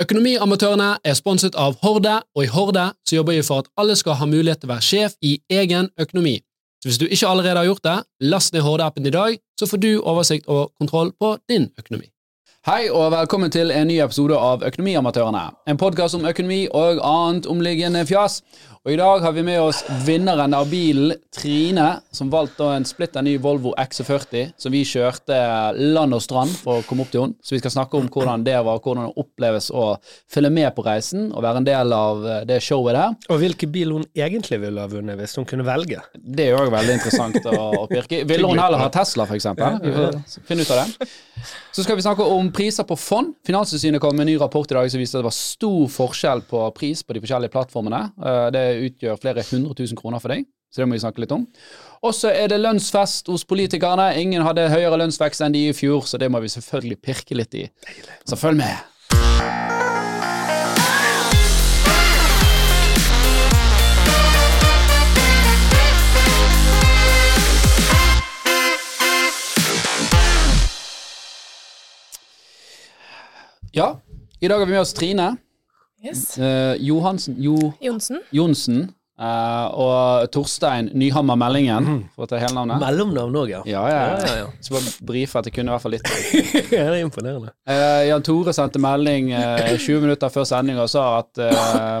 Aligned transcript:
Økonomiamatørene 0.00 0.94
er 1.04 1.16
sponset 1.18 1.56
av 1.60 1.74
Horde, 1.82 2.14
og 2.32 2.46
i 2.46 2.48
Horde 2.48 2.86
så 3.04 3.18
jobber 3.18 3.34
vi 3.36 3.42
for 3.44 3.60
at 3.60 3.66
alle 3.76 3.92
skal 4.00 4.16
ha 4.16 4.28
mulighet 4.30 4.62
til 4.62 4.70
å 4.70 4.72
være 4.72 4.86
sjef 4.86 5.16
i 5.20 5.34
egen 5.52 5.90
økonomi. 6.00 6.38
Så 6.80 6.88
hvis 6.88 6.98
du 7.02 7.04
ikke 7.04 7.28
allerede 7.28 7.60
har 7.60 7.68
gjort 7.68 7.84
det, 7.84 7.98
last 8.32 8.54
ned 8.56 8.64
Horde-appen 8.64 9.04
i 9.04 9.12
dag, 9.12 9.36
så 9.60 9.68
får 9.68 9.82
du 9.82 9.90
oversikt 10.00 10.48
og 10.48 10.72
kontroll 10.80 11.12
på 11.20 11.34
din 11.52 11.68
økonomi. 11.76 12.08
Hei 12.64 12.88
og 12.88 13.10
velkommen 13.12 13.52
til 13.52 13.70
en 13.72 13.92
ny 13.92 13.98
episode 14.00 14.36
av 14.36 14.64
Økonomiamatørene. 14.64 15.42
En 15.68 15.80
podkast 15.80 16.16
om 16.16 16.24
økonomi 16.28 16.62
og 16.72 17.04
annet 17.04 17.50
omliggende 17.52 18.06
fjas. 18.08 18.40
Og 18.80 18.94
I 18.94 18.96
dag 18.96 19.20
har 19.20 19.32
vi 19.36 19.42
med 19.44 19.58
oss 19.60 19.82
vinneren 20.06 20.54
av 20.56 20.70
bilen, 20.70 21.12
Trine, 21.36 21.98
som 22.16 22.30
valgte 22.32 22.64
en 22.64 22.86
splitter 22.88 23.20
ny 23.20 23.34
Volvo 23.36 23.74
XC40, 23.76 24.54
som 24.56 24.72
vi 24.72 24.80
kjørte 24.88 25.36
land 25.76 26.16
og 26.16 26.22
strand 26.24 26.54
for 26.56 26.80
å 26.80 26.86
komme 26.88 27.04
opp 27.04 27.10
til 27.12 27.26
henne. 27.26 27.36
Så 27.44 27.52
vi 27.52 27.60
skal 27.60 27.74
snakke 27.74 28.00
om 28.00 28.08
hvordan 28.08 28.40
det 28.46 28.56
var, 28.56 28.80
hvordan 28.80 29.10
det 29.10 29.20
oppleves 29.20 29.68
å 29.68 29.84
følge 30.32 30.52
med 30.56 30.72
på 30.72 30.86
reisen 30.86 31.28
og 31.28 31.44
være 31.44 31.60
en 31.60 31.68
del 31.68 31.92
av 31.92 32.24
eh, 32.24 32.40
det 32.48 32.62
showet 32.64 32.96
der. 32.96 33.18
Og 33.28 33.42
hvilken 33.44 33.74
bil 33.74 33.92
hun 33.98 34.06
egentlig 34.16 34.62
ville 34.64 34.80
ha 34.80 34.88
vunnet 34.88 35.20
hvis 35.20 35.36
hun 35.36 35.48
kunne 35.52 35.68
velge. 35.68 36.00
Det 36.16 36.48
er 36.48 36.56
òg 36.56 36.72
veldig 36.72 36.96
interessant 36.96 37.52
å, 37.52 37.68
å 37.82 37.84
pirke 37.90 38.22
Ville 38.32 38.48
hun 38.48 38.64
heller 38.64 38.80
ha 38.80 38.88
Tesla, 38.96 39.28
f.eks.? 39.28 39.50
Får 39.60 40.48
finne 40.48 40.64
ut 40.64 40.72
av 40.72 40.86
det. 40.86 41.10
Så 41.72 41.84
skal 41.84 42.00
vi 42.00 42.02
snakke 42.08 42.24
om 42.32 42.48
priser 42.52 42.88
på 42.88 42.96
fond. 42.98 43.36
Finanstilsynet 43.46 44.00
kom 44.02 44.16
med 44.16 44.24
en 44.24 44.32
ny 44.32 44.40
rapport 44.40 44.72
i 44.72 44.76
dag 44.76 44.88
som 44.90 45.00
viste 45.00 45.18
at 45.18 45.22
det 45.22 45.28
var 45.28 45.36
stor 45.36 45.84
forskjell 46.00 46.42
på 46.48 46.64
pris 46.76 47.04
på 47.04 47.14
de 47.16 47.22
forskjellige 47.22 47.52
plattformene. 47.54 48.02
Eh, 48.24 48.48
det 48.56 48.64
utgjør 48.86 49.20
flere 49.20 49.44
hundre 49.50 49.76
tusen 49.78 49.98
kroner 49.98 50.22
for 50.22 50.34
deg, 50.34 50.46
så 50.70 50.82
det 50.82 50.88
må 50.88 50.98
vi 50.98 51.02
snakke 51.02 51.24
litt 51.24 51.34
om. 51.34 51.46
Og 52.06 52.14
så 52.16 52.30
er 52.30 52.52
det 52.52 52.60
lønnsfest 52.62 53.28
hos 53.32 53.46
politikerne. 53.48 54.12
Ingen 54.20 54.46
hadde 54.46 54.68
høyere 54.70 55.00
lønnsvekst 55.02 55.42
enn 55.46 55.56
de 55.56 55.66
i 55.70 55.74
fjor, 55.76 56.06
så 56.06 56.20
det 56.20 56.30
må 56.30 56.42
vi 56.44 56.52
selvfølgelig 56.52 57.02
pirke 57.02 57.38
litt 57.38 57.58
i. 57.58 57.66
Så 58.24 58.38
følg 58.38 58.62
med. 58.62 58.78
Ja, 73.72 74.00
i 74.40 74.48
dag 74.48 74.58
har 74.58 74.66
vi 74.66 74.72
med 74.72 74.80
oss 74.80 74.92
Trine. 74.92 75.36
Yes. 76.04 76.38
Uh, 76.38 76.74
Johansen 76.80 77.36
jo, 77.38 77.58
Johnsen. 77.84 78.22
Jonsen. 78.32 78.78
uh, 79.20 79.66
og 79.76 80.30
Torstein 80.32 80.86
Nyhammer 80.96 81.36
Meldingen, 81.36 82.06
for 82.14 82.24
å 82.24 82.28
ta 82.30 82.38
hele 82.40 82.54
navnet. 82.56 82.80
Mellomnavn 82.80 83.36
òg, 83.36 83.50
ja. 83.52 83.60
Ja, 83.68 83.82
ja, 83.92 83.98
ja. 83.98 84.14
ja, 84.24 84.36
ja. 84.38 84.46
Så 84.64 84.72
bare 84.78 84.94
brife 85.10 85.36
at 85.42 85.50
jeg 85.50 85.58
kunne 85.58 85.68
i 85.68 85.74
hvert 85.74 85.84
fall 85.84 85.92
litt. 85.92 86.08
ja, 86.72 86.86
det 86.88 86.94
er 86.94 87.04
imponerende. 87.04 87.52
Uh, 87.68 88.00
Jan 88.08 88.24
Tore 88.24 88.54
sendte 88.56 88.80
melding 88.80 89.28
eh, 89.36 89.74
20 89.76 90.06
minutter 90.06 90.32
før 90.32 90.48
sending 90.48 90.80
og 90.80 90.88
sa 90.88 91.04
at 91.18 91.42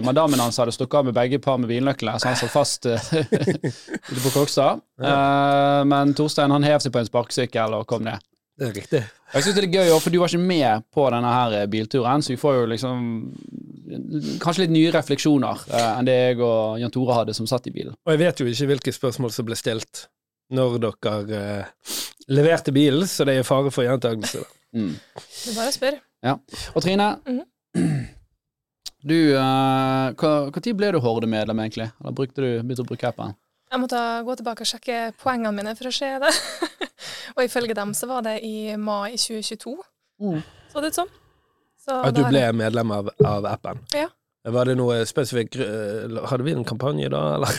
madammen 0.06 0.40
hans 0.40 0.56
hadde 0.62 0.72
stukket 0.72 1.02
av 1.02 1.10
med 1.10 1.18
begge 1.20 1.42
par 1.44 1.60
med 1.60 1.68
bilnøklene, 1.68 2.16
så 2.16 2.32
han 2.32 2.40
satt 2.40 2.56
fast 2.56 2.88
ute 4.10 4.20
på 4.24 4.32
Kokstad. 4.38 4.80
Eh, 4.96 5.84
men 5.92 6.16
Torstein 6.16 6.56
han 6.56 6.64
hev 6.64 6.80
seg 6.80 6.96
på 6.96 7.04
en 7.04 7.12
sparkesykkel 7.12 7.76
og 7.82 7.84
kom 7.90 8.08
ned. 8.08 8.24
Det 8.60 8.66
er 8.68 8.74
riktig. 8.76 8.98
Jeg 9.32 9.44
synes 9.44 9.54
det 9.56 9.62
er 9.68 9.72
gøy, 9.78 9.92
for 10.02 10.12
du 10.12 10.18
var 10.20 10.28
ikke 10.32 10.42
med 10.42 10.82
på 10.92 11.04
denne 11.14 11.28
her 11.32 11.68
bilturen, 11.70 12.20
så 12.24 12.32
vi 12.34 12.40
får 12.40 12.56
jo 12.58 12.64
liksom 12.72 13.04
kanskje 14.42 14.64
litt 14.64 14.72
nye 14.74 14.92
refleksjoner 14.94 15.64
eh, 15.70 15.90
enn 15.98 16.08
det 16.08 16.16
jeg 16.16 16.40
og 16.44 16.78
Jan 16.82 16.92
Tore 16.94 17.16
hadde 17.18 17.34
som 17.36 17.48
satt 17.50 17.66
i 17.70 17.74
bilen. 17.74 17.96
Og 18.06 18.14
jeg 18.14 18.22
vet 18.22 18.40
jo 18.42 18.46
ikke 18.50 18.70
hvilke 18.72 18.94
spørsmål 18.96 19.34
som 19.34 19.48
ble 19.48 19.58
stilt 19.58 20.06
når 20.54 20.78
dere 20.82 21.40
eh, 21.40 21.96
leverte 22.30 22.74
bilen, 22.74 23.06
så 23.06 23.26
det 23.26 23.38
er 23.38 23.46
fare 23.46 23.72
for 23.74 23.86
gjentakelse. 23.86 24.46
Mm. 24.70 24.92
Det 24.94 25.50
er 25.50 25.54
bare 25.56 25.70
å 25.72 25.74
spørre. 25.74 25.96
Og 26.78 26.82
Trine, 26.84 27.06
Mhm. 27.26 27.40
du 29.10 29.16
eh, 29.34 30.60
tid 30.62 30.76
ble 30.78 30.92
du 30.94 31.00
Horde-medlem, 31.02 31.58
egentlig? 31.64 31.88
Eller 31.98 32.14
brukte 32.14 32.38
du, 32.44 32.48
begynte 32.62 32.84
du 32.84 32.84
å 32.84 32.90
bruke 32.92 33.08
appen? 33.08 33.34
Jeg 33.66 33.82
måtte 33.82 33.98
gå 34.26 34.36
tilbake 34.38 34.62
og 34.62 34.70
sjekke 34.70 34.98
poengene 35.18 35.50
mine 35.56 35.74
for 35.74 35.90
å 35.90 35.92
se 35.94 36.12
det. 36.22 36.30
og 37.34 37.42
ifølge 37.42 37.74
dem 37.74 37.90
så 37.98 38.06
var 38.12 38.22
det 38.28 38.36
i 38.46 38.76
mai 38.78 39.16
2022, 39.18 39.74
så 40.70 40.84
det 40.84 40.92
ut 40.92 41.00
som. 41.00 41.10
Så 41.10 41.19
At 41.88 42.14
du 42.14 42.22
ble 42.28 42.52
medlem 42.52 42.90
av, 42.92 43.08
av 43.24 43.46
appen. 43.46 43.78
Ja. 43.96 44.08
Var 44.44 44.64
det 44.70 44.74
noe 44.78 45.02
spesifikk 45.04 45.56
eh, 45.60 46.06
Hadde 46.30 46.44
vi 46.46 46.52
en 46.56 46.64
kampanje 46.64 47.10
da, 47.12 47.34
eller? 47.36 47.50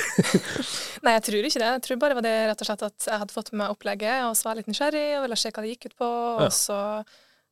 Nei, 1.05 1.13
jeg 1.19 1.23
tror 1.27 1.45
ikke 1.45 1.59
det. 1.61 1.67
Jeg 1.75 1.81
tror 1.85 1.99
bare 2.01 2.15
var 2.17 2.25
det 2.25 2.31
rett 2.49 2.61
og 2.63 2.69
slett 2.69 2.85
at 2.87 3.05
jeg 3.07 3.19
hadde 3.21 3.33
fått 3.35 3.51
med 3.53 3.59
meg 3.63 3.73
opplegget, 3.75 4.23
og 4.25 4.33
så 4.37 4.47
var 4.47 4.55
jeg 4.55 4.63
litt 4.63 4.71
nysgjerrig 4.73 5.05
og 5.19 5.25
ville 5.27 5.37
se 5.37 5.51
hva 5.53 5.61
det 5.65 5.73
gikk 5.75 5.85
ut 5.91 5.95
på, 6.01 6.09
Ja. 6.09 6.47
og 6.47 6.55
så 6.57 6.79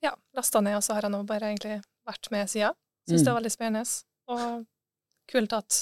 ja, 0.01 0.13
lasta 0.37 0.61
ned, 0.65 0.77
og 0.79 0.83
så 0.85 0.95
har 0.97 1.05
jeg 1.05 1.11
nå 1.13 1.21
bare 1.29 1.51
egentlig 1.51 1.77
vært 2.09 2.31
med 2.33 2.49
sida. 2.49 2.71
Syns 3.09 3.21
Mm. 3.21 3.25
det 3.25 3.31
var 3.33 3.39
veldig 3.41 3.51
spennende, 3.53 3.85
og 4.29 4.65
kult 5.29 5.53
at 5.53 5.79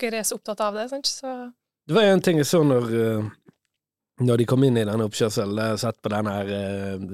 dere 0.00 0.18
er 0.22 0.24
så 0.28 0.36
opptatt 0.40 0.60
av 0.64 0.74
det, 0.74 0.88
sant. 0.90 1.06
Så 1.08 1.52
Det 1.86 1.94
var 1.94 2.02
en 2.08 2.20
ting 2.24 2.36
jeg 2.40 2.46
så 2.46 2.62
når, 2.64 2.88
eh, 2.88 3.30
når 4.20 4.42
de 4.42 4.46
kom 4.46 4.64
inn 4.66 4.76
i 4.76 4.84
denne 4.84 5.06
oppkjørselen. 5.08 5.56
Jeg 5.56 5.80
sett 5.80 5.98
på 6.04 6.10
den 6.12 6.28
her 6.28 6.50
uh, 6.52 7.04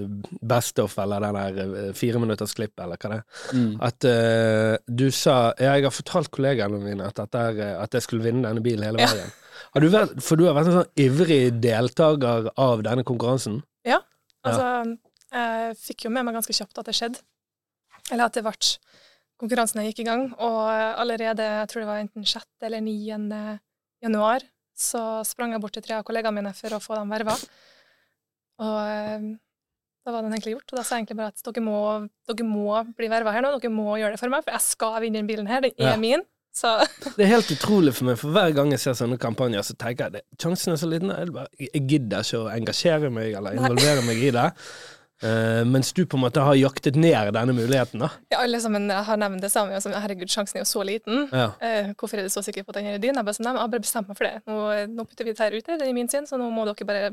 Best 0.51 0.81
Off 0.83 0.99
eller 0.99 1.23
den 1.23 1.39
her 1.39 1.59
uh, 1.61 1.93
fireminuttersklipp, 1.97 2.75
eller 2.83 2.99
hva 2.99 3.13
det 3.13 3.19
er. 3.21 3.43
Mm. 3.55 3.71
At 3.87 4.09
uh, 4.09 4.75
du 4.89 5.07
sa 5.15 5.37
Ja, 5.63 5.77
jeg 5.79 5.87
har 5.87 5.95
fortalt 5.95 6.33
kollegaene 6.35 6.81
mine 6.83 7.07
at, 7.09 7.23
er, 7.39 7.61
eh, 7.63 7.77
at 7.79 7.95
jeg 7.95 8.05
skulle 8.05 8.27
vinne 8.27 8.49
denne 8.49 8.65
bilen 8.65 8.89
hele 8.89 9.05
Ja. 9.05 9.13
veien. 9.15 9.31
Har 9.75 9.83
du 9.83 9.89
vært, 9.93 10.19
for 10.23 10.39
du 10.39 10.47
har 10.47 10.55
vært 10.57 10.71
en 10.71 10.79
sånn 10.81 11.03
ivrig 11.03 11.43
deltaker 11.63 12.51
av 12.57 12.83
denne 12.87 13.05
konkurransen. 13.07 13.63
Altså, 14.47 14.97
jeg 15.35 15.75
fikk 15.83 16.05
jo 16.07 16.13
med 16.15 16.25
meg 16.25 16.37
ganske 16.39 16.55
kjapt 16.55 16.79
at 16.81 16.87
det 16.89 16.95
skjedde. 16.97 17.21
Eller 18.13 18.29
at 18.29 18.37
det 18.39 18.45
ble 18.47 18.55
Konkurransen 19.39 19.85
gikk 19.85 20.01
i 20.03 20.07
gang, 20.07 20.23
og 20.43 20.63
allerede, 20.99 21.45
jeg 21.61 21.69
tror 21.71 21.83
det 21.85 21.89
var 21.91 22.01
enten 22.03 22.25
6. 22.27 22.47
eller 22.67 22.81
9. 22.83 22.95
januar, 24.03 24.43
så 24.79 25.03
sprang 25.27 25.53
jeg 25.57 25.63
bort 25.65 25.75
til 25.75 25.83
tre 25.85 25.99
av 25.99 26.07
kollegaene 26.07 26.39
mine 26.39 26.55
for 26.55 26.77
å 26.77 26.81
få 26.83 26.95
dem 27.01 27.11
verva. 27.11 27.35
Og 28.63 28.79
eh, 28.87 29.29
da 30.07 30.15
var 30.15 30.25
den 30.25 30.33
egentlig 30.35 30.55
gjort, 30.57 30.73
og 30.73 30.79
da 30.81 30.85
sa 30.87 30.97
jeg 30.97 31.05
egentlig 31.05 31.19
bare 31.21 31.35
at 31.35 31.43
dere 31.51 31.63
må, 31.67 31.79
dere 32.31 32.47
må 32.49 32.81
bli 32.97 33.11
verva 33.13 33.35
her 33.35 33.45
nå, 33.45 33.53
dere 33.59 33.71
må 33.75 33.97
gjøre 34.01 34.15
det 34.17 34.21
for 34.23 34.33
meg, 34.33 34.45
for 34.47 34.55
jeg 34.57 34.65
skal 34.67 34.99
vinne 35.05 35.21
den 35.21 35.29
bilen 35.31 35.51
her, 35.51 35.63
den 35.67 35.75
er 35.77 35.95
Ja. 35.95 36.01
min. 36.01 36.25
Så 36.59 36.71
Det 37.19 37.27
er 37.27 37.35
helt 37.37 37.51
utrolig 37.55 37.93
for 37.95 38.09
meg, 38.09 38.17
for 38.19 38.33
hver 38.35 38.55
gang 38.57 38.73
jeg 38.73 38.81
ser 38.83 38.97
sånne 38.99 39.19
kampanjer, 39.21 39.63
så 39.69 39.77
tenker 39.79 40.09
jeg 40.09 40.23
at 40.25 40.41
sjansen 40.43 40.73
er 40.75 40.81
så 40.81 40.89
liten. 40.91 41.13
Jeg, 41.13 41.35
bare, 41.35 41.51
jeg 41.61 41.83
gidder 41.93 42.25
ikke 42.25 42.41
å 42.41 42.49
engasjere 42.55 43.11
meg 43.15 43.37
eller 43.39 43.59
involvere 43.61 44.03
meg 44.07 44.23
i 44.25 44.33
det. 44.35 44.47
Eh, 45.23 45.65
mens 45.67 45.93
du 45.93 46.05
på 46.07 46.17
en 46.17 46.23
måte 46.23 46.43
har 46.47 46.55
jaktet 46.55 46.97
ned 46.99 47.33
denne 47.35 47.55
muligheten, 47.57 48.05
da. 48.05 48.13
ja, 48.31 48.43
alle 48.45 48.61
sammen 48.63 48.87
har 48.91 49.19
nevnt 49.19 49.43
det 49.43 49.51
samme, 49.51 49.81
som 49.83 49.95
herregud, 49.97 50.31
sjansen 50.31 50.61
er 50.61 50.63
jo 50.63 50.69
så 50.71 50.85
liten. 50.87 51.27
Ja. 51.33 51.49
Uh, 51.59 51.91
hvorfor 51.99 52.21
er 52.21 52.29
du 52.29 52.33
så 52.33 52.43
sikker 52.47 52.63
på 52.63 52.75
at 52.75 52.79
den 52.79 52.93
er 52.93 53.03
din? 53.03 53.19
Jeg 53.19 53.27
bare 53.27 53.35
sånn, 53.35 53.49
jeg 53.51 53.59
har 53.59 53.73
bare 53.73 53.87
bestemt 53.87 54.11
meg 54.11 54.19
for 54.19 54.29
det. 54.29 54.45
Nå, 54.47 54.59
nå 54.95 55.07
putter 55.09 55.27
vi 55.27 55.35
dette 55.35 55.49
her 55.49 55.57
ute, 55.59 55.79
det 55.81 55.89
er 55.89 55.97
min 55.97 56.11
sin, 56.13 56.29
så 56.29 56.39
nå 56.39 56.47
må 56.55 56.69
dere 56.69 56.87
bare 56.87 57.11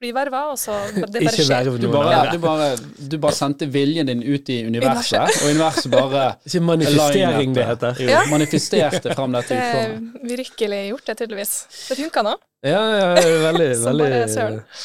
bli 0.00 0.10
verva, 0.16 0.40
og 0.52 0.58
så 0.60 0.74
det 0.94 1.02
bare 1.04 1.22
Ikke 1.28 1.44
skjer. 1.44 1.50
verv 1.52 1.76
Du, 1.80 1.86
noen 1.86 1.94
bare, 1.94 2.14
andre. 2.18 2.32
du, 2.32 2.38
bare, 2.44 2.68
du 3.12 3.16
bare 3.22 3.36
sendte 3.36 3.68
viljen 3.70 4.08
din 4.08 4.22
ut 4.24 4.48
i 4.52 4.56
universet, 4.66 5.34
og 5.42 5.48
universet 5.52 5.92
bare 5.92 6.22
Ikke 6.48 6.62
manifestering, 6.64 7.54
det 7.56 7.66
heter. 7.70 8.00
Jo, 8.04 8.08
Ja. 8.14 8.22
manifesterte 8.32 9.14
fram 9.18 9.36
dette 9.36 9.56
Det 9.56 9.66
er 9.84 9.98
virkelig 10.36 10.80
gjort, 10.90 11.04
det, 11.10 11.18
tydeligvis. 11.22 11.52
Det 11.90 11.98
funka 12.00 12.24
nå. 12.26 12.36
Ja, 12.64 12.80
ja, 13.00 13.04
veldig, 13.48 13.68
veldig, 13.84 14.08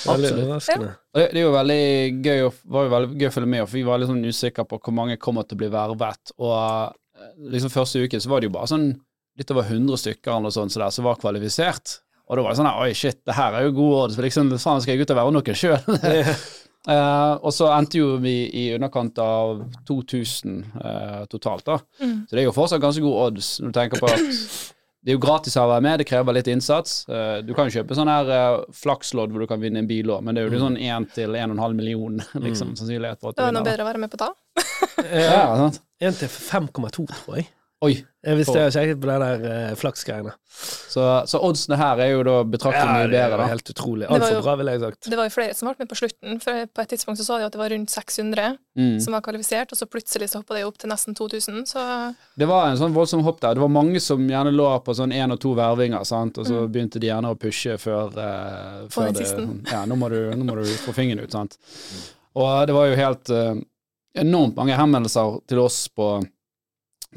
veldig 0.06 0.36
overraskende. 0.44 0.86
Ja. 0.86 0.94
Det, 1.16 1.26
det 1.32 1.40
er 1.40 1.44
jo 1.46 1.52
veldig 1.56 1.82
gøy, 2.26 2.44
var 2.76 2.86
jo 2.88 2.92
veldig 2.94 3.18
gøy 3.22 3.28
å 3.30 3.34
følge 3.36 3.52
med, 3.56 3.66
for 3.68 3.78
vi 3.80 3.84
var 3.88 4.00
litt 4.02 4.12
sånn 4.12 4.24
usikre 4.28 4.66
på 4.68 4.80
hvor 4.84 4.96
mange 4.96 5.18
kommer 5.22 5.48
til 5.48 5.58
å 5.58 5.62
bli 5.64 5.70
vervet. 5.74 6.32
Og 6.40 6.56
eh, 6.56 7.30
liksom 7.56 7.72
første 7.74 8.04
uken 8.04 8.24
så 8.24 8.32
var 8.32 8.44
det 8.44 8.50
jo 8.52 8.56
bare 8.56 8.72
sånn 8.72 8.88
litt 9.36 9.52
over 9.52 9.68
100 9.68 10.00
stykker 10.00 10.32
eller 10.32 10.46
noe 10.48 10.56
sånt 10.56 10.72
så 10.72 10.80
der, 10.86 10.94
som 10.96 11.08
var 11.08 11.18
kvalifisert. 11.20 11.98
Og 12.26 12.38
da 12.38 12.44
var 12.44 12.54
det 12.54 12.60
sånn 12.60 12.72
oi 12.72 12.94
shit, 12.98 13.20
det 13.26 13.38
her 13.38 13.54
er 13.54 13.68
jo 13.68 13.76
gode 13.78 14.04
odds, 14.06 14.22
liksom 14.22 14.54
faen 14.58 14.82
skal 14.82 14.96
jeg 14.96 15.06
ut 15.06 15.12
og 15.14 15.20
være 15.20 15.36
noen 15.36 15.60
sjøl? 15.60 15.82
og 17.46 17.52
så 17.54 17.72
endte 17.74 18.00
jo 18.00 18.14
vi 18.22 18.36
i 18.54 18.68
underkant 18.76 19.18
av 19.22 19.64
2000 19.88 20.56
uh, 20.78 21.26
totalt, 21.32 21.66
da. 21.66 21.80
Mm. 22.02 22.16
Så 22.28 22.36
det 22.36 22.44
er 22.44 22.48
jo 22.50 22.56
fortsatt 22.56 22.84
ganske 22.84 23.04
gode 23.04 23.28
odds 23.30 23.52
når 23.62 23.74
du 23.74 23.78
tenker 23.80 24.02
på 24.02 24.10
at 24.12 24.22
det 25.06 25.14
er 25.14 25.18
jo 25.18 25.22
gratis 25.22 25.58
å 25.58 25.66
være 25.70 25.86
med, 25.86 26.00
det 26.02 26.08
krever 26.10 26.38
litt 26.38 26.50
innsats. 26.50 27.04
Uh, 27.10 27.42
Du 27.46 27.54
kan 27.58 27.70
jo 27.70 27.80
kjøpe 27.80 27.98
sånn 27.98 28.10
her 28.10 28.30
eh, 28.34 28.62
flakslodd 28.74 29.34
hvor 29.34 29.46
du 29.46 29.50
kan 29.50 29.62
vinne 29.62 29.82
en 29.82 29.90
bil 29.90 30.10
òg, 30.14 30.24
men 30.26 30.38
det 30.38 30.46
er 30.46 30.54
jo 30.54 30.62
sånn 30.62 30.80
1 30.82 31.10
til 31.18 31.38
1,5 31.38 31.78
million 31.78 32.22
liksom, 32.46 32.74
sannsynlighet 32.78 33.22
for 33.22 33.34
at 33.34 33.38
du 33.38 33.42
Det 33.44 33.50
var 33.50 33.58
noe 33.58 33.68
bedre 33.70 33.86
å 33.86 33.90
være 33.90 34.02
med 34.02 34.14
på 34.14 34.22
da. 34.22 34.32
Ja, 35.06 35.46
sant? 35.62 35.82
En 36.02 36.18
til 36.18 36.30
5,2, 36.30 37.06
tror 37.12 37.38
jeg. 37.38 37.50
Oi. 37.84 37.98
Hvis 38.26 38.50
det 38.50 38.62
er 38.64 38.72
kjekt 38.74 39.02
på 39.04 39.10
det 39.10 39.16
der 39.22 39.42
uh, 39.46 39.74
flaksgreiene. 39.78 40.32
Så, 40.50 41.04
så 41.28 41.42
oddsene 41.44 41.76
her 41.78 42.00
er 42.02 42.14
jo 42.14 42.22
da 42.26 42.36
betraktelig 42.48 42.88
mye 42.88 43.10
det 43.12 43.20
er 43.20 43.28
bedre, 43.28 43.40
da. 43.42 43.48
helt 43.52 43.72
utrolig. 43.74 44.08
Altfor 44.08 44.40
bra, 44.46 44.54
ville 44.62 44.74
jeg 44.74 44.82
sagt. 44.82 45.10
Det 45.12 45.20
var 45.20 45.28
jo 45.28 45.34
flere 45.36 45.58
som 45.58 45.68
ble 45.70 45.84
med 45.84 45.92
på 45.92 45.98
slutten, 46.00 46.40
for 46.42 46.70
på 46.72 46.86
et 46.86 46.94
tidspunkt 46.96 47.20
så 47.20 47.28
sa 47.28 47.38
de 47.42 47.46
at 47.50 47.54
det 47.54 47.62
var 47.62 47.74
rundt 47.76 47.92
600 47.94 48.56
Mm. 48.76 48.98
som 49.00 49.14
var 49.16 49.22
kvalifisert, 49.24 49.72
og 49.72 49.78
så 49.80 49.86
plutselig 49.88 50.28
så 50.28 50.42
hoppa 50.42 50.58
de 50.58 50.66
opp 50.68 50.76
til 50.82 50.90
nesten 50.92 51.16
2000, 51.16 51.62
så 51.70 51.84
Det 52.36 52.44
var 52.50 52.66
en 52.68 52.76
sånn 52.76 52.92
voldsom 52.92 53.22
hopp 53.24 53.40
der. 53.40 53.54
Det 53.56 53.64
var 53.64 53.72
mange 53.72 54.02
som 54.04 54.20
gjerne 54.28 54.52
lå 54.52 54.66
på 54.84 54.96
sånn 54.98 55.14
én 55.16 55.32
og 55.32 55.40
to 55.40 55.54
vervinger, 55.56 56.04
sant? 56.04 56.36
og 56.38 56.50
så 56.50 56.66
begynte 56.68 57.00
de 57.00 57.08
gjerne 57.08 57.32
å 57.32 57.38
pushe 57.40 57.78
før, 57.80 58.12
eh, 58.20 58.82
før 58.92 59.14
det. 59.16 59.30
Ja, 59.72 59.86
nå 59.88 59.96
må, 59.96 60.10
du, 60.12 60.34
nå 60.36 60.44
må 60.44 60.58
du 60.60 60.68
få 60.84 60.92
fingeren 60.92 61.24
ut, 61.24 61.32
sant. 61.32 61.56
Og 62.36 62.68
det 62.68 62.76
var 62.76 62.90
jo 62.92 63.00
helt 63.00 63.32
eh, 63.32 63.56
enormt 64.26 64.60
mange 64.60 64.76
henvendelser 64.76 65.40
til 65.48 65.64
oss 65.64 65.86
på 65.88 66.18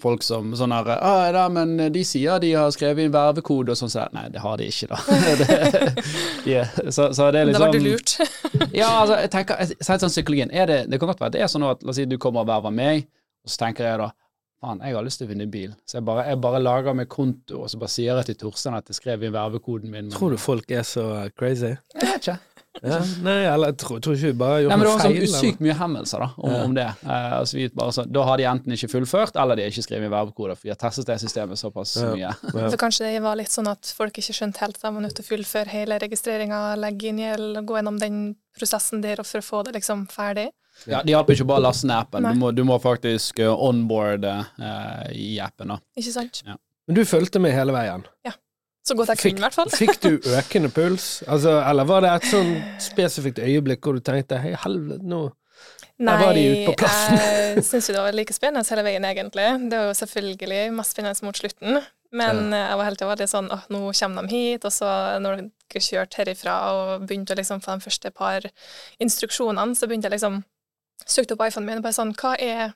folk 0.02 0.22
som 0.22 0.52
sånn 0.58 0.72
her 0.74 0.88
ah, 0.96 1.26
da, 1.34 1.46
men 1.52 1.76
de 1.92 2.04
sier 2.06 2.38
de 2.42 2.52
har 2.54 2.70
skrevet 2.74 3.06
inn 3.06 3.14
vervekode 3.14 3.74
og 3.74 3.80
sånn, 3.80 3.92
så 3.92 4.06
nei, 4.14 4.26
det 4.34 4.42
har 4.44 4.60
de 4.60 4.68
ikke, 4.70 4.88
da. 4.92 4.98
det, 5.40 6.04
yeah. 6.46 6.70
så, 6.90 7.10
så 7.16 7.30
det 7.34 7.42
er 7.42 7.52
Da 7.52 7.62
var 7.64 7.74
du 7.74 7.80
liksom 7.80 7.90
lurt. 7.90 8.14
Ja, 8.80 8.92
altså, 9.02 9.18
jeg 9.24 9.32
tenker, 9.34 9.60
jeg, 9.62 9.76
jeg, 9.80 10.00
sånn 10.04 10.14
psykologien, 10.14 10.54
er 10.54 10.70
det, 10.70 10.78
det 10.92 11.00
kan 11.00 11.10
godt 11.12 11.22
være 11.24 11.36
det 11.36 11.44
er 11.44 11.52
sånn 11.52 11.66
at, 11.68 11.84
la 11.84 11.94
oss 11.94 12.00
si 12.00 12.08
du 12.08 12.18
kommer 12.22 12.44
og 12.44 12.50
verver 12.50 12.74
meg, 12.74 13.06
og 13.44 13.52
så 13.52 13.64
tenker 13.66 13.88
jeg 13.88 14.02
da, 14.02 14.10
faen, 14.58 14.80
jeg 14.82 14.96
har 14.98 15.06
lyst 15.06 15.22
til 15.22 15.28
å 15.28 15.32
vinne 15.32 15.46
bil, 15.50 15.72
så 15.86 16.00
jeg 16.00 16.06
bare, 16.08 16.26
jeg 16.30 16.40
bare 16.42 16.62
lager 16.62 16.96
meg 16.98 17.10
konto, 17.12 17.62
og 17.62 17.70
så 17.70 17.78
bare 17.80 17.94
sier 17.94 18.18
jeg 18.18 18.30
til 18.30 18.40
Torstein 18.42 18.78
at 18.78 18.90
jeg 18.90 18.98
skrev 18.98 19.26
inn 19.26 19.34
vervekoden 19.34 19.90
min. 19.90 20.08
men- 20.08 20.14
Tror 20.16 20.34
du 20.34 20.40
folk 20.42 20.70
er 20.70 20.86
så 20.86 21.04
crazy? 21.38 21.74
Jeg 21.94 22.02
vet 22.02 22.16
ikke. 22.22 22.38
Ja. 22.82 22.98
Nei, 23.24 23.40
eller 23.50 23.72
jeg 23.72 23.76
tror, 23.82 23.98
tror 24.04 24.14
ikke 24.14 24.28
vi 24.30 24.36
bare 24.38 24.52
har 24.54 24.60
gjort 24.62 24.70
Nei, 24.70 24.76
men 24.78 24.86
det 24.86 24.90
var 24.92 25.00
sånn 25.02 25.14
feil. 25.16 25.24
usykt 25.26 25.62
mye 25.64 25.74
hemmelser 25.80 26.22
da, 26.22 26.28
om, 26.38 26.50
Ja. 26.52 26.58
om 26.68 26.74
det. 26.76 26.84
Eh, 27.02 27.32
altså, 27.40 27.56
vi 27.58 27.64
bare 27.74 27.94
sånn, 27.96 28.12
da 28.14 28.22
har 28.28 28.36
de 28.38 28.44
enten 28.46 28.74
ikke 28.76 28.90
fullført, 28.92 29.34
eller 29.42 29.56
de 29.58 29.64
har 29.66 29.72
ikke 29.72 29.82
skrevet 29.88 30.06
i 30.06 30.12
vervekoder, 30.12 30.54
for 30.54 30.68
vi 30.68 30.70
har 30.70 30.78
testet 30.78 31.06
det 31.10 31.16
systemet 31.24 31.58
såpass 31.58 31.96
Ja. 31.96 32.12
mye. 32.14 32.30
Ja. 32.54 32.68
For 32.70 32.76
kanskje 32.84 33.08
det 33.10 33.22
var 33.24 33.34
litt 33.40 33.50
sånn 33.50 33.66
at 33.72 33.90
folk 33.98 34.12
ikke 34.22 34.36
skjønte 34.36 34.62
helt 34.62 34.76
at 34.78 34.82
de 34.86 34.94
var 34.94 35.02
nødt 35.02 35.16
til 35.18 35.24
å 35.26 35.30
fullføre 35.32 35.66
hele 35.74 35.98
registreringa, 35.98 36.60
legge 36.78 37.10
inn 37.10 37.18
gjeld, 37.24 37.58
gå 37.66 37.80
gjennom 37.80 37.98
den 37.98 38.20
prosessen 38.56 39.02
der 39.02 39.24
for 39.24 39.42
å 39.42 39.48
få 39.48 39.64
det 39.66 39.74
liksom 39.80 40.06
ferdig. 40.12 40.50
Ja, 40.86 41.02
Det 41.02 41.10
hjelper 41.10 41.34
ikke 41.34 41.46
bare 41.50 41.58
å 41.64 41.66
laste 41.66 41.86
ned 41.90 41.96
appen, 41.98 42.22
du 42.22 42.38
må, 42.38 42.52
du 42.54 42.62
må 42.64 42.78
faktisk 42.78 43.40
uh, 43.42 43.50
onboarde 43.58 44.36
eh, 44.62 45.08
i 45.18 45.40
appen. 45.42 45.74
da. 45.74 45.80
Ikke 45.98 46.12
sant? 46.14 46.44
Men 46.46 46.94
du 46.94 47.02
fulgte 47.04 47.40
med 47.42 47.50
hele 47.52 47.72
veien. 47.74 48.04
Så 48.88 48.96
godt 48.96 49.10
jeg 49.12 49.20
kunne, 49.20 49.42
i 49.42 49.44
hvert 49.44 49.58
fall. 49.58 49.72
Fikk 49.74 49.98
du 50.04 50.14
økende 50.38 50.70
puls? 50.72 51.08
Altså, 51.28 51.58
eller 51.60 51.88
var 51.88 52.06
det 52.06 52.14
et 52.14 52.30
sånn 52.30 52.54
spesifikt 52.82 53.42
øyeblikk 53.44 53.84
hvor 53.84 53.98
du 53.98 54.04
tenkte 54.04 54.40
hei, 54.40 54.54
helvete, 54.64 55.04
nå 55.04 55.26
Nei, 55.98 56.14
var 56.20 56.36
de 56.36 56.42
ute 56.46 56.64
på 56.68 56.74
plassen. 56.78 57.16
jeg 57.18 57.62
syns 57.66 57.88
jo 57.90 57.94
det 57.96 58.02
var 58.04 58.14
like 58.14 58.34
spennende 58.36 58.62
hele 58.70 58.84
veien, 58.86 59.06
egentlig. 59.08 59.46
Det 59.68 59.80
var 59.80 59.88
jo 59.90 59.96
selvfølgelig 59.98 60.60
masse 60.76 60.94
spennende 60.94 61.26
mot 61.26 61.40
slutten. 61.40 61.80
Men 62.14 62.54
jeg 62.54 62.76
var 62.78 62.86
helt 62.86 63.02
veldig 63.04 63.26
sånn 63.28 63.50
åh, 63.52 63.64
nå 63.74 63.80
kommer 63.98 64.24
de 64.24 64.36
hit, 64.38 64.64
og 64.64 64.72
så 64.72 64.92
når 65.20 65.42
dere 65.42 65.82
kjørte 65.84 66.22
herifra 66.22 66.54
og 66.72 67.02
begynte 67.08 67.34
å 67.34 67.40
liksom 67.40 67.60
få 67.64 67.74
de 67.76 67.84
første 67.84 68.12
par 68.16 68.46
instruksjonene, 69.04 69.76
så 69.76 69.90
begynte 69.90 70.08
jeg 70.08 70.16
liksom 70.16 70.40
Søkte 71.08 71.36
opp 71.36 71.44
iPhonen 71.46 71.68
min 71.68 71.78
og 71.78 71.84
bare 71.84 71.94
sånn 71.94 72.10
Hva 72.18 72.32
er 72.42 72.72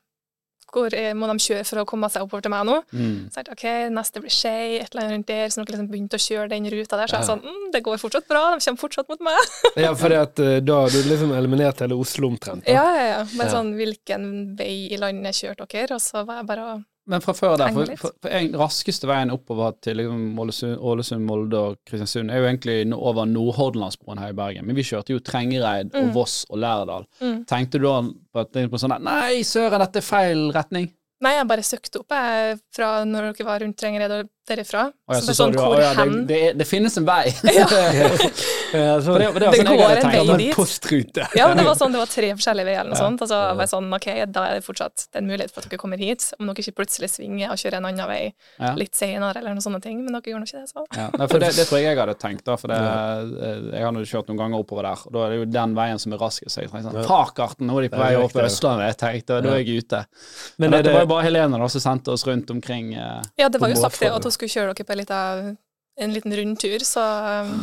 Hvor 0.72 0.94
må 1.18 1.26
de 1.28 1.34
kjøre 1.44 1.64
for 1.68 1.82
å 1.82 1.84
komme 1.88 2.08
seg 2.12 2.22
oppover 2.24 2.44
til 2.46 2.52
meg 2.54 2.64
nå? 2.68 2.76
Mm. 2.92 3.16
Så 3.32 3.40
jeg 3.40 3.46
tenkte, 3.48 3.56
ok, 3.58 3.90
neste 3.96 4.22
blir 4.24 4.32
Skei, 4.32 4.78
et 4.80 4.92
eller 4.94 5.02
annet 5.02 5.16
rundt 5.16 5.26
der, 5.32 5.48
så 5.52 5.60
når 5.60 5.66
dere 5.68 5.76
liksom 5.76 5.90
begynte 5.92 6.20
å 6.20 6.24
kjøre 6.26 6.48
den 6.52 6.70
ruta 6.72 6.96
der, 7.00 7.06
så 7.10 7.18
jeg 7.18 7.26
Ja. 7.26 7.28
sånn 7.32 7.42
mm, 7.44 7.66
Det 7.72 7.82
går 7.82 8.00
fortsatt 8.00 8.28
bra, 8.28 8.42
de 8.54 8.64
kommer 8.64 8.82
fortsatt 8.84 9.08
mot 9.08 9.20
meg. 9.20 9.52
Ja, 9.84 9.92
at 9.92 10.38
eh, 10.38 10.60
da 10.60 10.80
har 10.84 10.88
du 10.94 11.02
liksom 11.08 11.32
eliminert 11.36 11.80
hele 11.80 11.94
Oslo 11.98 12.28
omtrent. 12.28 12.64
da. 12.66 12.72
Ja, 12.72 12.86
ja, 12.96 13.04
ja. 13.12 13.20
Men 13.36 13.48
sånn 13.52 13.74
hvilken 13.76 14.56
vei 14.56 14.88
i 14.92 14.96
landet 15.00 15.34
kjørte 15.34 15.66
dere? 15.68 15.96
Og 15.96 16.00
så 16.04 16.24
var 16.24 16.40
jeg 16.42 16.46
bare 16.52 16.66
å 16.70 16.74
Men 17.10 17.22
fra 17.24 17.32
før 17.34 17.56
der, 17.58 17.72
for, 17.74 17.90
for, 17.98 18.14
for 18.22 18.30
en, 18.30 18.52
raskeste 18.60 19.08
veien 19.10 19.32
oppover 19.34 19.74
til 19.82 19.98
liksom, 19.98 20.20
Ålesund, 20.38 21.24
Molde 21.26 21.58
og 21.58 21.76
Kristiansund 21.88 22.30
er 22.30 22.38
jo 22.38 22.46
egentlig 22.46 22.76
over 22.94 23.26
Nordhordlandsbroen 23.26 24.20
her 24.22 24.30
i 24.30 24.36
Bergen. 24.38 24.66
Men 24.68 24.78
vi 24.78 24.84
kjørte 24.86 25.16
jo 25.16 25.22
Trengereid 25.26 25.90
og 25.94 26.02
Mm. 26.02 26.14
Voss 26.14 26.44
og 26.50 26.58
Lærdal. 26.62 27.06
mm. 27.20 27.44
Tenkte 27.50 27.78
du 27.82 27.86
da 27.88 27.96
på, 28.06 28.44
at, 28.46 28.58
på 28.70 28.78
sånn 28.78 28.94
Nei, 29.02 29.42
søren, 29.46 29.82
dette 29.82 29.98
er 29.98 30.06
feil 30.06 30.50
retning. 30.54 30.90
Nei, 31.22 31.36
jeg 31.36 31.46
bare 31.46 31.62
søkte 31.62 32.00
opp 32.00 32.10
jeg, 32.10 32.56
fra 32.74 33.04
når 33.06 33.28
dere 33.30 33.46
var 33.46 33.62
rundt 33.62 33.76
Trengereid 33.78 34.14
og 34.16 34.30
derifra. 34.48 34.86
Oh, 35.08 35.14
ja, 35.14 35.20
så 35.20 35.26
så 35.26 35.32
så 35.32 35.36
sånn, 35.42 35.52
du, 35.52 35.58
hvor 35.58 35.76
å 35.76 35.80
ja, 35.82 35.92
det, 35.94 36.26
det, 36.28 36.38
er- 36.50 36.54
det 36.58 36.66
finnes 36.66 36.96
en 36.98 37.04
vei. 37.08 37.24
Ja. 37.58 37.66
Ja, 38.72 38.94
sånn 39.04 39.18
det, 39.20 39.26
det 39.36 39.44
var 39.44 39.52
Det 39.52 39.58
sånn 39.60 39.68
jeg 39.68 39.76
går 39.76 39.90
hadde 39.90 40.00
en 40.00 40.28
vei 40.32 40.36
dit. 40.40 40.54
postrute. 40.56 41.24
ja, 41.36 41.46
men 41.50 41.58
det 41.60 41.64
var 41.66 41.74
sånn, 41.76 41.92
det 41.92 41.98
var 42.00 42.08
tre 42.08 42.30
forskjellige 42.32 42.64
veier 42.70 42.80
eller 42.80 42.94
noe 42.94 42.96
Ja. 42.96 43.04
sånt. 43.04 43.20
Og 43.20 43.28
så 43.28 43.36
var 43.52 43.60
jeg 43.60 43.68
sånn, 43.68 43.88
ok, 43.92 44.06
da 44.32 44.44
er 44.48 44.54
det 44.56 44.62
fortsatt 44.64 45.02
en 45.20 45.26
mulighet 45.28 45.52
for 45.52 45.60
at 45.60 45.68
dere 45.68 45.80
kommer 45.82 46.00
hit. 46.00 46.24
Om 46.40 46.48
dere 46.48 46.62
ikke 46.64 46.72
plutselig 46.78 47.10
svinger 47.12 47.52
og 47.52 47.60
kjører 47.60 47.76
en 47.82 47.88
annen 47.90 48.08
vei 48.08 48.32
Ja. 48.58 48.70
litt 48.80 48.96
senere 48.96 49.36
eller 49.42 49.52
noen 49.52 49.60
sånne 49.66 49.82
ting. 49.84 50.00
Men 50.06 50.16
dere 50.16 50.32
gjorde 50.32 50.40
nå 50.40 50.48
ikke 50.48 50.62
det, 50.64 50.70
så. 50.72 50.86
Ja, 50.96 51.10
nei, 51.18 51.26
for 51.28 51.38
det, 51.44 51.50
det 51.58 51.66
tror 51.68 51.78
jeg 51.82 51.84
jeg 51.90 52.00
hadde 52.00 52.14
tenkt, 52.24 52.44
da. 52.48 52.56
For 52.56 52.72
det, 52.72 52.80
jeg 53.76 53.84
har 53.84 53.92
nå 53.92 54.00
kjørt 54.08 54.32
noen 54.32 54.40
ganger 54.40 54.64
oppover 54.64 54.88
der, 54.88 55.04
og 55.04 55.12
da 55.18 55.26
er 55.26 55.30
det 55.34 55.38
jo 55.42 55.44
den 55.58 55.76
veien 55.76 56.00
som 56.00 56.16
er 56.16 56.22
raskest. 56.24 56.56
Så 56.56 56.64
jeg 56.64 56.72
tenkte 56.72 56.88
sånn. 56.96 57.04
Fakarten, 57.12 57.68
nå 57.68 57.76
er 57.76 57.82
de 57.88 57.92
på 57.92 58.00
er 58.00 58.04
vei 58.06 58.24
opp. 58.24 58.40
Østlandet. 58.46 58.88
Jeg 58.94 58.98
tenkte, 59.04 59.42
da 59.44 59.52
er 59.52 59.60
jeg 59.60 59.84
ute. 59.84 60.00
Men, 60.56 60.70
Men 60.70 60.78
er 60.80 60.82
det 60.88 60.94
var 60.96 61.04
jo 61.04 61.12
bare 61.12 61.28
Helene 61.28 61.60
da, 61.60 61.68
som 61.76 61.84
sendte 61.84 62.16
oss 62.16 62.24
rundt 62.26 62.48
omkring. 62.56 62.94
eh, 62.96 63.20
Ja, 63.36 63.48
det 63.52 63.60
var 63.60 63.68
jo 63.68 63.76
sagt 63.76 64.00
det, 64.00 64.08
målform. 64.08 64.31
Hun 64.32 64.38
skulle 64.40 64.54
kjøre 64.56 64.72
dere 64.74 64.88
på 64.88 64.96
en 64.96 65.02
liten, 65.04 65.52
en 66.08 66.16
liten 66.16 66.36
rundtur, 66.40 66.84
så 66.88 67.04
um, 67.44 67.54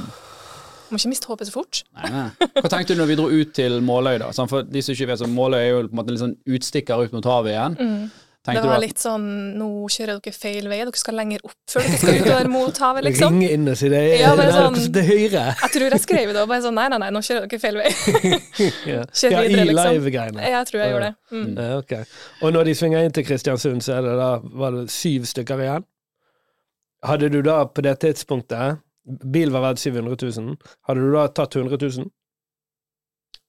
må 0.94 1.02
ikke 1.02 1.12
miste 1.12 1.30
håpet 1.30 1.50
så 1.50 1.58
fort. 1.58 1.84
Nei, 1.98 2.14
nei. 2.14 2.50
Hva 2.62 2.70
tenkte 2.72 2.96
du 2.96 3.02
når 3.02 3.12
vi 3.12 3.20
dro 3.20 3.28
ut 3.34 3.52
til 3.58 3.80
Måløy, 3.86 4.16
da? 4.22 4.32
Sånn, 4.36 4.50
for 4.52 4.66
de 4.66 4.82
som 4.86 4.96
ikke 4.96 5.12
vet, 5.12 5.22
så 5.22 5.30
Måløy 5.30 5.60
er 5.60 5.70
jo 5.74 5.84
på 5.88 5.94
en 5.94 6.02
måte 6.02 6.16
litt 6.16 6.24
sånn 6.24 6.38
utstikker 6.50 7.06
ut 7.06 7.14
mot 7.18 7.30
havet 7.30 7.56
igjen. 7.56 7.78
Mm. 7.80 8.10
Tenkte 8.40 8.62
Det 8.62 8.64
du 8.64 8.72
var 8.72 8.80
at 8.80 8.84
litt 8.86 9.02
sånn 9.04 9.24
Nå 9.60 9.66
kjører 9.92 10.22
dere 10.24 10.32
feil 10.32 10.70
vei, 10.72 10.78
dere 10.80 10.96
skal 10.96 11.18
lenger 11.20 11.42
opp 11.44 11.58
før 11.74 11.84
dere 11.84 11.98
skal 12.00 12.20
utover 12.22 12.48
mot 12.54 12.78
havet, 12.86 13.06
liksom. 13.10 13.36
Ringe 13.36 13.50
inn 13.52 13.68
og 13.68 13.76
si 13.78 13.90
det 13.92 14.00
er 14.00 14.22
Ja, 14.22 14.30
sånn- 14.56 14.78
til 14.96 15.08
høyre. 15.10 15.44
Jeg 15.60 15.74
tror 15.76 15.96
jeg 15.98 16.04
skrev 16.06 16.32
det 16.32 16.40
og 16.46 16.48
bare 16.48 16.64
sånn 16.64 16.78
Nei, 16.80 16.88
nei, 16.94 17.02
nei, 17.04 17.10
nå 17.12 17.20
kjører 17.28 17.50
dere 17.52 17.60
feil 17.60 17.82
vei. 17.82 17.92
Ja, 18.94 19.04
Kjør 19.12 19.36
ja 19.36 19.44
videre, 19.44 19.66
i 19.66 19.68
liksom. 19.74 19.92
live-greiene. 20.00 20.48
Jeg 20.56 20.70
tror 20.72 20.80
jeg 20.80 20.94
gjorde 20.94 21.10
det. 21.10 21.16
Mm. 21.36 21.52
Ja, 21.60 21.78
okay. 21.84 22.04
Og 22.42 22.56
når 22.56 22.72
de 22.72 22.76
svinger 22.80 23.04
inn 23.04 23.16
til 23.20 23.28
Kristiansund, 23.28 23.84
så 23.84 23.98
er 24.00 24.08
det 24.08 24.16
da 24.24 24.30
var 24.64 24.80
det 24.80 24.88
syv 24.96 25.28
stykker 25.28 25.66
igjen. 25.68 25.88
Hadde 27.06 27.30
du 27.32 27.42
da 27.46 27.62
på 27.66 27.84
det 27.86 28.00
tidspunktet 28.04 28.80
Bil 29.34 29.50
var 29.50 29.64
verdt 29.64 29.80
700 29.82 30.18
000. 30.22 30.58
Hadde 30.86 31.02
du 31.02 31.14
da 31.16 31.28
tatt 31.34 31.56
100 31.56 31.78
000? 31.82 32.10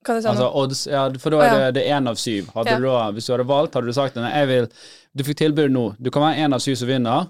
Hva 0.01 0.15
du 0.17 0.23
sånn? 0.25 0.31
Altså, 0.33 0.47
odds, 0.57 0.87
ja, 0.89 1.03
for 1.21 1.35
da 1.35 1.41
er 1.45 1.51
det, 1.53 1.65
det 1.77 1.83
er 1.85 1.99
én 1.99 2.09
av 2.09 2.17
syv. 2.17 2.49
Hadde 2.55 2.73
Ja. 2.73 2.79
du 2.81 2.87
da, 2.87 3.11
hvis 3.13 3.27
du 3.29 3.35
hadde 3.35 3.45
valgt, 3.51 3.75
hadde 3.77 3.91
du 3.91 3.93
sagt 3.97 4.17
nei, 4.17 4.31
jeg 4.33 4.49
vil 4.49 4.69
Du 5.17 5.25
fikk 5.27 5.37
tilbud 5.43 5.73
nå. 5.75 5.85
Du 5.99 6.09
kan 6.15 6.23
være 6.23 6.47
én 6.47 6.55
av 6.55 6.63
syv 6.63 6.77
som 6.79 6.89
vinner, 6.89 7.27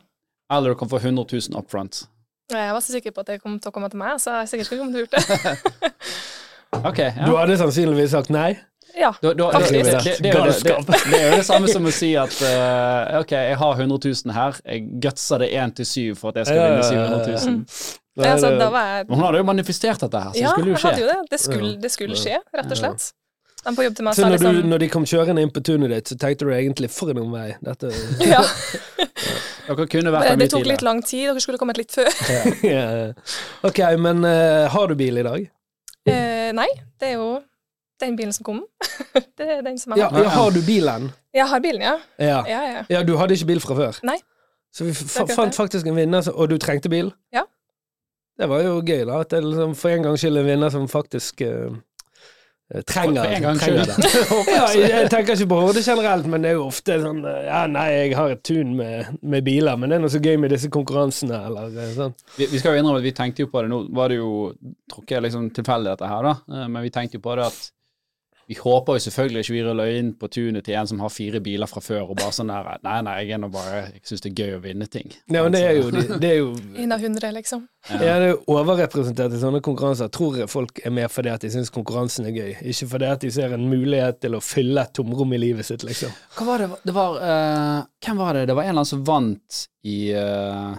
eller 0.52 0.74
du 0.74 0.78
kan 0.78 0.88
få 0.88 1.00
100 1.00 1.24
000 1.32 1.58
up 1.58 1.70
front. 1.70 2.04
Jeg 2.50 2.72
var 2.74 2.80
så 2.84 2.92
sikker 2.92 3.14
på 3.16 3.20
at 3.24 3.26
det 3.26 3.40
kom 3.42 3.58
til 3.58 3.70
å 3.70 3.72
komme 3.72 3.88
til 3.90 3.98
meg, 3.98 4.18
så 4.20 4.42
jeg 4.42 4.50
sikkert 4.52 4.66
skulle 4.68 4.82
kom 4.84 4.92
til 4.92 5.00
å 5.00 5.06
gjort 5.06 5.16
det. 5.16 6.02
okay, 6.90 7.10
ja. 7.16 7.26
Du 7.26 7.36
hadde 7.38 7.56
sannsynligvis 7.58 8.12
sagt 8.12 8.30
nei. 8.30 8.58
Ja. 8.98 9.12
Da, 9.22 9.32
da, 9.34 9.50
Faktisk. 9.54 9.72
det, 9.72 9.84
det, 9.84 10.02
det, 10.04 10.18
det, 10.22 10.30
er 10.30 10.36
jo 10.36 11.32
det, 11.34 11.38
er 11.38 11.42
samme 11.46 11.70
som 11.70 11.86
å 11.86 11.92
si 11.94 12.10
at 12.18 12.36
uh, 12.42 13.20
ok, 13.20 13.34
jeg 13.36 13.58
har 13.62 13.82
100 13.86 14.00
000 14.26 14.34
her, 14.36 14.60
jeg 14.64 14.86
gutser 15.04 15.44
det 15.44 15.50
1 15.54 15.76
til 15.80 15.90
7 15.92 16.20
for 16.20 16.32
at 16.32 16.42
jeg 16.42 16.50
skal 16.50 16.62
vinne 16.64 16.82
ja, 16.82 16.84
ja, 16.84 17.08
700 17.16 17.38
000. 17.46 17.54
Mm. 17.54 18.00
Det, 18.20 18.26
altså, 18.26 18.50
da 18.58 18.66
var 18.74 18.90
jeg 18.90 19.06
Men 19.08 19.16
hun 19.16 19.24
hadde 19.24 19.40
jo 19.40 19.46
manifestert 19.48 20.02
dette 20.02 20.20
her, 20.26 20.34
så 20.34 20.42
Ja, 20.42 20.50
det 20.50 20.58
skulle 20.58 20.74
jo 20.74 20.82
skje. 20.82 20.94
jo 21.00 21.08
det. 21.08 21.18
Det 21.30 21.40
skulle, 21.40 21.72
det 21.80 21.90
skulle 21.94 22.20
skje, 22.20 22.38
rett 22.58 22.74
og 22.74 22.80
slett. 22.82 23.10
De 23.60 23.74
på 23.76 23.84
jobb 23.84 23.96
til 23.96 24.06
meg 24.06 24.16
Så 24.16 24.24
sa 24.24 24.28
når, 24.28 24.38
du, 24.38 24.46
liksom 24.46 24.70
når 24.72 24.82
de 24.82 24.88
kom 24.94 25.06
kjørende 25.08 25.42
inn 25.44 25.52
på 25.52 25.62
tunet 25.64 25.92
ditt, 25.92 26.10
så 26.10 26.16
tenkte 26.20 26.48
du 26.48 26.52
egentlig 26.56 26.88
for 26.92 27.12
en 27.12 27.32
vei. 27.32 27.48
Dette 27.64 27.92
Ja. 28.32 28.40
Dere 29.68 29.86
kunne 29.86 30.12
vært 30.14 30.24
Det, 30.24 30.30
der 30.32 30.40
mye 30.40 30.42
det 30.42 30.50
tok 30.54 30.66
litt 30.66 30.84
lang 30.86 31.02
tid, 31.04 31.26
dere 31.28 31.44
skulle 31.44 31.60
kommet 31.60 31.78
litt 31.78 31.92
før. 31.94 32.08
ja. 32.74 32.86
Ok, 33.68 33.82
men 34.00 34.24
uh, 34.24 34.66
har 34.72 34.90
du 34.90 34.96
bil 34.98 35.20
i 35.20 35.26
dag? 35.26 35.46
Uh, 36.08 36.50
nei, 36.56 36.68
det 36.98 37.12
er 37.12 37.18
jo 37.20 37.28
den 38.00 38.16
bilen 38.18 38.32
som 38.36 38.44
kom. 38.46 38.62
det 39.38 39.46
er 39.58 39.62
den 39.66 39.78
som 39.78 39.94
jeg 39.94 40.02
Ja, 40.04 40.08
har. 40.12 40.22
ja, 40.26 40.32
har 40.34 40.50
du 40.56 40.60
bilen? 40.66 41.10
Jeg 41.36 41.46
har 41.48 41.60
bilen, 41.64 41.82
ja. 41.86 41.96
Ja. 42.18 42.40
Ja, 42.48 42.62
ja. 42.74 42.82
ja, 42.90 43.02
du 43.06 43.16
hadde 43.20 43.36
ikke 43.36 43.52
bil 43.52 43.60
fra 43.62 43.76
før? 43.78 44.00
Nei. 44.08 44.18
Så 44.74 44.86
vi 44.86 44.92
fant 44.94 45.56
faktisk 45.56 45.86
en 45.90 45.96
vinner, 45.98 46.26
og 46.30 46.50
du 46.50 46.58
trengte 46.62 46.90
bil? 46.92 47.12
Ja. 47.34 47.42
Det 48.38 48.46
var 48.48 48.62
jo 48.64 48.76
gøy, 48.80 49.04
da. 49.04 49.20
At 49.24 49.32
det 49.34 49.40
liksom 49.44 49.72
for 49.76 49.92
en 49.92 50.04
gangs 50.06 50.22
skyld 50.22 50.38
en 50.40 50.46
vinner 50.46 50.70
som 50.72 50.86
faktisk 50.88 51.42
eh, 51.44 51.72
eh, 52.72 52.84
trenger, 52.88 53.24
For 53.24 53.34
en 53.34 53.42
gang 53.42 53.58
trenger 53.60 53.90
det. 53.90 54.12
ja, 54.54 54.68
jeg 54.78 55.10
tenker 55.12 55.34
ikke 55.34 55.48
på 55.50 55.58
Horde 55.60 55.82
generelt, 55.84 56.28
men 56.30 56.46
det 56.46 56.52
er 56.52 56.56
jo 56.60 56.68
ofte 56.70 56.96
sånn 57.02 57.18
eh, 57.28 57.40
Ja, 57.48 57.64
nei, 57.68 57.88
jeg 57.98 58.14
har 58.16 58.32
et 58.36 58.44
tun 58.46 58.72
med, 58.78 59.10
med 59.20 59.44
biler, 59.44 59.76
men 59.76 59.90
det 59.92 59.98
er 59.98 60.04
noe 60.06 60.14
så 60.14 60.22
gøy 60.22 60.38
med 60.40 60.54
disse 60.54 60.70
konkurransene, 60.72 61.42
eller 61.50 61.92
sånn. 61.98 62.14
Vi, 62.38 62.46
vi 62.54 62.62
skal 62.62 62.78
jo 62.78 62.84
innrømme 62.84 63.02
at 63.02 63.08
vi 63.10 63.14
tenkte 63.18 63.44
jo 63.44 63.50
på 63.52 63.66
det. 63.66 63.72
Nå 63.74 63.82
var 63.98 64.14
det 64.14 64.22
jo 64.22 64.30
tror 64.88 65.04
ikke 65.04 65.20
liksom 65.26 65.50
tilfeldig 65.58 65.92
dette 65.96 66.14
her, 66.14 66.30
da, 66.30 66.64
men 66.70 66.80
vi 66.86 66.94
tenkte 66.94 67.18
jo 67.20 67.26
på 67.26 67.36
det 67.42 67.50
at 67.50 67.60
vi 68.50 68.56
håper 68.58 68.96
jo 68.96 69.02
selvfølgelig 69.04 69.44
ikke 69.44 69.52
vi 69.54 69.60
ruller 69.62 69.90
inn 69.94 70.08
på 70.18 70.26
tunet 70.34 70.64
til 70.66 70.74
en 70.74 70.88
som 70.90 70.98
har 71.04 71.12
fire 71.14 71.38
biler 71.44 71.68
fra 71.70 71.78
før 71.84 72.08
og 72.10 72.16
bare 72.18 72.32
sånn 72.34 72.48
der 72.50 72.66
Nei, 72.82 72.96
nei, 73.06 73.12
jeg 73.22 73.36
er 73.36 73.38
nå 73.44 73.50
bare 73.54 73.76
Jeg 73.92 74.00
syns 74.08 74.24
det 74.24 74.32
er 74.32 74.40
gøy 74.40 74.56
å 74.56 74.62
vinne 74.64 74.88
ting. 74.90 75.12
Ja, 75.30 75.44
men 75.46 75.54
det 75.54 75.60
er 75.68 75.76
jo, 75.78 75.92
de- 75.94 76.18
det 76.18 76.30
er 76.32 76.38
jo 76.40 76.48
En 76.82 76.96
av 76.96 77.04
hundre, 77.04 77.30
liksom. 77.36 77.62
Ja, 77.92 78.00
det 78.00 78.08
er 78.10 78.24
jo 78.32 78.40
overrepresentert 78.56 79.36
i 79.36 79.40
sånne 79.44 79.60
konkurranser. 79.62 80.10
Tror 80.10 80.40
folk 80.50 80.82
er 80.82 80.90
med 80.96 81.06
fordi 81.14 81.30
at 81.30 81.46
de 81.46 81.52
syns 81.54 81.70
konkurransen 81.70 82.26
er 82.26 82.34
gøy, 82.34 82.50
ikke 82.74 82.88
fordi 82.96 83.10
at 83.12 83.22
de 83.22 83.30
ser 83.38 83.54
en 83.54 83.68
mulighet 83.70 84.18
til 84.26 84.34
å 84.34 84.42
fylle 84.42 84.82
et 84.82 84.92
tomrom 84.98 85.32
i 85.38 85.40
livet 85.46 85.70
sitt, 85.70 85.86
liksom. 85.86 86.10
Hva 86.34 86.48
var 86.50 86.64
det 86.66 86.70
Det 86.90 86.96
var 86.98 87.20
uh, 87.22 87.78
Hvem 88.02 88.18
var 88.24 88.34
det? 88.40 88.46
Det 88.50 88.56
var 88.58 88.66
en 88.66 88.72
eller 88.74 88.80
annen 88.82 88.90
som 88.96 89.04
vant 89.06 89.62
i 89.86 89.98
uh, 90.18 90.74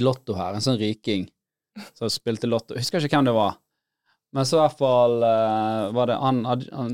Lotto 0.08 0.32
her, 0.40 0.56
en 0.56 0.64
sånn 0.64 0.80
riking 0.80 1.28
som 1.92 2.08
spilte 2.08 2.48
Lotto. 2.48 2.74
Jeg 2.74 2.86
husker 2.88 3.04
ikke 3.04 3.20
hvem 3.20 3.28
det 3.28 3.36
var. 3.36 3.60
Men 4.32 4.46
så 4.46 4.58
i 4.58 4.62
hvert 4.62 4.78
fall 4.78 5.16
uh, 5.24 5.90
var 5.96 6.06
det 6.06 6.18
han, 6.22 6.44
han, 6.46 6.92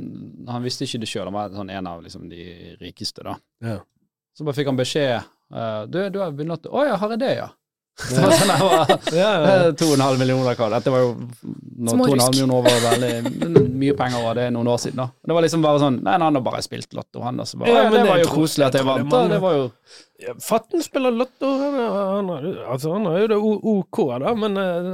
han 0.49 0.65
visste 0.65 0.87
ikke 0.87 1.03
det 1.03 1.09
sjøl, 1.11 1.29
han 1.29 1.37
var 1.37 1.53
sånn 1.53 1.73
en 1.73 1.89
av 1.91 2.01
liksom, 2.05 2.31
de 2.33 2.77
rikeste, 2.81 3.25
da. 3.27 3.37
Ja. 3.65 3.77
Så 4.37 4.47
bare 4.47 4.57
fikk 4.57 4.71
han 4.71 4.79
beskjed 4.79 5.21
uh, 5.53 5.83
Du, 5.89 5.99
du 6.13 6.19
har 6.21 6.33
begynt 6.37 6.69
å 6.69 6.73
Å 6.77 6.85
ja, 6.89 6.97
har 7.01 7.13
jeg 7.15 7.23
det, 7.23 7.33
ja? 7.39 7.51
Sånn, 8.07 8.29
det 8.29 8.57
var. 8.61 8.91
Eh, 9.17 9.71
To 9.81 9.87
og 9.89 9.95
en 9.97 10.03
halv 10.05 10.19
millioner 10.21 10.57
hva? 10.59 10.67
Dette 10.75 10.93
var 10.93 11.01
jo 11.01 11.13
når 11.17 11.97
to 11.97 12.03
og 12.05 12.13
en 12.13 12.23
halv 12.27 12.35
millioner 12.37 12.67
var 12.67 12.83
veldig 12.85 13.71
mye 13.81 13.95
penger, 13.97 14.25
var 14.27 14.37
det 14.37 14.45
noen 14.53 14.69
år 14.69 14.81
siden. 14.83 15.01
da. 15.01 15.07
Det 15.25 15.37
var 15.39 15.47
liksom 15.47 15.65
bare 15.65 15.81
sånn 15.81 15.97
Nei, 16.05 16.17
han 16.21 16.37
har 16.37 16.45
bare 16.45 16.61
spilt 16.67 16.93
lotto, 16.97 17.23
han. 17.25 17.41
Og 17.41 17.49
så 17.49 17.61
bare, 17.61 17.73
Ja, 17.73 17.83
ja, 17.87 17.91
men 17.91 18.03
det 18.03 18.11
var 18.11 18.21
jo 18.21 18.29
koselig 18.35 18.67
at 18.69 18.77
jeg 18.81 18.85
vant. 18.89 19.09
det 19.09 19.17
da. 19.17 19.23
Det 19.33 19.41
var 19.47 19.57
jo 19.57 19.65
Ja, 20.27 20.33
Fatten 20.41 20.85
spiller 20.85 21.13
lotto, 21.13 21.49
han, 21.61 21.75
er- 21.81 21.97
han, 22.17 22.29
har- 22.35 22.73
altså, 22.75 22.93
han 22.97 23.09
har 23.09 23.19
jo 23.25 23.27
det 23.33 23.41
OK, 23.73 24.03
da, 24.23 24.35
men 24.45 24.57
eh, 24.61 24.93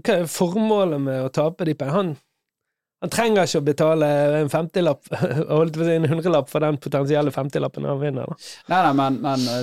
hva 0.00 0.18
er 0.18 0.26
formålet 0.30 1.00
med 1.06 1.24
å 1.26 1.30
tape 1.34 1.66
de 1.70 1.74
pengene? 1.74 2.16
Han, 3.00 3.12
trenger 3.12 3.48
ikke 3.48 3.60
å 3.60 3.64
betale 3.64 4.08
en 4.40 4.50
femtilapp, 4.52 5.08
holdt 5.48 5.76
på 5.76 5.84
å 5.84 5.88
si 5.88 5.96
en 5.96 6.08
hundrelapp 6.10 6.50
for 6.50 6.64
den 6.64 6.78
potensielle 6.82 7.32
femtilappen 7.34 7.86
han 7.88 8.00
vinner. 8.02 8.28
Da. 8.28 8.50
Nei, 8.72 8.80
nei, 8.86 8.92
men, 8.98 9.18
men 9.24 9.46
eh, 9.52 9.62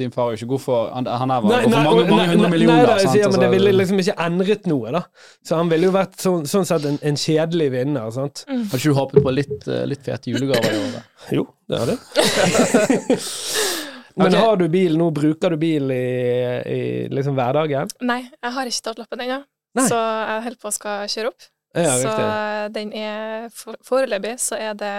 din 0.00 0.14
far 0.14 0.30
er 0.30 0.36
jo 0.36 0.42
ikke 0.42 0.52
god 0.54 0.64
for 0.64 0.90
Han, 0.94 1.08
han 1.08 1.34
her 1.34 1.44
var 1.44 1.52
Nei, 1.52 1.60
god 1.64 1.74
for 1.74 1.88
mange, 1.88 2.06
mange 2.10 2.28
hundre 2.32 2.50
millioner. 2.52 2.82
Nei, 2.82 2.88
da, 2.88 2.98
sant? 3.02 3.14
sier, 3.14 3.28
men 3.28 3.38
det 3.38 3.48
Altså, 3.48 3.56
ville 3.56 3.74
liksom 3.76 4.02
ikke 4.04 4.16
endret 4.26 4.68
noe, 4.70 4.94
da. 4.94 5.02
Så 5.46 5.60
han 5.60 5.72
ville 5.72 5.88
jo 5.88 5.94
vært 5.94 6.18
sånn, 6.22 6.46
sånn 6.50 6.68
sett 6.68 6.86
en, 6.88 6.98
en 7.10 7.18
kjedelig 7.18 7.68
vinner, 7.74 8.10
sant. 8.14 8.44
Hadde 8.48 8.80
ikke 8.80 8.94
du 8.94 8.98
håpet 8.98 9.28
på 9.28 9.34
litt, 9.34 9.68
eh, 9.68 9.84
litt 9.90 10.06
fete 10.06 10.34
julegaver 10.34 10.74
i 10.74 10.82
år? 10.82 10.96
da? 10.98 11.04
Jo, 11.38 11.44
det 11.68 11.82
har 11.82 11.92
jeg. 11.92 12.00
Men 14.18 14.32
okay. 14.32 14.40
har 14.42 14.56
du 14.58 14.64
bil 14.72 14.96
nå, 14.98 15.12
bruker 15.14 15.54
du 15.54 15.60
bil 15.60 15.92
i, 15.94 16.06
i 16.66 16.80
liksom 17.12 17.36
hverdagen? 17.38 17.92
Nei, 18.02 18.24
jeg 18.26 18.54
har 18.56 18.70
ikke 18.70 18.88
tatt 18.88 19.04
lappen 19.04 19.22
ennå, 19.22 19.38
så 19.78 19.94
jeg 19.94 20.42
holder 20.48 20.60
på 20.64 20.72
å 20.72 20.74
skal 20.74 21.12
kjøre 21.12 21.30
opp. 21.30 21.46
Ja, 21.84 21.94
så 22.02 22.72
den 22.74 22.92
er 22.96 23.48
Foreløpig 23.86 24.36
så 24.42 24.58
er 24.58 24.74
det 24.78 24.94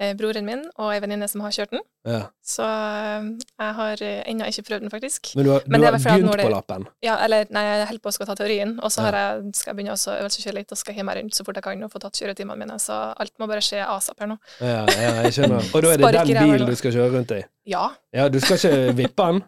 eh, 0.00 0.14
broren 0.18 0.46
min 0.48 0.64
og 0.76 0.92
ei 0.94 1.00
venninne 1.04 1.28
som 1.30 1.44
har 1.44 1.54
kjørt 1.54 1.74
den. 1.76 1.84
Ja. 2.04 2.22
Så 2.42 2.64
eh, 2.66 3.26
jeg 3.62 3.74
har 3.78 4.00
eh, 4.02 4.22
ennå 4.26 4.48
ikke 4.50 4.64
prøvd 4.66 4.82
den, 4.82 4.90
faktisk. 4.90 5.30
Men 5.38 5.46
du 5.46 5.50
har, 5.52 5.60
du 5.62 5.70
det 5.70 5.84
har 5.86 5.94
begynt 5.98 6.32
det- 6.32 6.46
på 6.48 6.50
lappen? 6.50 6.86
Ja, 7.04 7.16
eller 7.22 7.46
nei, 7.54 7.62
jeg 7.62 7.86
holder 7.92 8.02
på 8.02 8.10
å 8.10 8.26
ta 8.26 8.34
teorien, 8.34 8.72
og 8.82 8.90
så 8.90 9.02
Ja. 9.02 9.04
har 9.10 9.18
jeg, 9.20 9.54
skal 9.54 9.70
jeg 9.70 9.76
begynne 9.78 9.94
å 9.94 10.16
øvelseskjøre 10.18 10.54
litt 10.58 10.72
og 10.74 10.78
skal 10.78 10.94
hjem 10.98 11.06
meg 11.06 11.16
rundt 11.20 11.34
så 11.38 11.44
fort 11.46 11.54
jeg 11.60 11.62
kan 11.68 11.82
og 11.86 11.92
få 11.92 12.00
tatt 12.02 12.18
kjøretimene 12.18 12.58
mine, 12.58 12.78
så 12.82 13.14
alt 13.16 13.32
må 13.38 13.46
bare 13.46 13.62
skje 13.62 13.86
asap 13.86 14.18
her 14.20 14.26
nå. 14.34 14.38
Ja, 14.60 14.82
ja, 14.90 15.14
jeg 15.22 15.32
skjønner. 15.38 15.70
Og 15.74 15.82
da 15.82 15.92
er 15.92 15.96
det 16.02 16.34
den 16.34 16.50
bilen 16.50 16.66
du 16.66 16.74
skal 16.76 16.92
kjøre 16.92 17.12
rundt 17.14 17.30
i? 17.38 17.44
Ja. 17.64 17.92
Ja, 18.12 18.28
du 18.28 18.40
skal 18.42 18.58
ikke 18.58 18.92
vippe 19.02 19.22
den 19.22 19.42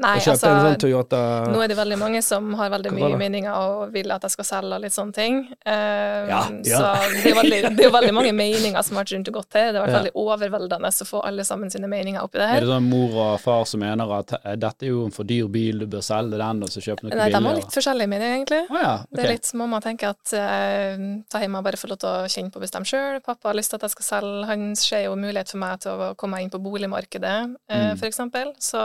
Nei, 0.00 0.14
kjøpe 0.18 0.32
altså 0.32 0.48
sånn 0.48 1.52
Nå 1.52 1.60
er 1.62 1.68
det 1.68 1.76
veldig 1.76 1.98
mange 2.00 2.22
som 2.24 2.54
har 2.58 2.70
veldig 2.72 2.90
mye 2.96 3.18
meninger 3.20 3.52
og 3.52 3.92
vil 3.92 4.10
at 4.10 4.24
jeg 4.24 4.32
skal 4.32 4.46
selge 4.48 4.78
og 4.78 4.80
litt 4.82 4.94
sånne 4.96 5.12
ting. 5.14 5.36
Um, 5.68 6.30
Ja, 6.32 6.40
ja. 6.64 6.80
Så 6.80 7.12
det 7.20 7.30
er, 7.30 7.36
veldig, 7.36 7.60
det 7.76 7.84
er 7.84 7.92
veldig 7.94 8.14
mange 8.16 8.32
meninger 8.32 8.82
som 8.82 8.96
har 8.96 9.04
vært 9.04 9.12
rundt 9.14 9.28
og 9.30 9.36
gått 9.38 9.50
til. 9.54 9.68
Det 9.70 9.78
har 9.78 9.86
vært 9.86 9.98
veldig 10.00 10.14
overveldende 10.24 10.90
å 11.04 11.06
få 11.12 11.20
alle 11.28 11.44
sammen 11.46 11.70
sine 11.74 11.90
meninger 11.90 12.22
oppi 12.24 12.38
det 12.40 12.46
her. 12.48 12.56
Er 12.60 12.64
det 12.66 12.70
sånn 12.72 12.86
mor 12.88 13.16
og 13.24 13.40
far 13.42 13.64
som 13.68 13.82
mener 13.82 14.12
at 14.18 14.32
eh, 14.40 14.54
dette 14.62 14.86
er 14.86 14.92
jo 14.94 15.04
en 15.08 15.14
for 15.14 15.28
dyr 15.28 15.48
bil, 15.52 15.82
du 15.84 15.86
bør 15.92 16.04
selge 16.06 16.38
den 16.40 16.62
og 16.64 16.70
så 16.72 16.82
kjøpe 16.84 17.04
noe 17.08 17.18
Nei, 17.18 17.28
de 17.34 17.40
har 17.48 17.58
litt 17.58 17.74
forskjellige 17.76 18.10
meninger, 18.14 18.36
egentlig. 18.38 18.62
Ah, 18.70 18.82
ja, 18.84 18.94
Det 19.10 19.24
er 19.26 19.32
litt 19.34 19.50
som 19.50 19.60
mamma 19.64 19.80
tenker 19.84 20.14
at 20.14 20.34
eh, 20.38 21.04
ta 21.30 21.42
hjemme 21.42 21.60
og 21.60 21.66
bare 21.68 21.80
få 21.80 21.90
lov 21.92 22.00
til 22.04 22.10
å 22.10 22.30
kjenne 22.30 22.54
på 22.54 22.62
og 22.62 22.64
bestemme 22.66 22.88
sjøl. 22.88 23.20
Pappa 23.24 23.50
har 23.50 23.58
lyst 23.58 23.74
til 23.74 23.80
at 23.82 23.88
jeg 23.88 23.96
skal 23.98 24.08
selge. 24.10 24.46
Han 24.52 24.64
ser 24.78 25.04
jo 25.08 25.18
mulighet 25.18 25.50
for 25.52 25.62
meg 25.64 25.82
til 25.84 25.92
å 26.06 26.14
komme 26.20 26.38
meg 26.38 26.46
inn 26.46 26.54
på 26.54 26.62
boligmarkedet, 26.64 27.36
eh, 27.68 27.84
Mm. 27.94 28.00
eksempel. 28.08 28.54
Så 28.62 28.78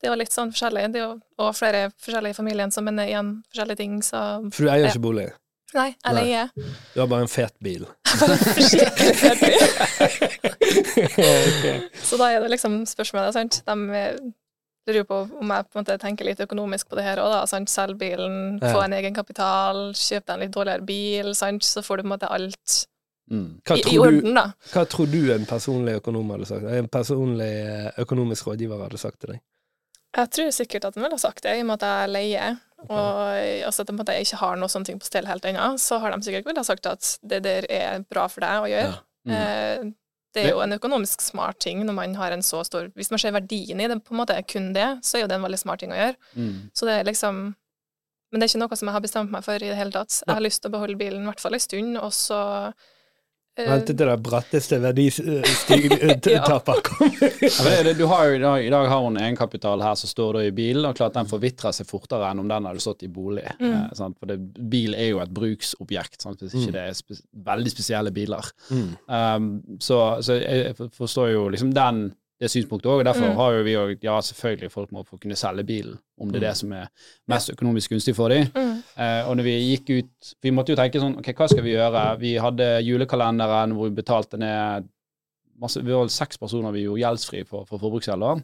det 0.00 0.08
er 0.08 0.14
jo 0.14 0.18
litt 0.20 0.32
sånn 0.32 0.50
forskjellig. 0.54 0.86
Det 0.92 1.00
er 1.02 1.06
jo 1.08 1.20
og 1.40 1.54
flere 1.56 1.90
forskjellige 2.00 2.34
i 2.34 2.38
familien 2.40 2.72
som 2.72 2.84
mener 2.84 3.06
igjen 3.08 3.42
forskjellige 3.52 3.76
ting, 3.76 4.00
så 4.02 4.20
For 4.52 4.64
du 4.64 4.70
eier 4.70 4.86
Ja. 4.86 4.92
ikke 4.94 5.02
bolig? 5.04 5.30
Nei, 5.72 5.94
jeg 6.04 6.14
leier. 6.16 6.48
Du 6.94 7.00
har 7.00 7.06
bare 7.06 7.22
en 7.22 7.28
fet 7.30 7.52
bil. 7.62 7.86
Så 12.04 12.16
da 12.20 12.30
er 12.32 12.40
det 12.44 12.50
liksom 12.52 12.80
spørsmålet, 12.88 13.34
sant. 13.36 13.60
De 13.66 13.76
eh, 13.96 14.20
lurer 14.88 15.00
jo 15.02 15.06
på 15.08 15.18
om 15.40 15.52
jeg 15.54 15.66
på 15.68 15.78
en 15.78 15.82
måte 15.84 15.98
tenker 16.02 16.24
litt 16.28 16.40
økonomisk 16.44 16.90
på 16.90 16.98
det 16.98 17.04
her 17.06 17.22
òg, 17.22 17.30
da. 17.34 17.40
Sant? 17.50 17.70
Selg 17.72 17.98
bilen, 18.00 18.58
Ja. 18.62 18.72
få 18.74 18.84
en 18.84 18.96
egen 18.98 19.14
kapital, 19.16 19.76
kjøp 19.94 20.24
deg 20.26 20.34
en 20.34 20.40
litt 20.46 20.54
dårligere 20.56 20.86
bil, 20.86 21.34
sant. 21.38 21.62
Så 21.66 21.82
får 21.86 22.00
du 22.00 22.02
på 22.04 22.08
en 22.10 22.14
måte 22.18 22.30
alt 22.30 22.86
Mm. 23.30 23.60
Hva 23.62 23.76
i, 23.76 23.78
i 23.78 23.82
tror, 23.84 24.10
du, 24.10 24.16
orden, 24.18 24.34
da. 24.34 24.42
hva 24.72 24.82
tror 24.90 25.06
du 25.06 25.20
en 25.30 25.44
personlig 25.46 25.92
økonom 26.00 26.32
hadde 26.34 26.46
sagt? 26.48 26.64
En 26.66 26.88
personlig 26.90 27.46
eh, 27.46 27.90
økonomisk 28.02 28.48
rådgiver 28.48 28.80
hadde 28.82 28.98
sagt 28.98 29.20
til 29.22 29.30
deg? 29.36 29.38
Jeg 30.16 30.30
tror 30.34 30.50
sikkert 30.50 30.84
at 30.88 30.96
de 30.96 31.02
ville 31.04 31.14
ha 31.14 31.22
sagt 31.22 31.44
det, 31.44 31.52
i 31.56 31.62
og 31.62 31.68
med 31.68 31.82
at 31.82 31.86
jeg 31.86 32.10
leier, 32.10 32.56
og 32.88 33.20
altså 33.68 33.84
at 33.84 33.92
måte 33.94 34.16
ikke 34.18 34.40
har 34.40 34.56
noe 34.58 34.82
ting 34.84 34.98
på 34.98 35.06
stell 35.06 35.28
helt 35.28 35.44
ennå, 35.46 35.76
så 35.78 36.00
har 36.02 36.10
de 36.14 36.26
sikkert 36.26 36.48
ville 36.48 36.62
ha 36.62 36.66
sagt 36.66 36.88
at 36.90 37.12
det 37.22 37.42
der 37.44 37.66
er 37.70 38.02
bra 38.10 38.24
for 38.32 38.42
deg 38.42 38.64
å 38.64 38.70
gjøre. 38.70 38.94
Mm. 39.28 39.34
Eh, 39.36 39.90
Det 40.34 40.44
er 40.44 40.52
jo 40.54 40.60
en 40.62 40.72
økonomisk 40.72 41.20
smart 41.22 41.58
ting 41.58 41.80
når 41.84 41.94
man 41.94 42.12
har 42.14 42.30
en 42.30 42.42
så 42.46 42.62
stor 42.64 42.86
Hvis 42.94 43.10
man 43.10 43.18
ser 43.18 43.32
verdien 43.34 43.80
i 43.82 43.88
det, 43.90 43.96
på 44.06 44.14
en 44.14 44.20
måte 44.22 44.36
kun 44.46 44.72
det, 44.72 45.00
så 45.02 45.18
er 45.18 45.24
jo 45.24 45.26
det 45.26 45.34
en 45.40 45.42
veldig 45.42 45.58
smart 45.58 45.80
ting 45.82 45.90
å 45.90 45.98
gjøre. 45.98 46.14
Mm. 46.36 46.70
Så 46.72 46.86
det 46.86 46.94
er 46.94 47.04
liksom 47.08 47.40
Men 48.30 48.38
det 48.38 48.46
er 48.46 48.52
ikke 48.52 48.60
noe 48.62 48.76
som 48.78 48.86
jeg 48.88 48.94
har 48.94 49.02
bestemt 49.02 49.30
meg 49.34 49.42
for 49.42 49.58
i 49.58 49.70
det 49.72 49.74
hele 49.76 49.90
tatt. 49.90 50.22
Jeg 50.26 50.34
har 50.34 50.40
lyst 50.44 50.62
til 50.62 50.70
å 50.70 50.74
beholde 50.76 50.96
bilen 50.96 51.22
i 51.24 51.26
hvert 51.26 51.42
fall 51.42 51.54
en 51.58 51.60
stund, 51.66 51.98
og 51.98 52.12
så 52.14 52.40
Vente 53.68 53.94
til 53.94 54.08
det 54.08 54.16
bratteste 54.24 54.78
kommer. 56.86 57.32
For 57.50 57.68
det, 57.68 57.76
det, 57.88 57.94
du 57.98 58.04
har 58.10 58.26
jo, 58.28 58.36
i, 58.38 58.70
dag, 58.72 58.88
har 58.92 59.04
hun 59.04 59.18
egenkapital 59.20 59.82
her 59.84 59.98
som 60.00 60.10
står 60.10 60.38
da 60.38 60.44
i 60.48 60.52
bilen, 60.56 60.86
og 60.88 60.96
klart 60.98 61.16
den 61.18 61.28
forvitrer 61.30 61.74
seg 61.76 61.88
fortere 61.90 62.30
enn 62.30 62.42
om 62.44 62.48
den 62.50 62.68
hadde 62.70 62.82
stått 62.84 63.04
i 63.06 63.10
bolig. 63.12 63.46
Mm. 63.60 63.68
Eh, 63.72 63.84
sant? 63.98 64.18
For 64.20 64.30
det, 64.30 64.38
bil 64.72 64.94
er 64.98 65.12
jo 65.12 65.20
et 65.24 65.34
bruksobjekt, 65.36 66.20
sant? 66.22 66.40
hvis 66.42 66.54
ikke 66.56 66.70
Mm. 66.70 66.76
det 66.76 66.82
er 66.86 66.96
spe 66.98 67.16
veldig 67.50 67.70
spesielle 67.72 68.10
biler. 68.14 68.50
Mm. 68.70 68.88
Um, 69.08 69.50
så, 69.82 70.00
så 70.22 70.36
jeg 70.38 70.74
forstår 70.96 71.32
jo 71.34 71.48
liksom 71.52 71.72
den, 71.74 72.02
det 72.40 72.48
synspunktet 72.50 72.86
òg, 72.88 72.98
og 73.00 73.04
derfor 73.04 73.28
Mm. 73.30 73.36
har 73.36 73.52
jo 73.52 73.62
vi 73.62 73.74
òg 73.76 73.98
Ja, 74.02 74.20
selvfølgelig, 74.20 74.70
folk 74.72 74.90
må 74.92 75.04
få 75.06 75.18
kunne 75.20 75.36
selge 75.36 75.64
bilen, 75.66 75.98
om 76.20 76.30
det 76.30 76.42
er 76.42 76.46
Mm. 76.46 76.48
det 76.48 76.56
som 76.56 76.72
er 76.72 76.86
mest 77.28 77.50
økonomisk 77.50 77.90
gunstig 77.90 78.14
for 78.16 78.28
dem. 78.28 78.46
mm, 78.54 78.82
Eh, 78.96 79.28
og 79.28 79.36
når 79.36 79.42
vi 79.44 79.76
gikk 79.76 79.90
ut 79.98 80.34
Vi 80.42 80.50
måtte 80.50 80.68
jo 80.70 80.76
tenke 80.76 80.98
sånn 81.00 81.18
Ok, 81.18 81.34
hva 81.36 81.48
skal 81.48 81.62
vi 81.62 81.74
gjøre? 81.74 82.18
Vi 82.18 82.34
hadde 82.36 82.82
julekalenderen 82.84 83.72
hvor 83.72 83.88
vi 83.88 84.02
betalte 84.02 84.38
ned 84.38 84.84
masse, 85.60 85.76
Vi 85.84 85.92
var 85.92 86.00
vel 86.00 86.08
seks 86.08 86.38
personer 86.38 86.72
vi 86.72 86.84
gjorde 86.86 87.00
gjeldsfri 87.02 87.46
for, 87.46 87.66
for 87.66 87.78
forbruksgjelder. 87.78 88.42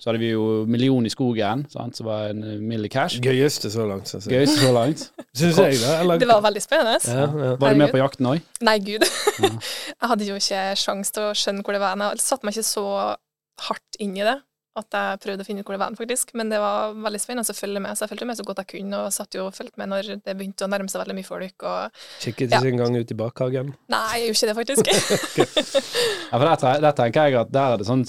Så 0.00 0.06
hadde 0.10 0.18
vi 0.18 0.30
jo 0.32 0.64
Million 0.66 1.06
i 1.06 1.08
skogen, 1.08 1.64
sant? 1.70 1.94
som 1.96 2.06
var 2.06 2.30
en 2.30 2.40
mill 2.66 2.84
i 2.84 2.88
cash. 2.88 3.20
Gøyeste 3.20 3.70
så 3.70 3.86
langt, 3.86 4.08
syns 4.08 4.26
jeg. 4.26 4.32
Gøyeste 4.40 4.58
så 4.66 4.72
langt. 4.74 5.10
Synes 5.32 5.56
jeg, 5.58 5.78
da. 5.80 5.92
Eller, 6.02 6.18
Det 6.18 6.26
var 6.26 6.40
veldig 6.42 6.62
spennende. 6.62 6.98
ja, 7.06 7.20
ja. 7.20 7.54
Var 7.56 7.70
du 7.70 7.76
med 7.78 7.92
på 7.92 7.98
jakten 8.02 8.26
òg? 8.26 8.40
Nei, 8.60 8.78
gud. 8.80 9.04
Ja. 9.40 9.48
jeg 10.02 10.08
hadde 10.10 10.26
jo 10.26 10.34
ikke 10.34 10.74
sjanse 10.76 11.12
til 11.12 11.22
å 11.22 11.30
skjønne 11.38 11.62
hvor 11.62 11.72
det 11.72 11.80
var. 11.80 11.96
Jeg 11.96 12.18
satte 12.18 12.44
meg 12.44 12.54
ikke 12.56 12.66
så 12.66 13.16
hardt 13.60 13.96
inn 14.00 14.16
i 14.16 14.22
det 14.26 14.36
at 14.76 14.92
jeg 14.92 15.20
prøvde 15.24 15.40
å 15.40 15.46
finne 15.46 15.62
ut 15.62 15.64
hvor 15.64 15.72
det 15.72 15.80
var, 15.80 15.94
faktisk. 15.96 16.34
Men 16.36 16.50
det 16.52 16.58
var 16.60 16.92
veldig 17.00 17.20
spennende 17.22 17.48
å 17.48 17.56
følge 17.56 17.80
med, 17.80 17.96
så 17.96 18.04
jeg 18.04 18.10
fulgte 18.10 18.26
med 18.28 18.36
så 18.36 18.44
godt 18.44 18.58
jeg 18.60 18.68
kunne, 18.74 18.98
og 19.06 19.12
satt 19.16 19.32
jo 19.38 19.46
og 19.46 19.54
fulgte 19.56 19.80
med 19.80 19.88
når 19.88 20.10
det 20.20 20.34
begynte 20.36 20.66
å 20.66 20.68
nærme 20.68 20.92
seg 20.92 21.00
veldig 21.00 21.16
mye 21.16 21.24
folk. 21.24 21.64
Og 21.64 22.02
Kikket 22.20 22.52
Ja. 22.52 22.60
ikke 22.60 22.74
engang 22.74 22.96
ut 23.00 23.10
i 23.10 23.16
bakhagen. 23.16 23.72
nei, 23.88 24.18
jeg 24.20 24.34
gjorde 24.34 24.36
ikke 24.36 24.50
det, 24.52 24.56
faktisk. 24.60 24.84
Ja, 26.30 26.36
for 26.36 26.44
der, 26.44 26.80
der 26.84 26.92
tenker 26.92 27.24
jeg 27.30 27.40
at 27.40 27.52
der 27.56 27.72
er 27.72 27.80
det 27.80 27.86
sånn 27.88 28.04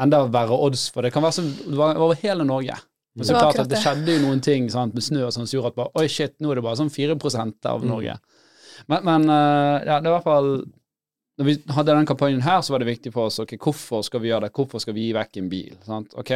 enda 0.00 0.22
verre 0.32 0.56
odds, 0.56 0.86
for 0.88 1.04
det 1.04 1.12
kan 1.12 1.22
være 1.26 1.36
sånn 1.42 1.52
over 1.76 2.16
hele 2.22 2.44
Norge. 2.48 2.78
Men 3.14 3.26
så 3.28 3.34
Det 3.36 3.40
klart 3.44 3.58
at 3.60 3.68
det 3.68 3.76
det. 3.76 3.82
skjedde 3.84 4.14
jo 4.16 4.20
noen 4.24 4.40
ting 4.40 4.70
sant, 4.72 4.94
med 4.96 5.04
snø 5.04 5.26
og 5.26 5.34
sånn 5.36 5.44
som 5.46 5.58
gjorde 5.58 5.74
at 5.74 5.76
bare, 5.82 5.92
oi 6.00 6.06
shit, 6.08 6.32
nå 6.40 6.48
er 6.50 6.54
det 6.62 6.64
bare 6.64 6.80
sånn 6.80 6.88
4 6.88 7.12
av 7.68 7.82
Mm. 7.84 7.88
Norge. 7.92 8.14
Men, 8.88 9.04
men 9.04 9.28
eh, 9.28 9.84
ja, 9.84 10.00
det 10.00 10.08
er 10.08 10.14
i 10.14 10.16
hvert 10.16 10.24
fall 10.24 10.64
Når 11.42 11.48
vi 11.48 11.74
hadde 11.74 11.94
den 11.96 12.06
kampanjen 12.06 12.42
her, 12.44 12.60
så 12.62 12.70
var 12.70 12.78
det 12.78 12.86
viktig 12.86 13.10
for 13.10 13.26
oss 13.26 13.40
ok, 13.42 13.56
hvorfor 13.58 14.04
skal 14.06 14.20
vi 14.22 14.28
gjøre 14.30 14.46
det, 14.46 14.54
hvorfor 14.54 14.78
skal 14.78 14.94
vi 14.94 15.08
gi 15.08 15.14
vekk 15.16 15.40
en 15.40 15.48
bil. 15.50 15.72
Sant? 15.82 16.12
Ok, 16.14 16.30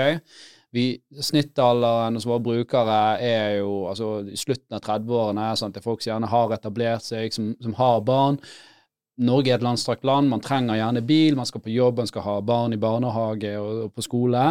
vi, 0.74 0.86
Snittalderen 1.22 2.18
hos 2.18 2.26
våre 2.26 2.42
brukere 2.42 2.96
er 3.22 3.60
jo 3.60 3.84
altså, 3.86 4.08
i 4.26 4.38
slutten 4.40 4.74
av 4.74 4.82
30-årene. 4.82 5.52
sant, 5.54 5.76
Det 5.76 5.78
er 5.78 5.86
folk 5.86 6.02
som 6.02 6.10
gjerne 6.10 6.32
har 6.32 6.56
etablert 6.58 7.06
seg, 7.06 7.30
som, 7.36 7.52
som 7.62 7.78
har 7.78 8.02
barn. 8.08 8.40
Norge 9.30 9.54
er 9.54 9.60
et 9.60 9.64
landstrakt 9.68 10.02
land, 10.04 10.26
man 10.28 10.42
trenger 10.42 10.80
gjerne 10.80 11.06
bil, 11.06 11.38
man 11.38 11.46
skal 11.46 11.62
på 11.62 11.72
jobb, 11.72 12.02
man 12.02 12.10
skal 12.10 12.26
ha 12.26 12.34
barn 12.50 12.74
i 12.74 12.82
barnehage 12.82 13.54
og, 13.62 13.86
og 13.86 13.94
på 13.94 14.08
skole. 14.10 14.42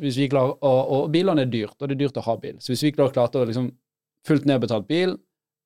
Vi 0.00 0.32
klarer, 0.32 0.56
og, 0.56 0.80
og 0.96 1.12
bilene 1.12 1.44
er 1.44 1.52
dyrt, 1.52 1.76
og 1.76 1.84
det 1.84 1.98
er 1.98 2.06
dyrt 2.06 2.24
å 2.24 2.24
ha 2.24 2.40
bil. 2.40 2.56
Så 2.56 2.72
hvis 2.72 2.88
vi 2.88 2.96
klarer 2.96 3.14
klarte 3.20 3.44
å 3.44 3.46
liksom 3.52 3.68
fullt 4.26 4.48
nedbetalt 4.48 4.88
bil, 4.88 5.18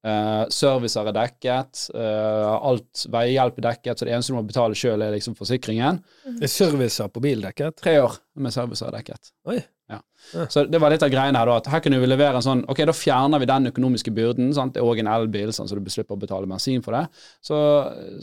eh, 0.05 0.45
servicer 0.53 1.09
er 1.11 1.17
dekket, 1.17 1.85
uh, 1.95 2.57
alt 2.71 3.05
veihjelp 3.13 3.61
er 3.61 3.69
dekket, 3.69 3.99
så 3.99 4.09
det 4.09 4.15
eneste 4.17 4.33
du 4.33 4.39
må 4.39 4.47
betale 4.47 4.79
sjøl, 4.79 5.03
er 5.03 5.15
liksom 5.15 5.37
forsikringen. 5.39 6.01
Er 6.35 6.51
servicer 6.51 7.11
på 7.13 7.23
bil 7.25 7.45
dekket? 7.45 7.79
Tre 7.83 7.99
år 8.03 8.19
med 8.43 8.55
servicer 8.55 8.91
er 8.91 8.99
dekket. 8.99 9.33
Oi. 9.51 9.61
Ja. 9.93 9.99
Ja. 10.33 10.47
Så 10.49 10.65
det 10.71 10.79
var 10.81 10.93
litt 10.95 11.03
av 11.05 11.11
greiene 11.13 11.37
her, 11.37 11.51
da, 11.51 11.59
at 11.61 11.67
her 11.69 11.83
kunne 11.85 11.99
vi 12.01 12.09
levere 12.09 12.39
en 12.39 12.45
sånn 12.45 12.63
Ok, 12.71 12.79
da 12.89 12.95
fjerner 12.97 13.43
vi 13.43 13.49
den 13.51 13.69
økonomiske 13.73 14.13
byrden. 14.15 14.53
Sant? 14.57 14.73
Det 14.77 14.81
er 14.81 14.89
òg 14.89 15.03
en 15.03 15.11
elbil, 15.13 15.53
sånn, 15.53 15.69
så 15.69 15.77
du 15.77 15.91
slipper 15.93 16.17
å 16.17 16.23
betale 16.23 16.49
bensin 16.49 16.85
for 16.85 16.97
det. 16.97 17.03
Så, 17.45 17.59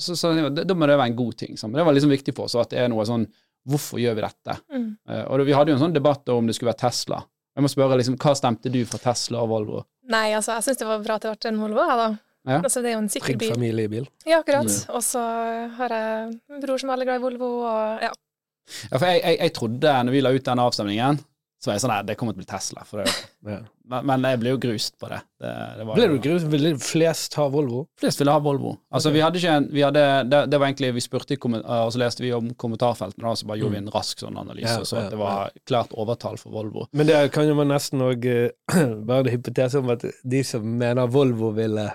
så, 0.02 0.16
så 0.18 0.34
det- 0.50 0.66
da 0.66 0.74
må 0.74 0.88
det 0.90 0.98
være 0.98 1.12
en 1.12 1.20
god 1.20 1.38
ting. 1.38 1.58
Sant? 1.60 1.76
Det 1.76 1.86
var 1.86 1.94
liksom 1.94 2.14
viktig 2.16 2.34
for 2.36 2.50
oss, 2.50 2.56
at 2.58 2.72
det 2.74 2.82
er 2.86 2.92
noe 2.92 3.06
sånn 3.08 3.28
Hvorfor 3.70 4.00
gjør 4.00 4.16
vi 4.16 4.22
dette? 4.24 4.54
Mm. 4.72 4.86
Uh, 5.04 5.24
og 5.30 5.42
vi 5.46 5.54
hadde 5.54 5.74
jo 5.74 5.76
en 5.76 5.82
sånn 5.84 5.94
debatt 5.94 6.30
om 6.32 6.48
det 6.48 6.56
skulle 6.56 6.72
være 6.72 6.80
Tesla. 6.80 7.20
Jeg 7.60 7.66
må 7.66 7.70
spørre, 7.70 7.98
liksom, 8.00 8.16
hva 8.18 8.32
stemte 8.40 8.72
du 8.72 8.80
for 8.88 9.04
Tesla 9.04 9.42
og 9.44 9.50
Volvo? 9.52 9.82
Nei, 10.10 10.28
altså, 10.34 10.56
jeg 10.58 10.66
syns 10.66 10.82
det 10.82 10.88
var 10.90 11.04
bra 11.06 11.20
at 11.20 11.26
det 11.28 11.36
ble 11.36 11.52
en 11.52 11.62
Volvo, 11.62 11.86
jeg, 11.86 12.00
da. 12.00 12.10
Ja. 12.50 12.60
Altså, 12.64 12.82
det 12.82 12.90
er 12.90 12.96
jo 12.96 13.02
en 13.04 13.12
sikker 13.14 13.34
Trygg 13.34 13.42
bil. 13.44 13.52
familiebil. 13.54 14.08
Ja, 14.26 14.40
akkurat. 14.40 14.70
Mm. 14.70 14.94
Og 14.98 15.04
så 15.06 15.22
har 15.78 15.94
jeg 15.94 16.30
en 16.50 16.64
bror 16.64 16.82
som 16.82 16.90
er 16.90 16.96
veldig 16.96 17.10
glad 17.10 17.20
i 17.20 17.24
Volvo, 17.28 17.50
og 17.70 18.06
ja. 18.08 18.12
Ja, 18.90 18.98
for 18.98 19.06
jeg, 19.10 19.22
jeg, 19.24 19.38
jeg 19.42 19.54
trodde, 19.58 19.94
når 20.06 20.14
vi 20.14 20.22
la 20.22 20.32
ut 20.34 20.46
den 20.46 20.62
avstemningen, 20.62 21.20
så 21.60 21.70
var 21.70 21.76
jeg 21.76 21.84
sånn 21.84 21.92
Nei, 21.92 22.04
det 22.08 22.16
kommer 22.20 22.36
til 22.36 22.40
å 22.40 22.44
bli 22.44 22.50
Tesla. 22.50 22.86
Ja. 23.50 23.56
men, 23.88 24.04
men 24.06 24.26
jeg 24.34 24.40
ble 24.42 24.52
jo 24.52 24.58
grust 24.62 24.98
på 25.00 25.08
det. 25.10 25.18
det, 25.42 25.52
det 25.80 25.86
var 25.88 25.96
Ble 25.98 26.08
du 26.12 26.18
grust? 26.22 26.48
Ville 26.52 26.72
flest 26.84 27.38
ha 27.40 27.46
Volvo? 27.50 27.86
flest 28.00 28.20
ville 28.22 28.34
ha 28.36 28.42
Volvo. 28.44 28.74
Altså, 28.92 29.10
okay. 29.10 29.16
vi 29.16 29.24
hadde 29.24 29.40
ikke 29.40 29.54
en, 29.62 29.68
vi 29.74 29.86
hadde, 29.86 30.04
det, 30.30 30.42
det 30.52 30.60
var 30.60 30.68
egentlig, 30.68 30.92
vi 30.98 31.04
spurte 31.04 31.34
i 31.34 31.40
kommentar, 31.42 31.86
og 31.88 31.94
så 31.96 32.02
leste 32.04 32.24
vi 32.26 32.34
om 32.36 32.52
kommentarfeltene, 32.60 33.24
da, 33.26 33.32
så 33.40 33.48
bare 33.50 33.62
gjorde 33.62 33.78
vi 33.78 33.82
en 33.82 33.90
rask 33.96 34.22
sånn 34.22 34.38
analyse, 34.40 34.76
Ja, 34.76 34.84
og 34.84 34.92
så 34.92 35.00
ja, 35.00 35.08
det 35.14 35.22
var 35.22 35.56
klart 35.72 35.96
overtall 36.04 36.38
for 36.42 36.54
Volvo. 36.54 36.86
Men 36.92 37.10
det 37.10 37.22
kan 37.36 37.48
jo 37.48 37.56
man 37.58 37.72
nesten 37.72 38.04
òg 38.06 38.28
bare 39.10 39.24
en 39.24 39.32
hypotese 39.34 39.82
om 39.82 39.96
at 39.96 40.06
de 40.06 40.44
som 40.48 40.68
mener 40.84 41.10
Volvo 41.16 41.54
ville 41.58 41.88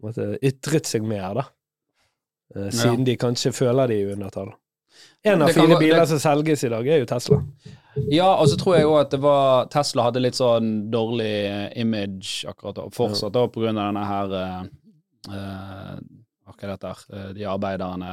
på 0.00 0.12
ytret 0.42 0.88
seg 0.88 1.06
mer, 1.06 1.30
da. 1.38 1.46
Eh, 2.56 2.70
Siden 2.74 3.06
de 3.06 3.16
kanskje 3.20 3.52
føler 3.54 3.90
de 3.90 4.00
er 4.00 4.10
i 4.10 4.14
undertall. 4.16 4.52
En 5.22 5.42
av 5.42 5.48
Det 5.48 5.54
fire 5.54 5.78
biler 5.78 6.00
det- 6.00 6.08
som 6.08 6.18
selges 6.18 6.64
i 6.64 6.68
dag, 6.68 6.86
er 6.88 6.98
jo 6.98 7.06
Tesla. 7.06 7.42
Ja, 8.10 8.34
og 8.36 8.48
så 8.48 8.56
tror 8.56 8.76
jeg 8.76 8.86
òg 8.86 9.00
at 9.00 9.10
det 9.10 9.20
var 9.20 9.66
Tesla 9.66 10.02
hadde 10.06 10.22
litt 10.22 10.34
sånn 10.38 10.90
dårlig 10.90 11.76
image 11.76 12.44
akkurat 12.48 12.74
da, 12.74 12.86
fortsatt 12.94 13.32
da, 13.34 13.40
av 13.40 13.52
denne 13.52 14.04
her 14.06 14.32
uh, 14.32 14.64
eh, 15.28 15.98
Hva 16.50 16.54
er 16.62 16.76
her? 16.82 17.02
Eh, 17.12 17.32
De 17.34 17.44
arbeiderne 17.44 18.12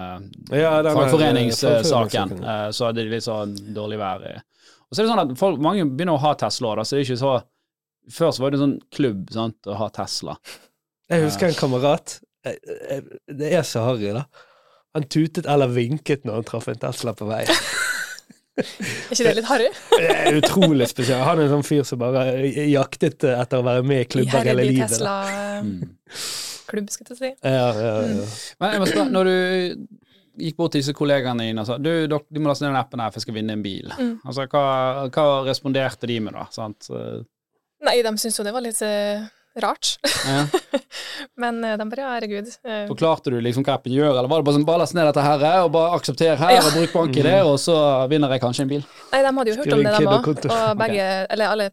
Ja, 0.51 0.81
Fagforeningssaken. 0.83 2.43
eh, 2.43 2.69
Så 2.71 2.85
hadde 2.85 3.03
de 3.03 3.09
litt 3.09 3.23
sånn 3.25 3.55
dårlig 3.73 3.99
vær 4.01 4.25
Og 4.89 4.95
så 4.95 5.01
er 5.01 5.05
det 5.05 5.11
sånn 5.11 5.23
at 5.31 5.37
folk, 5.37 5.59
mange 5.59 5.85
begynner 5.85 6.17
å 6.17 6.23
ha 6.25 6.33
Tesla, 6.33 6.75
da, 6.75 6.81
så 6.83 6.95
det 6.95 7.03
er 7.03 7.13
ikke 7.13 7.21
så 7.23 7.43
Før 8.09 8.31
så 8.31 8.39
var 8.43 8.51
det 8.51 8.59
en 8.59 8.65
sånn 8.65 8.81
klubb 8.91 9.31
sant, 9.35 9.57
å 9.67 9.75
ha 9.75 9.89
Tesla. 9.89 10.37
Jeg 11.09 11.23
husker 11.25 11.47
en 11.49 11.57
kamerat. 11.59 12.19
eh, 12.45 12.55
eh, 12.89 13.01
Det 13.27 13.51
er 13.53 13.65
så 13.67 13.83
harry, 13.83 14.13
da. 14.13 14.23
Han 14.97 15.05
tutet 15.13 15.45
eller 15.45 15.69
vinket 15.71 16.25
når 16.27 16.41
han 16.41 16.47
traff 16.49 16.67
en 16.73 16.81
Tesla 16.81 17.13
på 17.17 17.29
vei. 17.29 17.43
Er 18.57 19.11
ikke 19.13 19.25
det 19.27 19.33
litt 19.37 19.45
harry? 19.51 19.67
Utrolig 20.39 20.87
spesielt. 20.89 21.21
Han 21.27 21.37
er 21.37 21.45
en 21.45 21.51
sånn 21.59 21.65
fyr 21.67 21.83
som 21.85 21.99
bare 22.01 22.23
jaktet 22.71 23.21
etter 23.29 23.59
å 23.61 23.65
være 23.67 23.83
med 23.85 24.01
i 24.01 24.07
klubber 24.15 24.47
hele 24.49 24.65
livet. 24.65 24.95
Tesla-klubb, 24.95 26.87
Mm. 26.87 26.89
skal 26.91 27.13
jeg 27.13 27.17
si. 27.19 27.29
Ja, 27.45 27.67
ja, 27.77 27.91
ja. 28.09 28.23
Men 28.59 28.73
jeg 28.73 28.81
må 28.81 28.87
spørre, 28.89 29.11
når 29.13 29.29
du 29.29 29.37
gikk 30.47 30.57
bort 30.59 30.73
til 30.73 30.81
disse 30.81 30.93
kollegaene 30.97 31.45
dine 31.47 31.61
og 31.63 31.69
sa 31.69 31.77
du, 31.79 31.87
dere, 32.09 32.19
du 32.27 32.41
må 32.41 32.49
laste 32.51 32.65
ned 32.65 32.73
den 32.73 32.79
appen 32.81 33.01
her, 33.01 33.13
for 33.13 33.21
jeg 33.21 33.27
skal 33.27 33.37
vinne 33.37 33.55
en 33.55 33.63
bil. 33.63 33.93
Mm. 33.93 34.11
Altså, 34.27 34.47
hva, 34.51 34.65
hva 35.13 35.27
responderte 35.47 36.09
de 36.09 36.17
med, 36.25 36.35
da? 36.35 36.43
Sant? 36.53 36.89
Eh, 36.91 37.21
Nei, 37.87 37.95
de 38.01 38.11
syntes 38.17 38.41
jo 38.41 38.45
det 38.49 38.53
var 38.57 38.65
litt 38.65 38.81
eh, 38.85 39.21
rart. 39.63 39.93
Ja. 40.27 40.43
Men 41.41 41.63
eh, 41.63 41.75
de 41.79 41.87
bare 41.89 42.03
ja, 42.03 42.11
herregud. 42.17 42.51
eh, 42.67 42.85
Forklarte 42.89 43.33
du 43.33 43.39
liksom 43.43 43.65
hva 43.67 43.75
appen 43.77 43.93
gjør, 43.95 44.11
eller 44.13 44.29
var 44.31 44.41
det 44.41 44.47
bare 44.49 44.57
sånn 44.59 44.67
bare 44.67 44.83
last 44.83 44.95
ned 44.97 45.07
dette 45.09 45.23
her, 45.25 45.43
eh, 45.49 45.63
og 45.65 45.71
bare 45.75 45.97
aksepter 45.97 46.37
her, 46.39 46.53
Ja. 46.57 46.61
og 46.65 46.77
bruk 46.77 46.93
bank 46.95 47.17
i 47.19 47.25
det, 47.27 47.35
og 47.47 47.57
så 47.61 47.75
vinner 48.11 48.33
jeg 48.35 48.43
kanskje 48.45 48.65
en 48.67 48.71
bil? 48.71 48.85
Nei, 49.13 49.21
de 49.25 49.33
hadde 49.39 49.51
jo 49.53 49.59
hørt 49.61 49.75
om 49.77 49.83
det, 49.83 49.93
de 49.97 50.07
òg. 50.13 50.31
Og 50.47 50.81
begge, 50.83 51.09
eller 51.35 51.53
alle 51.53 51.69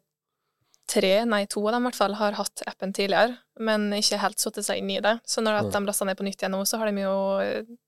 tre, 0.91 1.15
nei 1.25 1.45
to 1.49 1.63
av 1.67 1.73
dem 1.79 1.87
i 1.87 1.89
hvert 1.89 1.97
fall, 1.97 2.15
har 2.21 2.37
hatt 2.37 2.63
appen 2.69 2.93
tidligere, 2.93 3.39
men 3.65 3.87
ikke 3.97 4.19
helt 4.21 4.39
satt 4.43 4.59
seg 4.67 4.83
inn 4.83 4.91
i 4.93 5.01
det. 5.01 5.15
Så 5.25 5.41
når 5.45 5.63
at 5.63 5.73
de 5.73 5.81
lasta 5.87 6.05
ned 6.05 6.19
på 6.19 6.27
nytt 6.27 6.43
igjen 6.43 6.53
nå, 6.53 6.61
så 6.69 6.77
har 6.83 6.91
de 6.93 7.05
jo, 7.07 7.15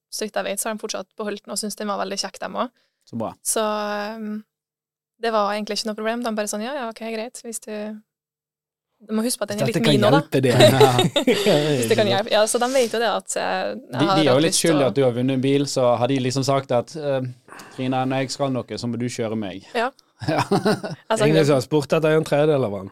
så 0.09 0.25
vidt 0.25 0.39
jeg 0.39 0.47
vet, 0.47 0.59
så 0.61 0.69
har 0.69 0.77
de 0.77 0.81
fortsatt 0.81 1.09
beholdt 1.19 1.45
den 1.45 1.53
og 1.53 1.59
syns 1.61 1.77
den 1.77 1.91
var 1.91 1.99
veldig 2.01 2.17
kjekk, 2.23 2.39
dem 2.41 2.57
òg. 2.63 2.71
Så 3.07 3.19
bra. 3.21 3.29
Så 3.45 3.61
um, 4.17 4.39
det 5.21 5.31
var 5.31 5.53
egentlig 5.53 5.77
ikke 5.77 5.91
noe 5.91 5.97
problem. 5.99 6.23
De 6.25 6.33
bare 6.35 6.49
sånn 6.51 6.65
ja, 6.65 6.73
ja, 6.75 6.87
ok, 6.89 7.03
greit, 7.13 7.39
hvis 7.45 7.61
du 7.63 7.71
Du 8.97 9.13
må 9.13 9.21
huske 9.21 9.37
på 9.39 9.45
at 9.45 9.51
den 9.53 9.61
er 9.61 9.69
litt 9.69 9.77
kan 9.77 9.93
min 9.93 10.01
nå, 10.01 10.09
da. 10.09 10.21
det. 10.41 10.53
Hvis 11.77 11.89
det 11.91 11.97
kan 11.99 12.09
hjelpe. 12.09 12.31
Ja, 12.33 12.41
så 12.49 12.57
de 12.63 12.69
vet 12.73 12.95
jo 12.95 13.01
det 13.03 13.09
at 13.11 13.35
eh, 13.37 13.43
jeg 13.45 13.91
De, 13.93 13.99
har 14.01 14.17
de 14.17 14.23
er 14.23 14.31
jo 14.31 14.43
litt 14.47 14.57
skyld 14.57 14.81
i 14.81 14.85
at 14.87 14.95
du 14.97 15.03
har 15.05 15.13
vunnet 15.13 15.37
en 15.37 15.43
bil, 15.43 15.67
så 15.69 15.91
har 16.01 16.09
de 16.09 16.17
liksom 16.25 16.45
sagt 16.47 16.73
at 16.73 16.95
eh, 16.97 17.27
Trine, 17.75 17.99
når 18.09 18.23
jeg 18.25 18.33
skal 18.33 18.53
noe, 18.55 18.79
så 18.81 18.89
må 18.89 18.97
du 18.97 19.05
kjøre 19.05 19.37
meg. 19.37 19.67
Ja. 19.77 19.91
ja. 20.33 20.41
Altså, 21.07 21.27
Ingen 21.27 21.45
som 21.45 21.59
har 21.59 21.65
spurt 21.65 21.93
etter 21.93 22.17
en 22.17 22.25
tredjedel 22.25 22.65
av 22.67 22.77
den? 22.79 22.89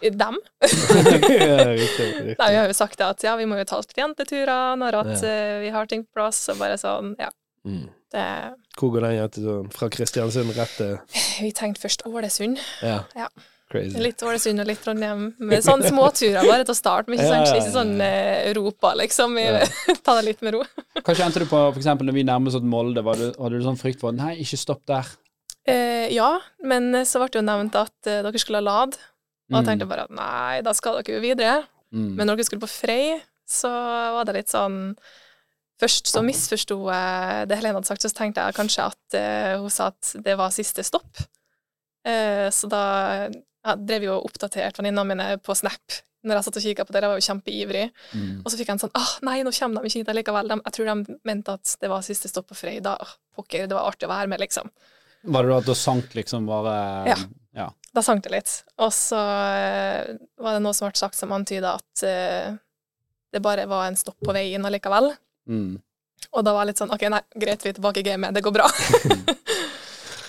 Dem? 0.00 0.36
ja, 0.64 1.56
riktig, 1.72 2.04
riktig. 2.04 2.36
Nei, 2.36 2.50
vi 2.52 2.58
har 2.60 2.68
jo 2.68 2.76
sagt 2.76 3.00
det 3.00 3.08
at 3.08 3.24
ja, 3.24 3.34
vi 3.40 3.48
må 3.48 3.58
jo 3.60 3.66
ta 3.68 3.80
oss 3.80 3.88
jenteturer 3.96 4.76
når 4.80 4.98
at 5.02 5.14
Ja. 5.14 5.20
eh, 5.32 5.54
vi 5.64 5.72
har 5.72 5.88
ting 5.88 6.04
på 6.04 6.20
plass, 6.20 6.42
og 6.52 6.60
bare 6.60 6.76
sånn, 6.80 7.14
ja. 7.20 7.32
Mm. 7.68 7.88
Det, 8.12 8.26
Hvor 8.76 8.92
går 8.94 9.04
den 9.08 9.16
jenteturen? 9.18 9.72
Fra 9.72 9.88
Kristiansund 9.92 10.52
rett 10.56 10.72
til 10.78 10.94
vi 11.40 11.50
tenkte 11.56 11.84
først 11.84 12.04
Ålesund. 12.08 12.60
Ja. 12.84 13.02
Ja. 13.16 13.28
Crazy. 13.70 14.00
Litt 14.02 14.22
Ålesund 14.26 14.60
og 14.60 14.66
litt 14.66 14.80
Trondheim. 14.82 15.20
Med 15.38 15.62
sånne 15.62 15.86
småturer 15.92 16.42
bare 16.48 16.64
til 16.66 16.74
å 16.74 16.78
starte 16.78 17.08
men 17.12 17.20
ikke, 17.20 17.28
sånn, 17.30 17.60
ikke 17.60 17.74
sånn 17.76 17.92
eh, 18.02 18.48
Europa, 18.50 18.90
liksom. 18.98 19.36
Vi, 19.38 19.44
Ja. 19.46 19.60
ta 20.06 20.16
det 20.18 20.24
litt 20.26 20.42
med 20.42 20.56
ro. 20.56 20.64
Kanskje 21.06 21.24
endte 21.28 21.42
du 21.44 21.46
på 21.46 21.60
for 21.70 21.78
eksempel 21.78 22.08
når 22.10 22.16
vi 22.18 22.24
nærmer 22.26 22.50
oss 22.50 22.58
Molde? 22.66 23.04
Var 23.06 23.20
du, 23.22 23.26
hadde 23.38 23.60
du 23.60 23.66
sånn 23.68 23.78
frykt 23.78 24.02
for 24.02 24.16
Nei, 24.16 24.34
ikke 24.42 24.58
stopp 24.58 24.82
der. 24.90 25.06
Eh, 25.70 26.08
ja, 26.16 26.32
men 26.66 26.90
så 27.06 27.20
ble 27.22 27.30
det 27.30 27.38
jo 27.38 27.46
nevnt 27.46 27.78
at 27.78 28.10
eh, 28.10 28.20
dere 28.26 28.42
skulle 28.42 28.58
ha 28.62 28.66
lad, 28.66 28.98
og 28.98 29.56
jeg 29.56 29.62
Mm. 29.62 29.66
tenkte 29.66 29.86
bare 29.90 30.04
at 30.06 30.12
nei, 30.14 30.60
da 30.62 30.72
skal 30.78 30.98
dere 31.00 31.16
jo 31.16 31.20
videre. 31.24 31.54
Mm. 31.94 32.14
Men 32.18 32.26
når 32.30 32.36
dere 32.38 32.46
skulle 32.46 32.62
på 32.62 32.70
Frei, 32.70 33.16
så 33.50 33.70
var 34.14 34.24
det 34.28 34.36
litt 34.40 34.50
sånn 34.52 34.94
Først 35.80 36.10
så 36.12 36.20
misforsto 36.20 36.76
jeg 36.92 37.46
det 37.48 37.56
Helene 37.56 37.78
hadde 37.78 37.88
sagt, 37.88 38.02
så 38.04 38.10
tenkte 38.12 38.42
jeg 38.44 38.52
kanskje 38.58 38.84
at 38.90 39.14
eh, 39.16 39.54
hun 39.62 39.70
sa 39.72 39.86
at 39.94 40.10
det 40.26 40.34
var 40.36 40.50
siste 40.52 40.84
stopp. 40.84 41.22
Eh, 42.04 42.50
så 42.52 42.68
da 42.68 42.82
ja, 43.66 43.74
drev 43.76 44.06
jo 44.06 44.14
og 44.18 44.30
oppdaterte 44.30 44.80
venninnene 44.80 45.08
mine 45.08 45.26
på 45.44 45.56
Snap 45.58 46.00
når 46.26 46.36
jeg 46.36 46.46
satt 46.46 46.58
og 46.58 46.64
kikka 46.66 46.84
på 46.84 46.92
det. 46.92 47.00
Jeg 47.00 47.10
var 47.10 47.20
jo 47.20 47.26
kjempeivrig. 47.26 47.84
Mm. 48.12 48.32
Og 48.42 48.52
så 48.52 48.58
fikk 48.58 48.68
jeg 48.68 48.76
en 48.76 48.82
sånn 48.82 48.96
ah, 48.98 49.12
nei, 49.24 49.38
nå 49.46 49.52
kommer 49.56 49.80
de 49.80 49.90
ikke 49.90 50.02
hit 50.02 50.12
allikevel. 50.12 50.52
De, 50.52 50.58
jeg 50.66 50.76
tror 50.76 50.90
de 50.90 51.18
mente 51.30 51.56
at 51.56 51.74
det 51.80 51.90
var 51.92 52.04
siste 52.04 52.28
stopp 52.28 52.50
på 52.50 52.58
frøy 52.58 52.80
Da, 52.84 52.96
åh, 53.00 53.14
pokker, 53.36 53.68
det 53.70 53.76
var 53.76 53.88
artig 53.88 54.08
å 54.08 54.12
være 54.12 54.28
med, 54.32 54.42
liksom. 54.44 54.68
Var 55.22 55.44
det 55.46 55.52
da 55.52 55.60
at 55.60 55.68
da 55.68 55.76
sank 55.76 56.16
liksom 56.16 56.48
bare 56.48 56.74
Ja. 57.08 57.16
ja. 57.56 57.68
Da 57.96 58.04
sank 58.04 58.24
det 58.26 58.34
litt. 58.34 58.52
Og 58.80 58.92
så 58.94 59.20
eh, 59.20 60.16
var 60.40 60.56
det 60.56 60.64
noe 60.64 60.76
som 60.76 60.88
ble 60.88 61.00
sagt 61.00 61.18
som 61.18 61.32
antyda 61.36 61.76
at 61.80 62.04
uh, 62.04 62.58
det 63.32 63.42
bare 63.44 63.66
var 63.70 63.88
en 63.88 63.98
stopp 63.98 64.20
på 64.20 64.34
veien 64.36 64.64
allikevel. 64.66 65.12
Mm. 65.48 65.78
Og 66.30 66.44
da 66.44 66.52
var 66.54 66.64
jeg 66.64 66.72
litt 66.72 66.82
sånn 66.82 66.92
OK, 66.94 67.08
nei, 67.10 67.22
greit, 67.32 67.64
vi 67.64 67.72
er 67.72 67.76
tilbake 67.80 68.02
i 68.02 68.06
gamet, 68.06 68.36
det 68.36 68.44
går 68.44 68.54
bra. 68.54 68.68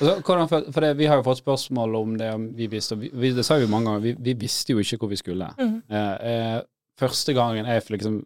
Hvordan, 0.02 0.48
for 0.50 0.68
for 0.74 0.86
det, 0.86 0.96
vi 0.98 1.08
har 1.10 1.20
jo 1.20 1.26
fått 1.26 1.42
spørsmål 1.44 1.96
om 2.00 2.16
det 2.18 2.30
om 2.34 2.48
vi 2.58 2.68
visste, 2.72 2.98
vi, 2.98 3.32
det 3.36 3.46
sa 3.46 3.60
vi 3.62 3.70
mange 3.70 3.92
ganger, 3.92 4.06
vi, 4.06 4.16
vi 4.18 4.34
visste 4.46 4.74
jo 4.74 4.82
ikke 4.82 4.98
hvor 5.04 5.12
vi 5.12 5.20
skulle. 5.20 5.50
Mm. 5.60 5.76
Eh, 5.90 6.32
eh, 6.32 6.60
første 7.00 7.36
gangen 7.38 7.70
jeg 7.70 7.86
liksom 7.96 8.22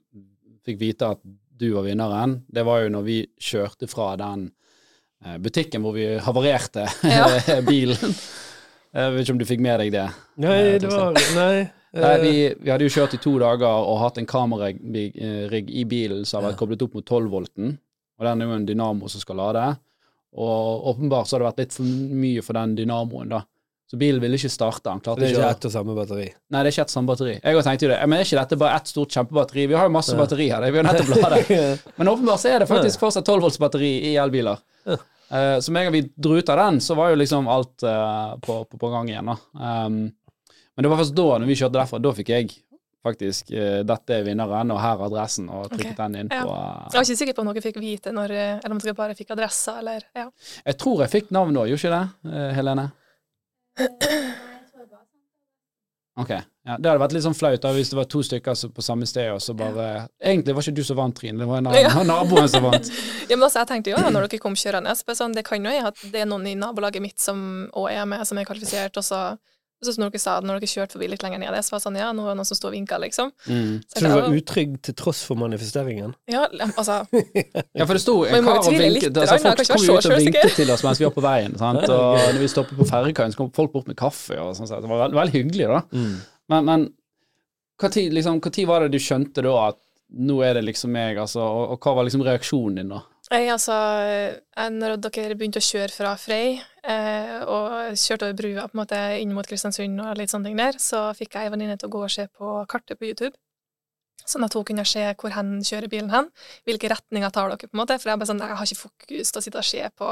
fikk 0.66 0.80
vite 0.82 1.12
at 1.16 1.22
du 1.56 1.70
var 1.74 1.86
vinneren, 1.88 2.42
det 2.52 2.66
var 2.68 2.84
jo 2.84 2.92
når 2.96 3.06
vi 3.06 3.18
kjørte 3.40 3.88
fra 3.92 4.14
den 4.20 4.50
eh, 5.26 5.38
butikken 5.44 5.84
hvor 5.86 5.96
vi 5.96 6.10
havarerte 6.24 6.88
Ja. 7.08 7.28
bilen. 7.70 8.16
Jeg 8.96 9.12
vet 9.12 9.26
ikke 9.26 9.34
om 9.36 9.40
du 9.42 9.48
fikk 9.48 9.64
med 9.64 9.82
deg 9.84 9.92
det? 9.92 10.06
Nei, 10.40 10.60
det 10.80 10.92
var 10.92 11.16
Nei. 11.36 11.66
Nei, 11.96 12.12
eh, 12.12 12.22
vi, 12.22 12.36
vi 12.60 12.72
hadde 12.72 12.88
jo 12.88 12.92
kjørt 12.92 13.16
i 13.16 13.22
to 13.24 13.38
dager 13.40 13.88
og 13.88 14.00
hatt 14.02 14.20
en 14.20 14.28
kamerarigg 14.28 15.70
i 15.72 15.84
bilen 15.88 16.26
som 16.28 16.42
har 16.42 16.52
vært 16.52 16.60
koblet 16.60 16.84
opp 16.84 16.96
mot 16.98 17.08
12-volten, 17.08 17.76
og 18.20 18.28
den 18.28 18.44
er 18.44 18.50
jo 18.50 18.56
en 18.58 18.68
dynamo 18.68 19.12
som 19.12 19.24
skal 19.24 19.40
lade. 19.40 19.66
Og 20.36 20.88
åpenbart 20.92 21.30
så 21.30 21.36
har 21.36 21.44
det 21.44 21.50
vært 21.52 21.62
litt 21.64 21.76
for 21.78 21.92
mye 22.24 22.44
for 22.44 22.60
den 22.60 22.76
dynamoen, 22.80 23.32
da. 23.32 23.46
Så 23.92 24.00
bilen 24.02 24.20
ville 24.22 24.38
ikke 24.40 24.50
starte. 24.50 24.90
Han 24.90 25.02
klarte 25.04 25.22
det 25.22 25.30
er 25.30 25.36
ikke 25.38 25.50
ett 25.54 25.66
og 25.70 25.74
samme 25.76 25.94
batteri. 25.96 26.26
Nei, 26.26 26.62
det 26.62 26.72
er 26.72 26.74
ikke 26.74 26.86
ett 26.88 26.94
samme 26.94 27.12
batteri. 27.12 27.36
Jeg 27.38 27.66
tenkte 27.68 27.86
jo 27.86 27.92
det. 27.92 28.00
Men 28.10 28.18
er 28.18 28.26
ikke 28.26 28.40
dette 28.40 28.58
bare 28.60 28.80
ett 28.80 28.90
stort 28.90 29.14
kjempebatteri? 29.14 29.68
Vi 29.70 29.78
har 29.78 29.86
jo 29.86 29.94
masse 29.94 30.18
batteri 30.18 30.48
her. 30.50 30.66
Vi 30.74 30.82
har 30.82 30.88
nettopp 30.88 31.12
ladet. 31.22 31.84
Men 32.00 32.10
åpenbart 32.10 32.42
så 32.42 32.50
er 32.50 32.64
det 32.64 32.70
faktisk 32.72 33.04
fortsatt 33.06 33.30
12 33.30 33.46
volts 33.46 33.62
batteri 33.62 33.92
i 34.10 34.16
elbiler. 34.20 34.64
Ja. 34.90 34.98
Eh, 35.30 35.60
så 35.62 35.72
med 35.72 35.86
en 35.86 35.88
gang 35.88 35.96
vi 36.00 36.04
dro 36.16 36.34
ut 36.38 36.50
av 36.50 36.64
den, 36.64 36.82
så 36.82 36.98
var 36.98 37.14
jo 37.14 37.22
liksom 37.22 37.48
alt 37.48 37.86
eh, 37.86 38.34
på, 38.42 38.58
på, 38.66 38.82
på 38.82 38.92
gang 38.94 39.14
igjen, 39.14 39.30
da. 39.32 39.38
Um, 39.86 40.02
men 40.76 40.84
det 40.84 40.92
var 40.92 41.00
først 41.00 41.16
da, 41.16 41.28
når 41.40 41.50
vi 41.50 41.56
kjørte 41.62 41.78
derfra, 41.78 42.02
da 42.04 42.12
fikk 42.18 42.34
jeg 42.34 42.50
faktisk 43.06 43.52
eh, 43.54 43.82
Dette 43.88 44.18
er 44.18 44.26
vinneren, 44.28 44.74
og 44.74 44.82
her 44.82 44.98
er 44.98 45.06
adressen, 45.10 45.48
og 45.50 45.70
trykket 45.72 45.94
okay. 45.94 46.00
den 46.02 46.20
inn 46.24 46.34
Ja. 46.34 46.42
på 46.44 46.56
Jeg 46.56 46.98
var 46.98 47.08
ikke 47.08 47.20
sikker 47.22 47.38
på 47.38 47.46
om 47.46 47.52
dere 47.54 47.66
fikk 47.66 47.80
vite 47.84 48.16
når 48.16 48.36
eh, 48.36 48.56
Eller 48.58 48.76
om 48.76 48.82
dere 48.82 48.98
bare 48.98 49.18
fikk 49.18 49.36
adressa, 49.38 49.78
eller 49.84 50.08
ja. 50.16 50.28
Jeg 50.66 50.80
tror 50.82 51.06
jeg 51.06 51.14
fikk 51.20 51.32
navn 51.36 51.62
òg, 51.62 51.70
gjorde 51.72 51.84
ikke 51.86 51.96
det, 51.96 52.34
eh, 52.34 52.52
Helene? 52.60 52.90
Ok. 56.16 56.30
Ja, 56.66 56.78
det 56.80 56.88
hadde 56.88 57.02
vært 57.02 57.14
litt 57.14 57.26
sånn 57.26 57.36
flaut 57.36 57.60
da, 57.62 57.72
hvis 57.76 57.90
det 57.92 57.98
var 58.00 58.06
to 58.10 58.22
stykker 58.24 58.56
på 58.74 58.84
samme 58.86 59.06
sted, 59.10 59.28
og 59.34 59.42
så 59.44 59.54
bare 59.58 60.08
Egentlig 60.24 60.56
var 60.56 60.64
ikke 60.64 60.78
du 60.80 60.86
som 60.88 60.98
vant, 60.98 61.16
Trine, 61.18 61.38
det 61.42 61.48
var 61.50 61.60
en 61.60 61.68
annen, 61.70 61.84
Ja. 61.84 62.04
naboen 62.14 62.48
som 62.50 62.64
vant. 62.64 62.88
ja 63.30 63.36
men 63.36 63.44
altså, 63.44 63.60
jeg 63.60 63.70
tenkte 63.74 63.92
jo 63.92 64.00
da, 64.00 64.14
når 64.16 64.30
dere 64.30 64.40
kom 64.42 64.56
kjørende 64.58 64.96
sånn, 64.96 65.36
Det 65.36 65.44
kan 65.46 65.60
jo 65.60 65.74
være 65.74 65.92
at 65.92 66.00
det 66.14 66.24
er 66.24 66.30
noen 66.30 66.48
i 66.48 66.56
nabolaget 66.56 67.04
mitt 67.04 67.20
som 67.20 67.68
òg 67.76 67.90
er 67.92 68.08
med, 68.08 68.24
som 68.28 68.40
er 68.40 68.48
kvalifisert, 68.48 68.96
og 68.96 69.06
så 69.06 69.20
og 69.90 69.96
så 69.96 70.02
når 70.02 70.14
dere 70.14 70.22
sa 70.24 70.34
når 70.42 70.60
dere 70.60 70.70
kjørte 70.72 70.96
forbi 70.98 71.10
litt 71.12 71.24
lenger 71.26 71.42
ned, 71.42 71.58
så 71.66 71.76
var 71.76 71.82
det 71.82 71.86
sånn 71.86 72.00
Ja, 72.00 72.10
nå 72.16 72.26
er 72.26 72.34
det 72.34 72.40
noen 72.42 72.50
som 72.50 72.60
står 72.60 72.72
og 72.72 72.76
vinker, 72.78 73.02
liksom. 73.04 73.32
Mm. 73.48 73.72
Så 73.86 74.00
Så 74.00 74.04
du 74.06 74.10
var 74.14 74.38
utrygg 74.40 74.76
til 74.88 74.98
tross 75.02 75.24
for 75.28 75.40
manifesteringen? 75.40 76.16
ja, 76.32 76.44
altså 76.76 77.00
Ja, 77.78 77.86
for 77.86 77.94
det 77.96 78.04
sto 78.04 78.18
en 78.26 78.46
kar 78.46 78.62
og 78.62 78.70
vinket. 78.74 79.18
Altså, 79.22 79.40
folk 79.46 79.72
kom 79.72 79.86
jo 79.86 79.98
ut 79.98 80.10
og 80.10 80.18
vinket 80.20 80.60
til 80.60 80.76
oss 80.76 80.86
mens 80.86 81.02
vi 81.02 81.08
var 81.08 81.16
på 81.16 81.26
veien. 81.26 81.58
Sant? 81.60 81.88
Og 81.90 82.20
når 82.20 82.42
vi 82.42 82.52
stoppet 82.52 82.80
på 82.80 82.88
ferjekaien, 82.90 83.34
så 83.34 83.44
kom 83.44 83.52
folk 83.56 83.74
bort 83.74 83.90
med 83.92 83.98
kaffe. 84.00 84.38
og 84.42 84.54
sånn, 84.58 84.70
så 84.70 84.82
Det 84.82 84.92
var 84.92 85.06
veldig, 85.08 85.20
veldig 85.22 85.36
hyggelig, 85.40 85.68
da. 85.72 85.82
Mm. 85.96 86.14
Men, 86.54 86.70
men 86.70 86.88
hva 87.82 87.90
tid, 87.92 88.14
liksom, 88.16 88.40
hva 88.44 88.52
tid 88.54 88.70
var 88.70 88.86
det 88.86 88.94
du 88.96 89.02
skjønte 89.04 89.44
da 89.44 89.56
at 89.70 89.82
nå 90.16 90.38
er 90.46 90.56
det 90.58 90.68
liksom 90.68 90.94
meg, 90.96 91.18
altså, 91.20 91.42
og, 91.44 91.76
og 91.76 91.84
hva 91.84 91.96
var 91.98 92.08
liksom 92.08 92.24
reaksjonen 92.24 92.80
din 92.80 92.94
da? 92.94 93.02
Nei, 93.34 93.48
altså, 93.50 93.74
eh, 94.06 94.68
når 94.70 95.00
dere 95.02 95.34
begynte 95.34 95.58
å 95.58 95.66
kjøre 95.66 95.90
fra 95.90 96.12
Frei, 96.22 96.60
eh, 96.86 97.40
og 97.50 97.96
kjørte 97.98 98.28
over 98.28 98.38
brua 98.38 98.68
på 98.70 98.78
en 98.78 98.82
måte 98.84 99.00
inn 99.18 99.34
mot 99.34 99.48
Kristiansund 99.50 99.98
og 100.04 100.20
litt 100.20 100.30
sånne 100.30 100.52
ting 100.52 100.60
der, 100.60 100.78
så 100.78 101.08
fikk 101.18 101.34
jeg 101.34 101.48
ei 101.48 101.54
venninne 101.54 101.78
til 101.82 101.90
å 101.90 101.96
gå 101.96 102.04
og 102.06 102.14
se 102.14 102.28
på 102.30 102.60
kartet 102.70 103.00
på 103.00 103.10
YouTube. 103.10 103.34
Sånn 104.26 104.46
at 104.46 104.54
hun 104.54 104.66
kunne 104.66 104.86
se 104.86 105.02
hvor 105.18 105.34
hen 105.34 105.58
kjører 105.66 105.90
bilen 105.90 106.14
hen, 106.14 106.30
hvilke 106.70 106.90
retninger 106.94 107.34
tar 107.34 107.50
dere, 107.50 107.66
på 107.66 107.74
en 107.74 107.82
måte. 107.82 107.98
For 108.02 108.14
jeg 108.14 108.30
sånn, 108.30 108.42
jeg 108.46 108.60
har 108.62 108.70
ikke 108.70 108.84
fokus 108.84 109.34
til 109.34 109.42
å 109.42 109.46
sitte 109.46 109.62
og 109.62 109.70
se 109.72 109.82
på 109.98 110.12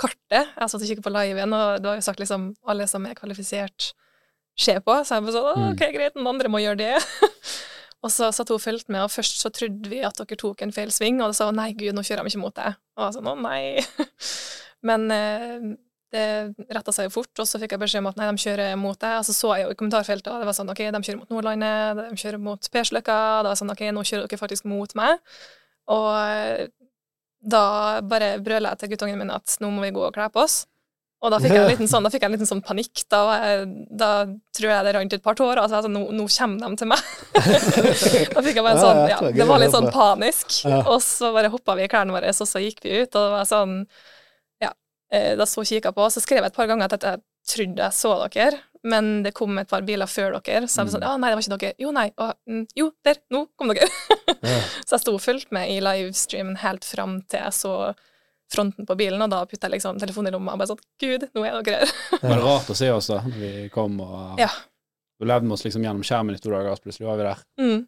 kartet. 0.00 0.52
Jeg 0.56 0.72
satt 0.72 0.80
og 0.80 0.88
kikket 0.88 1.04
på 1.04 1.12
liven, 1.12 1.56
og 1.56 1.82
du 1.82 1.88
har 1.90 2.00
jo 2.00 2.06
sagt 2.08 2.20
liksom 2.22 2.52
alle 2.68 2.88
som 2.88 3.04
er 3.08 3.16
kvalifisert, 3.18 3.92
se 4.58 4.74
på. 4.80 4.96
Så 5.04 5.18
jeg 5.18 5.28
bare 5.28 5.36
sånn, 5.36 5.68
ok, 5.72 5.84
greit, 5.94 6.16
noen 6.16 6.32
andre 6.32 6.52
må 6.52 6.64
gjøre 6.64 6.80
det. 6.80 6.94
Og 8.08 8.12
så 8.14 8.30
satt 8.32 8.48
hun 8.48 8.56
og 8.56 8.64
fulgte 8.64 8.94
med, 8.94 9.02
og 9.04 9.12
først 9.12 9.42
så 9.42 9.50
trodde 9.52 9.90
vi 9.90 10.00
at 10.06 10.16
dere 10.16 10.38
tok 10.40 10.62
en 10.64 10.72
feil 10.72 10.92
sving, 10.94 11.20
og 11.20 11.34
sa 11.36 11.50
hun 11.50 11.58
nei, 11.60 11.74
gud, 11.76 11.92
nå 11.92 12.04
kjører 12.06 12.24
de 12.24 12.32
ikke 12.32 12.40
mot 12.40 12.56
deg. 12.56 12.78
Og 12.96 13.04
jeg 13.04 13.18
sa 13.18 13.24
nå, 13.26 13.34
nei. 13.44 14.30
Men 14.88 15.04
eh, 15.12 15.66
det 16.14 16.24
retta 16.72 16.94
seg 16.94 17.08
jo 17.08 17.12
fort, 17.18 17.34
og 17.36 17.48
så 17.50 17.60
fikk 17.60 17.74
jeg 17.76 17.82
beskjed 17.82 18.00
om 18.00 18.08
at 18.08 18.16
nei, 18.16 18.30
de 18.30 18.44
kjører 18.46 18.80
mot 18.80 18.96
deg. 18.96 19.18
Og 19.20 19.28
så 19.28 19.36
så 19.36 19.52
jeg 19.58 19.66
jo 19.66 19.74
i 19.74 19.78
kommentarfeltet, 19.82 20.30
og 20.32 20.40
det 20.40 20.48
var 20.48 20.56
sånn 20.56 20.72
ok, 20.72 20.82
de 20.94 21.02
kjører 21.04 21.20
mot 21.20 21.34
Nordlandet, 21.34 22.00
de 22.00 22.22
kjører 22.22 22.42
mot 22.48 22.70
Persløkka, 22.72 23.18
det 23.44 23.52
var 23.52 23.60
sånn 23.60 23.74
ok, 23.76 23.84
nå 23.92 24.06
kjører 24.08 24.24
dere 24.30 24.40
faktisk 24.40 24.68
mot 24.72 24.96
meg. 24.96 25.20
Og 25.92 26.08
eh, 26.16 26.64
da 27.44 27.64
bare 28.08 28.32
brøler 28.42 28.72
jeg 28.72 28.80
til 28.80 28.94
guttungen 28.94 29.20
min 29.20 29.36
at 29.36 29.60
nå 29.60 29.70
må 29.74 29.84
vi 29.84 29.92
gå 29.94 30.08
og 30.08 30.16
kle 30.16 30.30
på 30.32 30.46
oss. 30.46 30.62
Og 31.18 31.30
da 31.32 31.40
fikk 31.42 31.54
jeg 31.54 31.64
en 31.64 31.72
liten 31.72 31.90
sånn, 31.90 32.06
jeg 32.12 32.22
en 32.22 32.34
liten 32.36 32.48
sånn 32.48 32.62
panikk. 32.64 33.02
Da, 33.10 33.22
da 33.90 34.10
tror 34.54 34.70
jeg 34.70 34.86
det 34.86 34.92
rant 34.94 35.16
et 35.16 35.24
par 35.24 35.38
tårer. 35.38 35.60
Altså, 35.62 35.80
altså, 35.80 35.90
nå, 35.90 36.04
nå 36.14 36.28
kommer 36.30 36.62
de 36.62 36.78
til 36.82 36.90
meg. 36.92 37.08
da 38.34 38.44
fikk 38.44 38.60
jeg 38.60 38.66
bare 38.66 38.76
en 38.76 38.84
sånn, 38.84 39.02
ja, 39.10 39.18
Det 39.34 39.48
var 39.48 39.62
litt 39.62 39.74
sånn 39.74 39.90
panisk. 39.94 40.60
Og 40.84 41.00
så 41.04 41.32
bare 41.34 41.50
hoppa 41.52 41.74
vi 41.78 41.88
i 41.88 41.90
klærne 41.90 42.14
våre, 42.14 42.30
og 42.30 42.50
så 42.52 42.62
gikk 42.62 42.84
vi 42.86 43.02
ut, 43.02 43.10
og 43.10 43.18
det 43.18 43.32
var 43.34 43.50
sånn 43.50 43.74
Ja. 44.62 44.72
eh, 45.10 45.34
Da 45.38 45.46
så 45.48 45.66
kikka 45.66 45.92
på, 45.96 46.06
så 46.12 46.22
skrev 46.22 46.44
jeg 46.44 46.52
et 46.52 46.58
par 46.58 46.70
ganger 46.70 46.94
at 46.94 47.02
jeg 47.02 47.24
trodde 47.48 47.82
jeg 47.82 47.96
så 47.96 48.12
dere, 48.28 48.60
men 48.86 49.22
det 49.24 49.32
kom 49.34 49.58
et 49.58 49.68
par 49.70 49.82
biler 49.82 50.06
før 50.06 50.36
dere. 50.38 50.68
Så 50.68 50.84
jeg 50.84 50.86
var 50.86 50.94
sånn 50.94 51.06
Ja, 51.08 51.16
nei, 51.18 51.32
det 51.32 51.38
var 51.40 51.46
ikke 51.48 51.58
dere. 51.64 51.78
Jo, 51.82 51.90
nei. 51.96 52.10
Og, 52.14 52.36
mm, 52.46 52.66
jo, 52.78 52.92
der. 53.04 53.18
Nå 53.34 53.48
kom 53.58 53.74
dere. 53.74 53.90
Så 54.86 54.94
jeg 54.94 55.02
sto 55.02 55.16
og 55.16 55.24
fulgte 55.24 55.56
med 55.56 55.72
i 55.72 55.80
livestreamen 55.82 56.60
helt 56.62 56.86
fram 56.86 57.18
til 57.26 57.42
jeg 57.42 57.56
så 57.58 57.72
fronten 58.52 58.86
på 58.88 58.96
bilen, 58.98 59.20
og 59.22 59.30
da 59.32 59.42
putta 59.48 59.68
jeg 59.68 59.76
liksom 59.76 59.98
telefonen 60.00 60.30
i 60.30 60.34
lomma 60.36 60.54
og 60.54 60.62
bare 60.62 60.70
sånn 60.72 60.82
Gud, 61.02 61.28
nå 61.34 61.44
er 61.44 61.58
dere 61.66 61.82
her. 61.82 61.92
Det 62.22 62.30
var 62.32 62.42
rart 62.44 62.72
å 62.72 62.76
se 62.78 62.88
oss 62.94 63.10
da, 63.12 63.20
når 63.26 63.38
vi 63.42 63.52
kom 63.74 64.00
og 64.04 64.40
Ja. 64.40 64.50
Levde 65.18 65.48
med 65.48 65.56
oss 65.56 65.64
liksom 65.66 65.82
gjennom 65.82 66.04
skjermen 66.06 66.36
i 66.36 66.38
to 66.38 66.50
dager, 66.52 66.70
og 66.76 66.82
plutselig 66.84 67.08
var 67.08 67.16
vi 67.18 67.24
der. 67.26 67.40
Mm. 67.58 67.80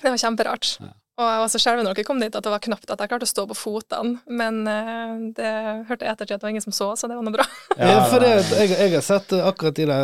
Det 0.00 0.10
var 0.10 0.20
kjemperart. 0.22 0.70
Ja. 0.80 0.92
Og 1.14 1.22
jeg 1.30 1.42
var 1.44 1.50
så 1.52 1.58
skjelven 1.62 1.86
når 1.86 1.94
dere 1.94 2.06
kom 2.08 2.18
dit 2.18 2.34
at 2.34 2.42
det 2.42 2.50
var 2.50 2.62
knapt 2.64 2.90
at 2.90 2.98
jeg 3.04 3.10
klarte 3.12 3.26
å 3.28 3.30
stå 3.30 3.44
på 3.46 3.54
fotene, 3.54 4.16
men 4.26 4.56
eh, 4.66 5.12
det 5.36 5.50
hørte 5.86 6.02
jeg 6.08 6.10
ettertid 6.10 6.34
at 6.34 6.40
det 6.42 6.46
var 6.48 6.54
ingen 6.56 6.64
som 6.64 6.74
så, 6.74 6.88
så 6.98 7.06
det 7.06 7.14
var 7.14 7.22
noe 7.28 7.36
bra. 7.36 7.46
Ja, 7.78 8.00
for 8.10 8.22
det, 8.22 8.32
jeg, 8.58 8.72
jeg 8.74 8.92
har 8.96 9.04
sett 9.06 9.28
det 9.30 9.38
akkurat 9.46 9.78
i 9.78 9.86
det, 9.90 10.00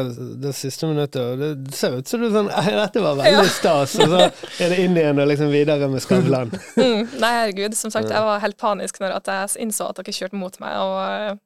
det 0.46 0.54
siste 0.54 0.86
minuttet, 0.90 1.18
og 1.22 1.42
det 1.42 1.74
ser 1.74 1.98
ut 1.98 2.06
som 2.10 2.22
du 2.22 2.28
er 2.28 2.36
sånn 2.38 2.50
nei, 2.54 2.64
Dette 2.78 3.02
var 3.02 3.18
veldig 3.18 3.42
Ja. 3.42 3.50
stas, 3.58 3.96
og 4.02 4.14
så 4.14 4.22
er 4.62 4.72
det 4.76 4.78
inn 4.84 4.94
igjen 5.02 5.18
og 5.22 5.30
liksom 5.32 5.50
videre 5.50 5.90
med 5.90 6.02
Skavlan. 6.06 6.54
Mm. 6.78 7.02
Nei, 7.18 7.34
herregud, 7.40 7.74
som 7.78 7.90
sagt, 7.90 8.10
jeg 8.14 8.26
var 8.30 8.42
helt 8.46 8.58
panisk 8.62 9.02
når 9.02 9.18
at 9.18 9.34
jeg 9.34 9.64
innså 9.66 9.90
at 9.90 9.98
dere 9.98 10.14
kjørte 10.14 10.38
mot 10.38 10.62
meg, 10.62 10.78
og 10.78 10.98
eh, 11.10 11.38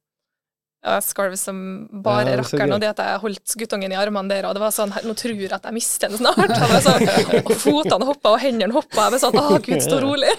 jeg 0.84 1.04
skalv 1.06 1.36
som 1.40 1.58
bare 2.04 2.34
Ja, 2.34 2.40
rakkeren, 2.42 2.74
og 2.76 2.80
det 2.82 2.90
at 2.92 3.00
jeg 3.00 3.20
holdt 3.22 3.54
guttungen 3.62 3.92
i 3.94 3.96
armene 3.96 4.28
der, 4.28 4.48
og 4.48 4.56
det 4.56 4.60
var 4.62 4.74
sånn 4.76 4.92
Nå 5.06 5.14
tror 5.16 5.32
jeg 5.40 5.52
at 5.56 5.64
jeg 5.70 5.76
mister 5.76 6.12
den 6.12 6.20
snart. 6.20 6.52
Sånn, 6.84 7.06
og 7.40 7.54
fotene 7.62 8.08
hoppa, 8.10 8.34
og 8.34 8.42
hendene 8.42 8.74
hoppa. 8.76 9.06
Jeg 9.06 9.14
ble 9.14 9.22
sånn 9.22 9.38
Å, 9.40 9.46
gud, 9.64 9.80
stå 9.84 10.00
rolig. 10.04 10.34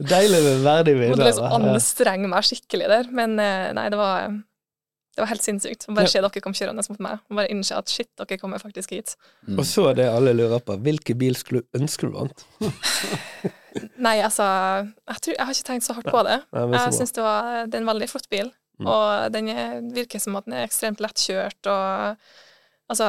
Deilig 0.00 0.40
med 0.46 0.64
verdig 0.64 0.96
Måtte 1.02 1.28
liksom 1.28 1.58
anstrenge 1.74 2.30
meg 2.32 2.48
skikkelig 2.48 2.88
der. 2.94 3.12
Men 3.12 3.36
eh, 3.42 3.68
nei, 3.76 3.86
det 3.92 4.00
var, 4.00 4.32
det 5.12 5.24
var 5.26 5.30
helt 5.34 5.44
sinnssykt. 5.44 5.84
Bare 5.92 6.08
se 6.08 6.22
dere 6.24 6.44
kom 6.44 6.56
kjørende 6.56 6.84
mot 6.88 7.02
meg, 7.04 7.20
og 7.28 7.40
bare 7.42 7.52
innse 7.52 7.76
at 7.76 7.92
shit, 7.92 8.08
dere 8.16 8.40
kommer 8.40 8.62
faktisk 8.62 8.94
hit. 8.96 9.12
Mm. 9.44 9.58
Og 9.60 9.68
så 9.68 9.90
er 9.92 10.00
det 10.00 10.08
alle 10.08 10.32
lurer 10.38 10.62
på, 10.64 10.78
hvilken 10.88 11.20
bil 11.20 11.36
skulle 11.36 11.66
du 11.66 11.82
ønske 11.82 12.08
du 12.08 12.16
vant? 12.16 12.46
Nei, 14.02 14.18
altså 14.20 14.44
Jeg, 14.44 15.20
tror, 15.24 15.36
jeg 15.36 15.44
har 15.48 15.54
ikke 15.56 15.68
tenkt 15.68 15.86
så 15.86 15.94
hardt 15.96 16.10
på 16.12 16.24
det. 16.26 16.40
Nei, 16.52 16.64
Jeg 16.76 16.96
syns 16.98 17.14
det, 17.16 17.22
var- 17.24 17.66
det 17.68 17.78
er 17.78 17.84
en 17.84 17.88
veldig 17.92 18.08
flott 18.10 18.28
bil, 18.32 18.50
Mm. 18.82 18.88
og 18.90 19.32
den 19.34 19.50
er, 19.52 19.76
virker 19.94 20.22
som 20.22 20.36
at 20.38 20.48
den 20.48 20.56
er 20.58 20.66
ekstremt 20.66 21.02
lettkjørt, 21.04 21.70
og 21.70 22.18
Altså, 22.92 23.06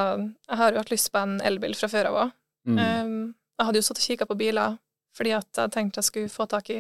jeg 0.48 0.58
har 0.58 0.72
jo 0.72 0.80
hatt 0.80 0.92
lyst 0.94 1.12
på 1.12 1.20
en 1.20 1.40
elbil 1.44 1.74
fra 1.76 1.90
før 1.92 2.08
av 2.08 2.18
òg. 2.22 2.34
Mm. 2.70 2.78
Um, 2.80 3.16
jeg 3.60 3.68
hadde 3.68 3.80
jo 3.82 3.86
satt 3.90 4.00
og 4.00 4.06
kikka 4.08 4.28
på 4.30 4.40
biler 4.40 4.78
fordi 5.14 5.34
at 5.36 5.60
jeg 5.60 5.72
tenkte 5.76 6.00
jeg 6.00 6.08
skulle 6.08 6.32
få 6.32 6.48
tak 6.50 6.70
i 6.74 6.80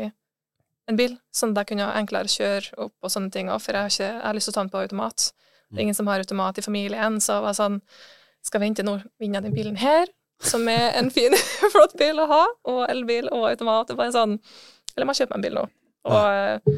en 0.89 0.97
bil, 0.97 1.11
sånn 1.35 1.51
at 1.51 1.61
jeg 1.61 1.73
kunne 1.73 1.89
enklere 1.99 2.31
kjøre 2.31 2.79
opp 2.81 3.05
og 3.05 3.11
sånne 3.13 3.29
ting 3.33 3.51
òg, 3.51 3.59
for 3.61 3.75
jeg 3.75 3.85
har, 3.85 3.91
ikke, 3.93 4.07
jeg 4.07 4.23
har 4.25 4.37
lyst 4.37 4.49
til 4.49 4.53
å 4.53 4.55
ta 4.55 4.63
den 4.63 4.71
på 4.73 4.81
automat. 4.81 5.25
Det 5.69 5.77
er 5.77 5.85
ingen 5.85 5.97
som 5.99 6.09
har 6.09 6.23
automat 6.23 6.57
i 6.57 6.63
familien, 6.65 7.19
så 7.21 7.37
jeg 7.37 7.45
var 7.45 7.57
sånn 7.59 7.79
Skal 8.43 8.59
vente 8.59 8.83
nå, 8.83 8.97
vinner 9.21 9.39
jeg 9.39 9.45
den 9.45 9.55
bilen 9.55 9.77
her, 9.79 10.09
som 10.43 10.65
er 10.67 10.97
en 10.99 11.11
fin, 11.13 11.35
flott 11.75 11.93
bil 11.99 12.19
å 12.19 12.25
ha, 12.31 12.41
og 12.71 12.81
elbil 12.89 13.29
og 13.31 13.45
automat, 13.51 13.93
og 13.93 14.01
bare 14.01 14.15
sånn 14.15 14.39
Eller 14.95 15.07
må 15.07 15.13
jeg 15.13 15.23
kjøpe 15.23 15.37
meg 15.37 15.39
en 15.39 15.45
bil 15.45 15.59
nå? 15.59 15.67
Og 16.09 16.73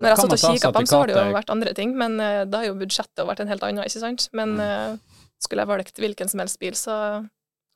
når 0.00 0.08
jeg 0.08 0.16
har 0.16 0.22
satt 0.22 0.32
og 0.32 0.54
kikka 0.54 0.72
på 0.72 0.78
dem, 0.78 0.86
så 0.86 0.98
har 1.00 1.06
det 1.10 1.16
jo 1.16 1.32
vært 1.38 1.50
andre 1.54 1.72
ting, 1.74 1.96
men 1.96 2.18
uh, 2.20 2.44
da 2.44 2.58
har 2.62 2.66
jo 2.70 2.74
budsjettet 2.80 3.26
vært 3.26 3.40
en 3.40 3.48
helt 3.48 3.62
annen, 3.62 3.84
ikke 3.84 4.00
sant? 4.02 4.28
Men 4.32 4.54
uh, 4.60 4.96
skulle 5.42 5.62
jeg 5.64 5.68
valgt 5.68 5.98
hvilken 6.02 6.28
som 6.28 6.40
helst 6.40 6.58
bil, 6.60 6.74
så 6.78 6.94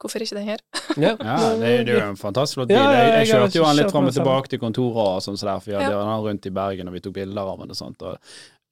hvorfor 0.02 0.18
ikke 0.24 0.34
den 0.34 0.48
her? 0.48 0.58
Ja. 0.98 1.12
Det, 1.62 1.68
er- 1.68 1.84
det 1.86 1.92
er 1.94 2.00
jo 2.00 2.08
en 2.10 2.16
fantastisk 2.18 2.58
flott 2.58 2.68
bil. 2.72 2.76
Jeg, 2.76 2.96
jeg 3.06 3.18
jeg 3.20 3.28
kjørte 3.34 3.58
jo 3.60 3.66
den 3.68 3.76
litt 3.78 3.92
fram 3.94 4.08
og 4.10 4.16
tilbake 4.16 4.48
til 4.50 4.58
kontoret 4.58 4.98
og 5.18 5.22
sånn, 5.22 5.38
så 5.38 5.46
der, 5.46 5.60
for 5.62 5.70
vi 5.70 5.76
hadde 5.78 5.92
Ja. 5.94 6.00
den 6.02 6.24
rundt 6.26 6.46
i 6.46 6.50
Bergen, 6.50 6.88
og 6.90 6.94
vi 6.96 7.00
tok 7.04 7.14
bilder 7.20 7.52
av 7.52 7.60
den 7.62 7.70
og 7.70 7.78
sånt. 7.78 8.02
Og 8.02 8.18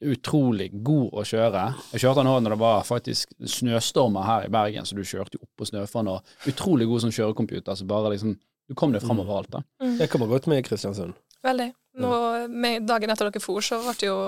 utrolig 0.00 0.70
god 0.82 1.10
å 1.12 1.22
kjøre. 1.28 1.62
Jeg 1.92 2.00
kjørte 2.02 2.22
den 2.22 2.28
nå 2.30 2.34
når 2.40 2.54
det 2.54 2.60
var 2.62 2.84
faktisk 2.88 3.34
snøstormer 3.44 4.24
her 4.26 4.46
i 4.48 4.52
Bergen, 4.54 4.86
så 4.88 4.96
du 4.96 5.02
kjørte 5.04 5.36
jo 5.38 5.44
oppå 5.44 5.68
snøfonn, 5.68 6.08
og 6.08 6.48
utrolig 6.50 6.86
god 6.88 7.02
som 7.04 7.12
kjørecomputer, 7.14 7.76
så 7.76 7.86
bare 7.86 8.14
liksom 8.16 8.38
Du 8.70 8.74
kom 8.78 8.92
deg 8.94 9.02
fram 9.02 9.18
Mm. 9.18 9.24
overalt, 9.26 9.50
da. 9.50 9.60
Jeg 9.98 10.08
kommer 10.12 10.28
godt 10.30 10.46
med 10.46 10.58
i 10.60 10.62
Kristiansund. 10.62 11.12
Veldig. 11.46 11.70
Nå, 12.00 12.11
med 12.48 12.87
dagen 12.87 13.11
etter 13.11 13.31
dere 13.31 13.40
for, 13.42 13.61
så 13.64 13.81
ble 13.83 13.94
det 13.98 14.07
jo 14.11 14.18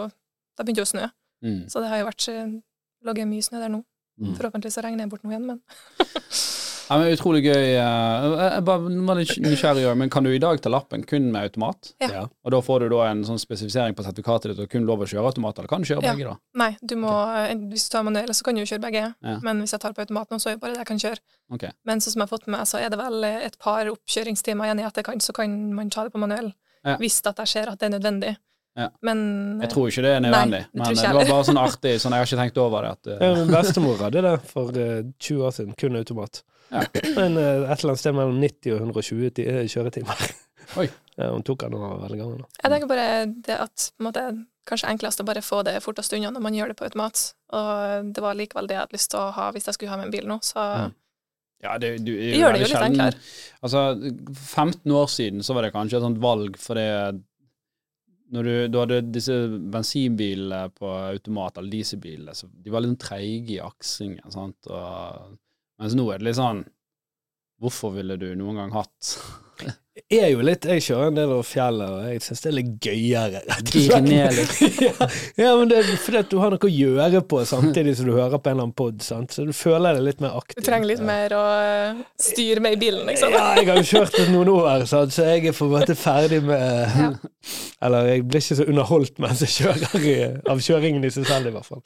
Da 0.59 0.64
begynte 0.64 0.83
det 0.83 0.88
å 0.88 0.92
snø. 0.92 1.07
Mm. 1.44 1.61
Så 1.70 1.81
det 1.83 1.88
har 1.90 1.98
jo 2.03 2.07
vært 2.11 2.29
eh, 2.29 2.51
ligget 3.07 3.29
mye 3.31 3.42
snø 3.46 3.61
der 3.62 3.70
nå. 3.72 3.83
Mm. 4.20 4.35
Forhåpentligvis 4.37 4.75
så 4.77 4.83
regner 4.85 5.07
det 5.07 5.11
bort 5.14 5.22
nå 5.25 5.31
igjen, 5.33 5.46
men 5.48 5.62
Ja, 6.92 6.98
men 6.98 7.12
Utrolig 7.14 7.40
gøy. 7.46 7.70
eh, 7.79 8.25
Jeg 8.53 8.64
bare 8.66 8.90
var 9.07 9.16
litt 9.16 9.31
nysgjerrig, 9.40 9.85
men 9.96 10.11
kan 10.12 10.27
du 10.27 10.31
i 10.35 10.40
dag 10.42 10.59
ta 10.61 10.68
lappen 10.68 11.05
kun 11.09 11.31
med 11.33 11.46
automat? 11.48 11.92
Ja. 12.03 12.27
Og 12.44 12.53
da 12.53 12.61
får 12.61 12.85
du 12.85 12.88
da 12.92 13.07
en 13.09 13.22
sånn 13.25 13.40
spesifisering 13.40 13.94
på 13.96 14.05
sertifikatet 14.05 14.53
ditt 14.53 14.61
og 14.66 14.68
kun 14.75 14.85
lov 14.85 15.01
å 15.01 15.09
kjøre 15.09 15.31
automat, 15.31 15.57
eller 15.62 15.70
kan 15.72 15.81
du 15.81 15.88
kjøre 15.88 16.03
Ja. 16.05 16.12
begge, 16.12 16.29
da? 16.35 16.37
nei, 16.59 16.77
du 16.83 16.96
må 17.01 17.09
okay. 17.14 17.55
Hvis 17.72 17.87
du 17.88 17.94
tar 17.94 18.05
manuell, 18.05 18.35
så 18.37 18.44
kan 18.44 18.59
du 18.59 18.66
kjøre 18.66 18.83
begge. 18.85 19.05
Ja. 19.22 19.38
Men 19.46 19.62
hvis 19.64 19.72
jeg 19.72 19.81
tar 19.81 19.94
på 19.96 20.05
automat 20.05 20.29
nå, 20.35 20.40
så 20.42 20.51
er 20.51 20.59
det 20.59 20.61
bare 20.66 20.75
det 20.77 20.83
jeg 20.83 20.90
kan 20.90 21.01
kjøre. 21.07 21.20
Okay. 21.57 21.72
Men 21.88 22.03
sånn 22.05 22.12
som 22.12 22.20
jeg 22.20 22.29
har 22.29 22.35
fått 22.37 22.46
med 22.51 22.59
meg, 22.59 22.66
så 22.68 22.83
er 22.83 22.90
det 22.92 22.98
vel 23.01 23.25
et 23.31 23.59
par 23.62 23.88
oppkjøringstimer 23.94 24.68
igjen 24.68 24.83
i 24.85 24.87
etterkant, 24.90 25.22
så 25.25 25.33
kan 25.33 25.57
man 25.72 25.88
ta 25.88 26.05
det 26.05 26.12
på 26.12 26.20
manuell. 26.20 26.53
Ja. 26.86 26.96
Hvis 27.00 27.20
at 27.26 27.42
skjer, 27.48 27.70
at 27.72 27.80
det 27.80 27.88
er 27.88 27.94
nødvendig. 27.96 28.36
Ja. 28.74 28.88
Men 29.04 29.18
Jeg 29.60 29.70
tror 29.74 29.90
ikke 29.90 30.02
det 30.06 30.14
er 30.16 30.22
nødvendig, 30.24 30.62
nei, 30.72 30.86
men 30.86 30.96
det 30.96 31.10
var 31.12 31.26
bare 31.28 31.44
sånn 31.44 31.60
artig, 31.66 31.92
sånn 32.00 32.14
jeg 32.16 32.24
har 32.24 32.30
ikke 32.30 32.40
tenkt 32.40 32.60
over 32.62 32.86
det. 32.86 32.92
At, 32.96 33.10
uh... 33.10 33.18
Ja, 33.20 33.34
min 33.36 33.52
bestemor 33.52 34.00
hadde 34.00 34.22
det 34.24 34.32
for 34.48 34.72
uh, 34.72 34.94
20 35.18 35.42
år 35.48 35.56
siden, 35.58 35.74
kun 35.78 35.98
automat. 36.00 36.40
Ja. 36.72 36.86
Men 37.18 37.36
uh, 37.36 37.68
et 37.68 37.82
eller 37.82 37.92
annet 37.92 38.00
sted 38.00 38.16
mellom 38.16 38.38
90 38.40 38.72
og 38.72 38.86
120 38.86 39.42
eh, 39.44 39.60
kjøretimer. 39.68 40.24
Oi. 40.80 40.88
Ja, 41.20 41.28
hun 41.34 41.44
tok 41.44 41.66
den 41.66 41.76
var 41.76 42.00
veldig 42.06 42.18
gammel. 42.22 42.44
jeg 42.62 42.72
tenker 42.72 42.88
bare 42.88 43.06
det 43.28 43.58
at 43.60 43.90
på 43.92 44.00
en 44.00 44.08
måte, 44.08 44.24
kanskje 44.64 44.88
enklest 44.94 45.20
å 45.20 45.26
bare 45.28 45.42
få 45.44 45.60
det 45.66 45.74
fortest 45.84 46.14
unna 46.16 46.30
når 46.32 46.44
man 46.46 46.56
gjør 46.56 46.72
det 46.72 46.78
på 46.78 46.86
automat. 46.88 47.26
Og 47.52 48.08
det 48.16 48.24
var 48.24 48.38
likevel 48.38 48.70
det 48.70 48.78
jeg 48.78 48.86
hadde 48.86 48.96
lyst 48.96 49.12
til 49.12 49.20
å 49.20 49.34
ha 49.36 49.50
hvis 49.52 49.68
jeg 49.68 49.76
skulle 49.76 49.92
ha 49.92 50.00
med 50.00 50.08
en 50.08 50.14
bil 50.14 50.28
nå, 50.30 50.40
så 50.46 50.64
Mm. 50.86 50.94
Ja, 51.62 51.77
det, 51.79 51.92
du, 52.03 52.12
det 52.18 52.38
gjør 52.40 52.57
det 52.57 52.64
jo 52.64 52.70
litt 52.70 52.87
enklere. 52.87 53.20
Altså, 53.62 53.83
15 54.33 54.96
år 54.98 55.12
siden 55.12 55.44
så 55.46 55.55
var 55.55 55.66
det 55.66 55.75
kanskje 55.75 56.01
et 56.01 56.07
sånt 56.07 56.22
valg, 56.22 56.59
for 56.61 56.79
det 56.79 56.88
når 58.33 58.48
du, 58.48 58.53
du 58.72 58.79
hadde 58.81 59.01
disse 59.12 59.35
bensinbilene 59.72 60.64
på 60.72 60.88
automat, 60.88 61.59
eller 61.61 61.75
dieselbilene, 61.75 62.35
så 62.35 62.48
de 62.48 62.72
var 62.72 62.81
litt 62.81 62.94
sånn 62.94 63.03
treige 63.05 63.59
i 63.59 63.62
aksingen, 63.62 64.25
sant, 64.33 64.70
og, 64.72 65.35
mens 65.83 65.96
nå 65.98 66.07
er 66.09 66.22
det 66.22 66.31
litt 66.31 66.40
sånn 66.40 66.62
Hvorfor 67.62 67.94
ville 67.94 68.18
du 68.18 68.33
noen 68.38 68.59
gang 68.59 68.72
hatt 68.75 69.16
Jeg 70.09 70.22
er 70.25 70.31
jo 70.33 70.40
litt, 70.44 70.64
jeg 70.64 70.83
kjører 70.87 71.11
en 71.11 71.16
del 71.18 71.31
over 71.35 71.44
fjellet, 71.44 71.90
og 71.92 72.07
jeg 72.09 72.22
syns 72.25 72.40
det 72.42 72.48
er 72.48 72.55
litt 72.57 72.70
gøyere. 72.83 73.42
rett 73.44 73.68
og 73.68 73.85
slett. 73.85 74.07
ned 74.09 74.37
litt? 74.38 74.55
ja, 74.87 75.09
ja, 75.37 75.51
men 75.59 75.68
det 75.68 75.79
er 75.83 75.90
fordi 76.01 76.20
at 76.22 76.31
du 76.33 76.38
har 76.40 76.55
noe 76.55 76.68
å 76.68 76.70
gjøre 76.72 77.20
på 77.29 77.42
samtidig 77.48 77.94
som 77.98 78.09
du 78.09 78.14
hører 78.16 78.40
på 78.40 78.51
en 78.51 78.57
eller 78.57 78.66
annen 78.66 78.77
pod, 78.81 79.05
sant? 79.05 79.37
så 79.37 79.44
du 79.44 79.53
føler 79.57 79.98
deg 79.98 80.07
litt 80.09 80.25
mer 80.25 80.38
aktiv. 80.40 80.59
Du 80.59 80.66
trenger 80.66 80.90
litt 80.94 81.05
mer 81.05 81.37
å 81.37 81.44
styre 82.25 82.64
med 82.64 82.79
i 82.79 82.81
bilen, 82.81 83.05
liksom. 83.12 83.37
Ja, 83.37 83.44
jeg 83.61 83.68
har 83.68 83.83
jo 83.83 83.88
kjørt 83.92 84.18
noen 84.33 84.53
år, 84.57 84.87
sant? 84.90 85.12
så 85.12 85.29
jeg 85.29 85.46
er 85.53 85.59
på 85.61 85.68
en 85.68 85.75
måte 85.77 85.98
ferdig 85.98 86.40
med 86.48 87.20
Eller 87.85 88.12
jeg 88.14 88.27
blir 88.31 88.42
ikke 88.42 88.61
så 88.62 88.68
underholdt 88.72 89.20
mens 89.22 89.44
jeg 89.44 89.57
kjører, 89.61 90.09
i, 90.09 90.18
av 90.57 90.64
kjøringen 90.64 91.05
i 91.05 91.12
seg 91.12 91.29
selv, 91.29 91.53
i 91.53 91.57
hvert 91.57 91.68
fall. 91.68 91.85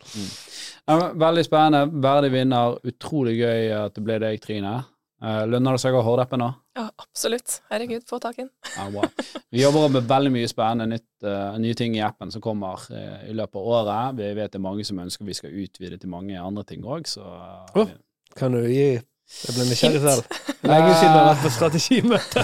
Ja, 0.87 1.11
veldig 1.19 1.43
spennende. 1.47 2.03
Verdig 2.03 2.31
vinner. 2.31 2.77
Utrolig 2.87 3.41
gøy 3.41 3.73
at 3.75 3.97
det 3.97 4.05
ble 4.07 4.21
deg, 4.23 4.39
Trine. 4.45 4.77
Eh, 5.17 5.43
lønner 5.49 5.77
det 5.77 5.81
seg 5.81 5.95
å 5.97 6.03
ha 6.03 6.05
Hordappen 6.05 6.43
nå? 6.43 6.51
Ja, 6.77 6.85
absolutt. 7.01 7.61
Herregud, 7.71 8.05
få 8.09 8.19
tak 8.21 8.37
i 8.37 8.45
den. 8.45 8.51
Ja, 8.75 8.85
bra. 8.93 9.09
Vi 9.55 9.63
jobber 9.63 9.89
med 9.95 10.09
veldig 10.11 10.33
mye 10.35 10.51
spennende 10.51 10.91
nytt, 10.91 11.09
uh, 11.25 11.57
nye 11.63 11.77
ting 11.79 11.97
i 11.97 12.03
appen 12.05 12.33
som 12.35 12.43
kommer 12.45 12.83
uh, 12.93 13.23
i 13.25 13.33
løpet 13.33 13.57
av 13.57 13.71
året. 13.79 14.19
Vi 14.19 14.29
vet 14.37 14.53
det 14.53 14.61
er 14.61 14.65
mange 14.67 14.85
som 14.85 15.01
ønsker 15.01 15.25
vi 15.25 15.37
skal 15.39 15.57
utvide 15.57 15.97
til 16.03 16.13
mange 16.13 16.37
andre 16.37 16.67
ting 16.69 16.85
òg, 16.85 17.09
så 17.09 17.25
uh, 17.25 17.81
oh, 17.81 17.95
Kan 18.37 18.53
du 18.53 18.61
gi 18.69 18.99
Jeg 19.27 19.57
ble 19.57 19.65
nysgjerrig 19.67 20.01
selv. 20.05 20.37
Lenge 20.71 20.93
siden 20.97 21.11
jeg 21.11 21.17
har 21.17 21.27
vært 21.33 21.43
på 21.43 21.51
strategimøte. 21.55 22.43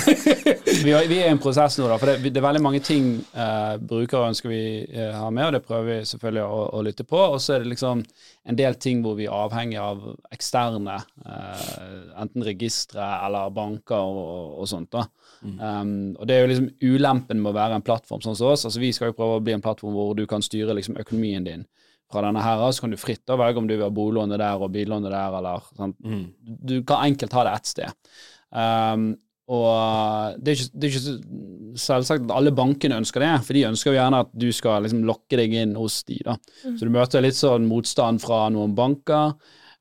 vi, 0.84 0.90
er- 0.94 1.06
vi 1.10 1.18
er 1.20 1.28
i 1.28 1.30
en 1.30 1.38
prosess 1.42 1.78
nå, 1.78 1.86
da, 1.90 1.96
for 2.02 2.10
det, 2.10 2.32
det 2.34 2.40
er 2.40 2.44
veldig 2.44 2.62
mange 2.64 2.80
ting 2.84 3.06
eh, 3.30 3.76
brukere 3.92 4.30
ønsker 4.32 4.50
vi 4.50 4.60
eh, 4.90 5.14
ha 5.16 5.28
med, 5.34 5.46
og 5.48 5.54
det 5.56 5.62
prøver 5.66 5.86
vi 5.88 5.98
selvfølgelig 6.10 6.42
å, 6.44 6.60
å 6.76 6.82
lytte 6.86 7.06
på. 7.08 7.20
Og 7.34 7.38
så 7.42 7.54
er 7.56 7.64
det 7.64 7.70
liksom 7.72 8.02
en 8.50 8.58
del 8.58 8.76
ting 8.82 9.04
hvor 9.04 9.16
vi 9.18 9.28
er 9.28 9.36
avhengig 9.38 9.78
av 9.82 10.02
eksterne, 10.34 10.98
eh, 11.24 11.96
enten 12.24 12.46
registre 12.46 13.06
eller 13.28 13.54
banker 13.56 14.02
og, 14.02 14.58
og 14.64 14.70
sånt. 14.70 14.90
da. 14.96 15.06
Um, 15.40 16.10
og 16.20 16.26
det 16.28 16.34
er 16.36 16.42
jo 16.42 16.48
liksom 16.50 16.66
ulempen 16.84 17.38
med 17.40 17.54
å 17.54 17.56
være 17.56 17.78
en 17.78 17.84
plattform 17.86 18.20
sånn 18.20 18.36
som 18.36 18.50
oss. 18.52 18.66
altså 18.68 18.82
Vi 18.82 18.90
skal 18.92 19.08
jo 19.12 19.16
prøve 19.16 19.38
å 19.38 19.44
bli 19.46 19.54
en 19.56 19.62
plattform 19.64 19.94
hvor 19.96 20.10
du 20.18 20.26
kan 20.28 20.42
styre 20.44 20.74
liksom 20.76 20.98
økonomien 21.00 21.46
din 21.46 21.62
fra 22.10 22.24
denne 22.26 22.42
her, 22.44 22.66
så 22.72 22.84
kan 22.84 22.92
du 22.94 23.00
fritt 23.00 23.22
da 23.28 23.38
velge 23.40 23.62
om 23.62 23.68
du 23.70 23.76
vil 23.76 23.86
ha 23.86 23.94
boliglånet 23.94 24.40
der 24.42 24.62
og 24.62 24.72
billånet 24.74 25.12
der, 25.12 25.40
eller 25.40 25.66
sant? 25.78 25.98
Du 26.44 26.80
kan 26.86 27.06
enkelt 27.06 27.34
ha 27.38 27.46
det 27.46 27.56
ett 27.58 27.70
sted. 27.70 28.12
Um, 28.50 29.12
og 29.50 30.36
det 30.38 30.52
er, 30.52 30.60
ikke, 30.60 30.78
det 30.78 30.86
er 30.86 30.92
ikke 30.94 31.78
selvsagt 31.82 32.26
at 32.28 32.34
alle 32.36 32.52
bankene 32.54 33.00
ønsker 33.02 33.24
det, 33.24 33.30
for 33.46 33.58
de 33.58 33.64
ønsker 33.66 33.90
jo 33.90 33.96
gjerne 33.96 34.20
at 34.22 34.30
du 34.38 34.46
skal 34.54 34.84
liksom 34.86 35.02
lokke 35.08 35.40
deg 35.40 35.56
inn 35.58 35.72
hos 35.78 36.04
de. 36.06 36.20
da. 36.26 36.36
Så 36.62 36.86
du 36.86 36.92
møter 36.94 37.24
litt 37.24 37.38
sånn 37.38 37.66
motstand 37.66 38.22
fra 38.22 38.44
noen 38.54 38.76
banker. 38.78 39.34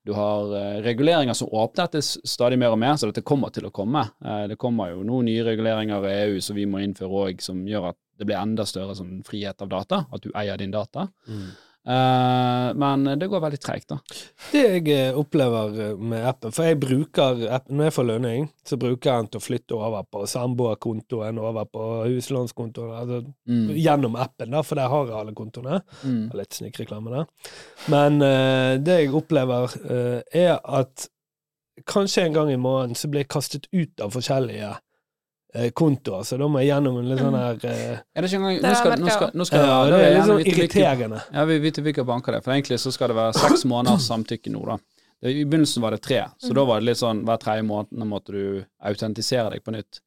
Du 0.08 0.15
har 0.18 0.50
uh, 0.56 0.80
reguleringer 0.82 1.38
som 1.38 1.52
åpner 1.54 1.92
til 1.94 2.02
stadig 2.02 2.58
mer 2.58 2.74
og 2.74 2.82
mer, 2.82 2.96
så 2.98 3.12
dette 3.12 3.22
kommer 3.22 3.54
til 3.54 3.68
å 3.70 3.74
komme. 3.76 4.08
Uh, 4.26 4.48
det 4.50 4.58
kommer 4.58 4.96
jo 4.96 5.06
noen 5.06 5.30
nye 5.30 5.46
reguleringer 5.46 6.08
i 6.10 6.18
EU 6.24 6.42
som 6.42 6.58
vi 6.58 6.65
må 6.65 6.82
innføre 6.82 7.26
òg, 7.28 7.44
som 7.46 7.62
gjør 7.68 7.92
at 7.92 8.00
det 8.20 8.26
blir 8.28 8.39
enda 8.39 8.65
større 8.68 8.98
sånn 8.98 9.20
frihet 9.28 9.62
av 9.62 9.70
data, 9.72 10.02
at 10.12 10.24
du 10.26 10.34
eier 10.34 10.58
din 10.60 10.74
data. 10.74 11.12
Eh, 11.89 12.69
men 12.75 13.06
det 13.19 13.28
går 13.32 13.41
veldig 13.41 13.60
tregt, 13.62 13.89
da. 13.89 13.97
Det 14.52 14.62
jeg 14.62 14.84
eh, 14.93 15.17
opplever 15.17 15.78
eh, 15.88 16.02
med 16.12 16.25
appen, 16.30 16.54
for 16.54 16.67
jeg 16.67 16.78
bruker 16.82 17.47
appen 17.49 17.80
når 17.80 17.89
jeg 17.89 17.95
får 17.95 18.08
lønning, 18.12 18.49
så 18.67 18.78
bruker 18.78 19.10
jeg 19.10 19.23
den 19.23 19.30
til 19.34 19.41
å 19.41 19.45
flytte 19.45 19.78
over 19.80 20.06
på 20.06 20.23
samboerkontoen, 20.30 21.39
over 21.41 21.69
på 21.69 21.91
huslånskontoen, 22.06 22.95
altså 22.95 23.21
Mm. 23.49 23.71
gjennom 23.73 24.15
appen, 24.19 24.52
da, 24.54 24.62
for 24.62 24.78
der 24.78 24.91
har 24.91 25.08
jeg 25.08 25.15
alle 25.17 25.34
kontoene. 25.34 25.80
Mm. 26.04 26.30
Litt 26.38 26.54
snikreklame 26.54 27.10
der. 27.13 27.56
Men 27.89 28.19
uh, 28.21 28.75
det 28.78 28.97
jeg 28.99 29.13
opplever, 29.17 29.73
uh, 29.89 30.19
er 30.36 30.60
at 30.60 31.08
kanskje 31.89 32.28
en 32.28 32.36
gang 32.36 32.52
i 32.54 32.60
måneden 32.62 32.97
så 32.99 33.10
blir 33.10 33.23
jeg 33.23 33.32
kastet 33.34 33.65
ut 33.73 34.04
av 34.06 34.13
forskjellige 34.13 34.69
kontoer, 35.73 36.23
så 36.23 36.38
da 36.38 36.45
må 36.51 36.62
jeg 36.62 36.69
gjennom 36.69 36.99
en 36.99 37.07
litt 37.09 37.21
sånn 37.23 37.38
her 37.38 37.55
uh, 37.63 38.01
Er 38.13 38.21
det 38.21 38.29
ikke 38.29 38.38
engang 38.38 38.59
Det 38.62 38.69
Nå 38.69 38.75
skal, 38.77 38.93
nå 39.01 39.13
skal, 39.15 39.31
nå 39.33 39.47
skal 39.49 39.63
ja, 39.65 39.77
Det 39.89 39.99
er 39.99 40.13
litt 40.13 40.27
sånn 40.27 40.43
irriterende. 40.45 41.21
Ja, 41.33 41.45
vi 41.49 41.57
vet 41.63 41.79
hvilke 41.88 42.05
banker 42.05 42.35
det 42.35 42.41
er, 42.41 42.45
for 42.45 42.53
egentlig 42.53 42.77
så 42.83 42.93
skal 42.93 43.09
det 43.09 43.17
være 43.17 43.33
seks 43.39 43.65
måneders 43.69 44.05
samtykke 44.12 44.53
nå, 44.53 44.62
da. 44.69 44.77
I 45.25 45.41
begynnelsen 45.43 45.83
var 45.83 45.95
det 45.95 46.03
tre, 46.05 46.21
så 46.39 46.53
da 46.55 46.63
var 46.69 46.79
det 46.79 46.91
litt 46.91 47.01
sånn 47.01 47.25
hver 47.27 47.41
tredje 47.41 47.65
måned 47.67 48.05
måtte 48.07 48.35
du 48.35 48.43
autentisere 48.88 49.49
deg 49.55 49.65
på 49.65 49.73
nytt. 49.75 50.03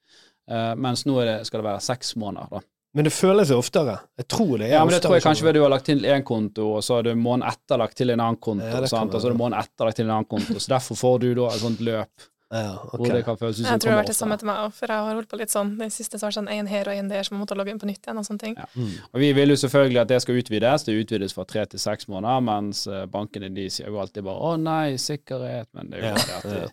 Uh, 0.50 0.72
mens 0.78 1.02
nå 1.10 1.18
er 1.20 1.28
det, 1.28 1.34
skal 1.50 1.60
det 1.60 1.68
være 1.68 1.82
seks 1.84 2.14
måneder, 2.22 2.48
da. 2.54 2.62
Men 2.94 3.08
det 3.08 3.12
føles 3.16 3.48
jo 3.48 3.56
oftere. 3.60 3.94
Jeg 4.20 4.26
tror 4.28 4.58
det 4.60 4.66
er 4.66 4.74
Ja, 4.74 4.80
men 4.84 4.92
det 4.92 4.98
oftere, 4.98 5.06
tror 5.06 5.16
jeg 5.16 5.24
kanskje 5.24 5.40
skjønner 5.40 5.48
ved 5.48 5.56
du 5.56 5.64
har 5.64 5.72
lagt 5.72 5.86
til 5.88 6.02
én 6.04 6.24
konto, 6.28 6.66
og 6.76 6.82
så 6.84 6.98
har 6.98 7.06
du 7.06 7.14
måneden 7.16 7.48
etter 7.48 7.80
lagt 7.80 7.96
til 7.96 8.12
en 8.12 8.20
annen 8.20 8.36
konto, 8.36 8.68
Ja, 8.68 8.90
sant? 8.90 9.14
og 9.14 9.22
så 9.22 9.30
er 9.30 9.32
det 9.32 9.40
måneden 9.40 9.64
etter 9.64 9.88
lagt 9.88 10.00
til 10.00 10.06
en 10.06 10.14
annen 10.16 10.28
konto. 10.28 10.58
Så 10.60 10.72
derfor 10.74 11.00
får 11.00 11.22
du 11.22 11.28
da 11.38 11.46
et 11.48 11.62
sånt 11.62 11.80
løp 11.80 12.26
du. 12.52 12.58
okay. 12.58 12.98
hvor 13.00 13.16
det 13.16 13.22
kan 13.26 13.38
føles 13.40 13.58
ut 13.58 13.64
som 13.64 13.70
Jeg 13.70 13.82
tror 13.82 13.90
det 13.90 13.94
har 13.94 14.02
vært 14.02 14.12
det 14.12 14.18
samme 14.18 14.38
til 14.40 14.50
meg 14.50 14.60
òg, 14.66 14.74
for 14.76 14.92
jeg 14.92 15.06
har 15.06 15.16
holdt 15.18 15.30
på 15.32 15.40
litt 15.40 15.54
sånn. 15.54 15.72
Det 15.80 15.88
siste 15.94 16.20
så 16.20 16.26
var 16.26 16.34
det 16.34 16.38
sånn 16.40 16.52
én 16.52 16.68
her 16.70 16.90
og 16.92 17.00
én 17.00 17.08
der, 17.12 17.24
så 17.26 17.34
man 17.34 17.42
måtte 17.44 17.56
logge 17.58 17.74
inn 17.74 17.80
på 17.82 17.88
nytt 17.88 18.04
igjen 18.04 18.20
og 18.20 18.28
sånne 18.28 18.44
ting. 18.44 18.58
Ja. 18.60 18.68
Mm. 18.76 18.92
Og 19.08 19.24
Vi 19.24 19.32
vil 19.40 19.54
jo 19.54 19.58
selvfølgelig 19.64 20.02
at 20.04 20.12
det 20.12 20.20
skal 20.26 20.42
utvides. 20.42 20.86
Det 20.88 20.98
utvides 21.00 21.36
fra 21.38 21.48
tre 21.48 21.64
til 21.72 21.82
seks 21.82 22.08
måneder, 22.12 22.44
mens 22.52 22.86
eh, 22.86 23.08
bankene 23.10 23.50
de 23.56 23.66
sier 23.72 23.88
jo 23.88 24.00
alltid 24.02 24.28
bare 24.28 24.38
'å 24.38 24.54
nei, 24.60 24.94
sikkerhet', 25.00 25.72
men 25.72 25.90
det 25.90 25.98
er 25.98 26.08
jo 26.08 26.12
Ja, 26.12 26.14
det 26.22 26.38
at 26.38 26.48
de, 26.52 26.70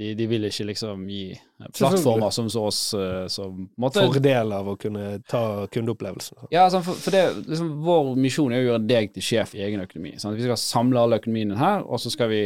de, 0.00 0.14
de 0.14 0.26
vil 0.30 0.46
ikke 0.48 0.64
liksom 0.70 1.02
gi 1.10 1.24
plattformer 1.76 2.30
som 2.32 2.48
så 2.50 2.64
oss 2.70 2.80
eh, 2.94 3.26
som 3.28 3.66
måtte, 3.80 4.00
Fordel 4.06 4.52
av 4.56 4.68
å 4.72 4.76
kunne 4.80 5.20
ta 5.28 5.66
kundeopplevelsen. 5.72 6.46
Ja, 6.54 6.64
altså, 6.64 6.80
for, 6.86 6.96
for 6.96 7.16
det, 7.16 7.24
liksom, 7.50 7.72
Vår 7.84 8.14
misjon 8.16 8.54
er 8.54 8.62
å 8.62 8.68
gjøre 8.70 8.86
deg 8.86 9.12
til 9.16 9.26
sjef 9.26 9.56
i 9.58 9.64
egen 9.66 9.82
økonomi. 9.84 10.14
Sant? 10.22 10.38
Vi 10.38 10.46
skal 10.46 10.60
samle 10.60 11.02
all 11.02 11.18
økonomien 11.18 11.56
her, 11.58 11.84
og 11.84 12.00
så 12.00 12.12
skal 12.12 12.30
vi 12.32 12.44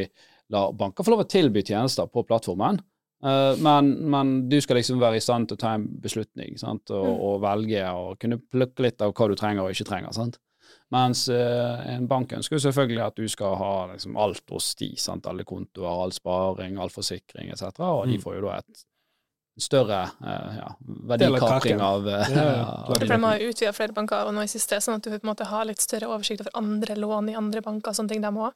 la 0.51 0.73
banker 0.73 1.05
få 1.07 1.11
lov 1.15 1.25
å 1.25 1.29
tilby 1.31 1.63
tjenester 1.65 2.07
på 2.13 2.25
plattformen. 2.29 2.81
Eh, 3.25 3.57
men, 3.65 3.93
men 4.11 4.33
du 4.51 4.59
skal 4.61 4.77
liksom 4.77 4.99
være 5.01 5.17
i 5.17 5.25
stand 5.25 5.49
til 5.49 5.57
å 5.57 5.63
ta 5.63 5.75
en 5.79 5.87
beslutning 6.03 6.59
sant? 6.61 6.91
Og, 6.91 7.05
Mm. 7.07 7.21
og 7.25 7.41
velge 7.41 7.85
og 7.95 8.19
kunne 8.21 8.39
plukke 8.53 8.83
litt 8.85 9.01
av 9.03 9.15
hva 9.15 9.29
du 9.31 9.35
trenger 9.41 9.65
og 9.65 9.71
ikke 9.73 9.87
trenger. 9.89 10.13
Sant? 10.13 10.39
Mens 10.93 11.29
eh, 11.33 11.95
en 11.95 12.07
bank 12.07 12.33
ønsker 12.37 12.59
jo 12.59 12.65
selvfølgelig 12.71 13.07
at 13.07 13.17
du 13.17 13.25
skal 13.29 13.55
ha 13.57 13.73
liksom, 13.93 14.17
alt 14.21 14.43
hos 14.53 14.75
de. 14.77 14.91
Sant? 15.01 15.27
Alle 15.27 15.45
kontoer, 15.49 15.89
all 15.89 16.13
sparing, 16.13 16.77
all 16.79 16.93
forsikring 16.93 17.51
etc. 17.51 17.81
Og 17.81 18.05
de 18.07 18.19
Mm. 18.19 18.23
får 18.23 18.35
jo 18.37 18.43
da 18.49 18.59
et 18.59 18.85
større 19.65 20.01
eh, 20.21 20.55
ja, 20.59 20.67
av 20.67 21.09
verdikapring 21.15 21.81
av, 21.81 22.07
eh, 22.09 22.31
Ja, 22.35 22.45
ja. 22.59 22.95
de 23.01 23.19
har 23.25 23.39
utvida 23.49 23.73
flere 23.73 23.95
banker 23.95 24.27
og 24.27 24.35
nå 24.35 24.43
i 24.43 24.51
siste, 24.51 24.77
sånn 24.83 24.97
at 24.99 25.03
du 25.07 25.11
på 25.11 25.21
en 25.23 25.31
måte 25.33 25.47
har 25.47 25.65
litt 25.65 25.81
større 25.81 26.09
oversikt 26.11 26.43
over 26.43 26.51
andre 26.59 26.97
lån 26.99 27.31
i 27.31 27.37
andre 27.39 27.63
banker 27.63 27.93
og 27.93 27.95
sånne 27.97 28.09
ting, 28.11 28.21
dem 28.25 28.35
òg. 28.37 28.53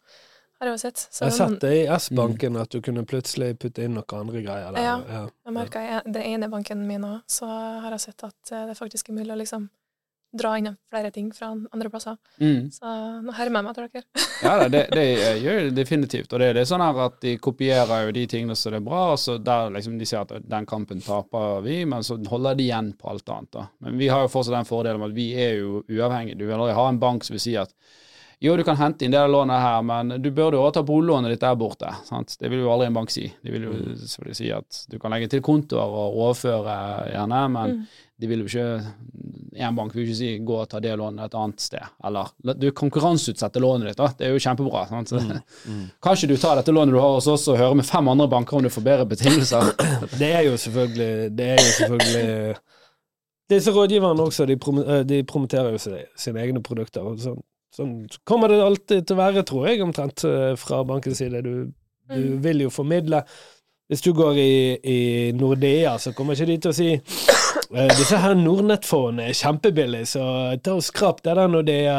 Har 0.59 0.67
jeg 0.67 0.75
jo 0.75 0.79
sett. 0.83 0.99
Så 1.15 1.25
Jeg 1.25 1.31
har 1.31 1.37
sett 1.39 1.61
det 1.63 1.73
i 1.77 1.87
Mm. 1.87 1.95
S-banken 1.97 2.57
at 2.59 2.71
du 2.75 2.81
kunne 2.83 3.05
plutselig 3.07 3.53
putte 3.63 3.85
inn 3.85 3.95
noen 3.95 4.21
andre 4.25 4.43
greier 4.43 4.73
der. 4.75 4.83
Ja. 4.83 4.97
Ja. 5.09 5.25
Jeg 5.47 5.55
merka 5.55 5.83
i 5.87 6.01
den 6.11 6.23
ene 6.23 6.49
banken 6.51 6.87
min 6.87 7.05
òg, 7.07 7.21
så 7.31 7.47
har 7.47 7.91
jeg 7.95 8.01
sett 8.09 8.25
at 8.25 8.53
eh, 8.53 8.67
det 8.67 8.75
faktisk 8.79 9.09
er 9.11 9.15
mulig 9.21 9.31
å 9.37 9.39
liksom 9.39 9.69
dra 10.39 10.51
inn 10.59 10.75
flere 10.91 11.09
ting 11.11 11.31
fra 11.33 11.47
andre 11.73 11.89
plasser. 11.89 12.19
Mm. 12.41 12.67
Så 12.75 12.85
nå 13.25 13.33
hermer 13.33 13.63
jeg 13.63 13.65
meg 13.65 13.71
etter 13.71 13.87
dere. 13.89 14.05
Ja, 14.43 14.69
det, 14.69 14.83
det 14.93 15.05
gjør 15.43 15.61
det 15.65 15.71
definitivt. 15.79 16.33
Og 16.37 16.39
det, 16.43 16.51
det 16.55 16.61
er 16.61 16.69
sånn 16.69 16.83
her 16.85 16.99
at 17.07 17.17
de 17.23 17.33
kopierer 17.43 18.05
jo 18.05 18.13
de 18.13 18.27
tingene 18.31 18.55
som 18.59 18.75
er 18.77 18.85
bra, 18.85 19.13
og 19.15 19.19
så 19.19 19.39
der 19.43 19.71
liksom 19.75 19.97
de 19.99 20.07
sier 20.07 20.21
at 20.27 20.35
den 20.45 20.67
kampen 20.69 21.01
taper 21.01 21.63
vi, 21.65 21.81
men 21.89 22.05
så 22.07 22.19
holder 22.29 22.55
de 22.59 22.67
igjen 22.69 22.93
på 22.99 23.09
alt 23.15 23.29
annet. 23.35 23.51
da. 23.57 23.65
Men 23.81 23.97
vi 23.99 24.11
har 24.13 24.27
jo 24.27 24.29
fortsatt 24.35 24.59
den 24.59 24.69
fordelen 24.69 25.01
med 25.01 25.11
at 25.15 25.17
vi 25.17 25.31
er 25.39 25.57
jo 25.63 25.81
uavhengige. 25.89 26.37
Du 26.39 26.45
vil 26.47 26.59
aldri 26.59 26.77
ha 26.77 26.89
en 26.93 27.01
bank 27.03 27.25
som 27.25 27.35
vil 27.39 27.41
si 27.47 27.57
at 27.57 27.73
jo, 28.41 28.57
du 28.57 28.63
kan 28.63 28.77
hente 28.79 29.03
inn 29.05 29.11
det 29.11 29.23
lånet 29.31 29.59
her, 29.59 29.81
men 29.83 30.13
du 30.23 30.29
burde 30.31 30.55
jo 30.55 30.63
også 30.63 30.75
ta 30.79 30.83
boliglånet 30.87 31.33
ditt 31.33 31.41
der 31.43 31.57
borte. 31.59 31.89
Sant? 32.07 32.37
Det 32.39 32.51
vil 32.53 32.61
jo 32.63 32.69
aldri 32.71 32.87
en 32.87 32.95
bank 32.95 33.11
si. 33.11 33.25
De 33.43 33.51
vil 33.51 33.65
jo 33.67 33.73
selvfølgelig 33.99 34.37
si 34.39 34.51
at 34.55 34.85
du 34.93 34.99
kan 35.03 35.11
legge 35.11 35.27
til 35.33 35.41
kontoer 35.43 35.83
og 35.91 36.15
overføre 36.23 36.77
gjerne, 37.11 37.41
men 37.51 37.73
Mm. 37.79 37.87
de 38.21 38.27
vil 38.27 38.39
jo 38.45 38.47
ikke 38.47 38.85
En 39.59 39.75
bank 39.75 39.93
vil 39.95 40.05
jo 40.05 40.13
ikke 40.13 40.17
si 40.17 40.39
'gå 40.39 40.55
og 40.61 40.69
ta 40.69 40.79
det 40.79 40.93
lånet 40.97 41.25
et 41.25 41.35
annet 41.35 41.59
sted', 41.59 41.89
eller 42.05 42.29
du 42.55 42.71
konkurranseutsetter 42.71 43.61
lånet 43.61 43.89
ditt, 43.89 43.97
da. 43.97 44.07
Det 44.17 44.27
er 44.29 44.31
jo 44.31 44.39
kjempebra. 44.39 44.87
Sant? 44.89 45.09
Så, 45.09 45.19
Mm. 45.67 45.91
Kan 46.03 46.15
ikke 46.15 46.29
du 46.29 46.37
tar 46.37 46.55
dette 46.57 46.71
lånet 46.73 46.95
du 46.95 47.01
har 47.01 47.15
hos 47.15 47.27
oss 47.27 47.49
og 47.49 47.59
hører 47.59 47.75
med 47.75 47.85
fem 47.85 48.07
andre 48.09 48.29
banker 48.29 48.57
om 48.57 48.63
du 48.63 48.69
får 48.69 48.83
bedre 48.85 49.05
betingelser? 49.07 49.75
Det 50.19 50.31
er 50.33 50.43
jo 50.45 50.53
selvfølgelig 50.57 51.37
Det 51.37 51.47
er 51.47 51.57
jo 51.59 51.73
selvfølgelig 51.89 52.57
Disse 53.51 53.71
rådgiverne 53.73 54.21
også, 54.23 54.47
de, 54.47 54.57
prom 54.57 54.79
eh, 54.79 55.03
de 55.03 55.23
promoterer 55.25 55.71
jo 55.73 55.79
sine, 55.79 56.05
sine 56.17 56.39
egne 56.41 56.63
produkter. 56.63 57.01
og 57.01 57.19
sånn, 57.19 57.43
sånn 57.75 58.07
kommer 58.25 58.49
det 58.53 58.63
alltid 58.65 59.07
til 59.07 59.17
å 59.17 59.21
være, 59.21 59.43
tror 59.49 59.69
jeg, 59.69 59.83
omtrent 59.85 60.25
eh, 60.25 60.55
fra 60.57 60.83
bankens 60.89 61.19
side. 61.23 61.43
Du, 61.45 61.53
du 61.69 61.75
Mm. 62.09 62.39
vil 62.41 62.63
jo 62.65 62.71
formidle 62.73 63.19
Hvis 63.89 64.01
du 64.05 64.13
går 64.17 64.37
i, 64.41 64.79
i 64.85 65.33
Nordea, 65.37 65.99
så 66.01 66.13
kommer 66.17 66.33
ikke 66.37 66.47
de 66.49 66.57
til 66.61 66.71
å 66.71 66.77
si 66.77 66.87
eh, 66.95 67.91
disse 67.97 68.17
her 68.21 68.35
Nordnett-fondene 68.37 69.29
er 69.31 69.37
kjempebillige, 69.37 70.07
så 70.11 70.25
ta 70.61 70.75
og 70.77 70.83
skrap 70.85 71.23
det 71.25 71.35
der 71.39 71.49
Nordea 71.49 71.99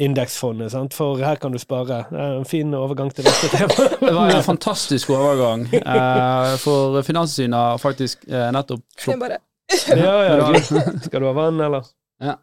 indeksfondet, 0.00 0.70
sant? 0.72 0.94
for 0.96 1.18
her 1.20 1.36
kan 1.36 1.52
du 1.52 1.58
spare. 1.60 2.04
Det 2.10 2.20
er 2.20 2.38
en 2.38 2.46
fin 2.48 2.72
overgang 2.76 3.10
til 3.12 3.26
neste 3.28 3.50
tema. 3.52 3.88
Det 4.00 4.12
var 4.16 4.30
en 4.32 4.42
fantastisk 4.46 5.10
overgang, 5.12 5.66
eh, 5.76 6.54
for 6.62 7.00
Finanstilsynet 7.04 7.58
har 7.60 7.80
faktisk 7.82 8.24
eh, 8.28 8.48
nettopp 8.56 8.84
bare 9.20 9.40
ja, 10.00 10.14
ja. 10.40 10.62
Skal 11.04 11.20
du 11.22 11.26
ha 11.28 11.34
vann, 11.36 11.60
eller? 11.62 11.84
Ja, 12.20 12.38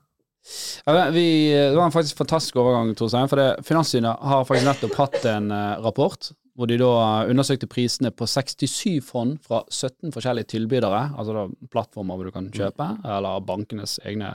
vi, 1.11 1.27
det 1.51 1.75
var 1.75 1.85
en 1.85 1.91
faktisk 1.91 2.17
fantastisk 2.17 2.55
overgang, 2.61 2.93
Torstein. 2.95 3.29
For 3.29 3.39
det, 3.39 3.47
Finanstilsynet 3.67 4.27
har 4.31 4.45
faktisk 4.47 4.67
nettopp 4.67 4.99
hatt 5.01 5.25
en 5.33 5.51
eh, 5.51 5.79
rapport 5.83 6.31
hvor 6.57 6.65
de 6.65 6.79
da 6.81 7.27
undersøkte 7.29 7.67
prisene 7.69 8.09
på 8.09 8.25
67 8.25 8.97
fond 9.05 9.35
fra 9.45 9.59
17 9.69 10.09
forskjellige 10.15 10.49
tilbydere, 10.55 11.03
altså 11.13 11.35
da 11.35 11.43
plattformer 11.69 12.17
hvor 12.17 12.25
du 12.25 12.33
kan 12.33 12.47
kjøpe, 12.49 12.87
eller 13.05 13.43
bankenes 13.45 13.99
egne 14.09 14.31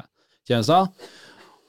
tjenester. 0.46 0.86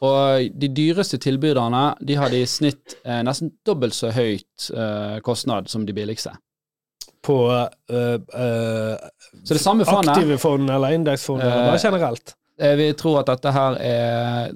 Og 0.05 0.53
de 0.61 0.69
dyreste 0.69 1.17
tilbyderne 1.23 1.81
de 2.05 2.19
hadde 2.19 2.43
i 2.43 2.45
snitt 2.49 2.99
eh, 3.01 3.23
nesten 3.25 3.55
dobbelt 3.65 3.97
så 3.97 4.11
høyt 4.13 4.69
eh, 4.75 5.17
kostnad 5.25 5.71
som 5.73 5.87
de 5.87 5.95
billigste. 5.95 6.35
På 7.23 7.47
Så 7.87 9.55
det 9.55 9.61
samme 9.63 9.85
fondet 9.87 10.11
aktive 10.11 10.35
fond 10.43 10.67
eller 10.69 10.91
indeksfond, 10.91 11.39
eller 11.41 11.61
Eh, 11.63 11.69
bare 11.71 11.79
generelt? 11.79 12.33
Eh, 12.63 12.75
vi 12.79 12.87
tror 12.97 13.19
at 13.21 13.29
dette 13.33 13.51
her 13.53 13.75
er 13.83 14.53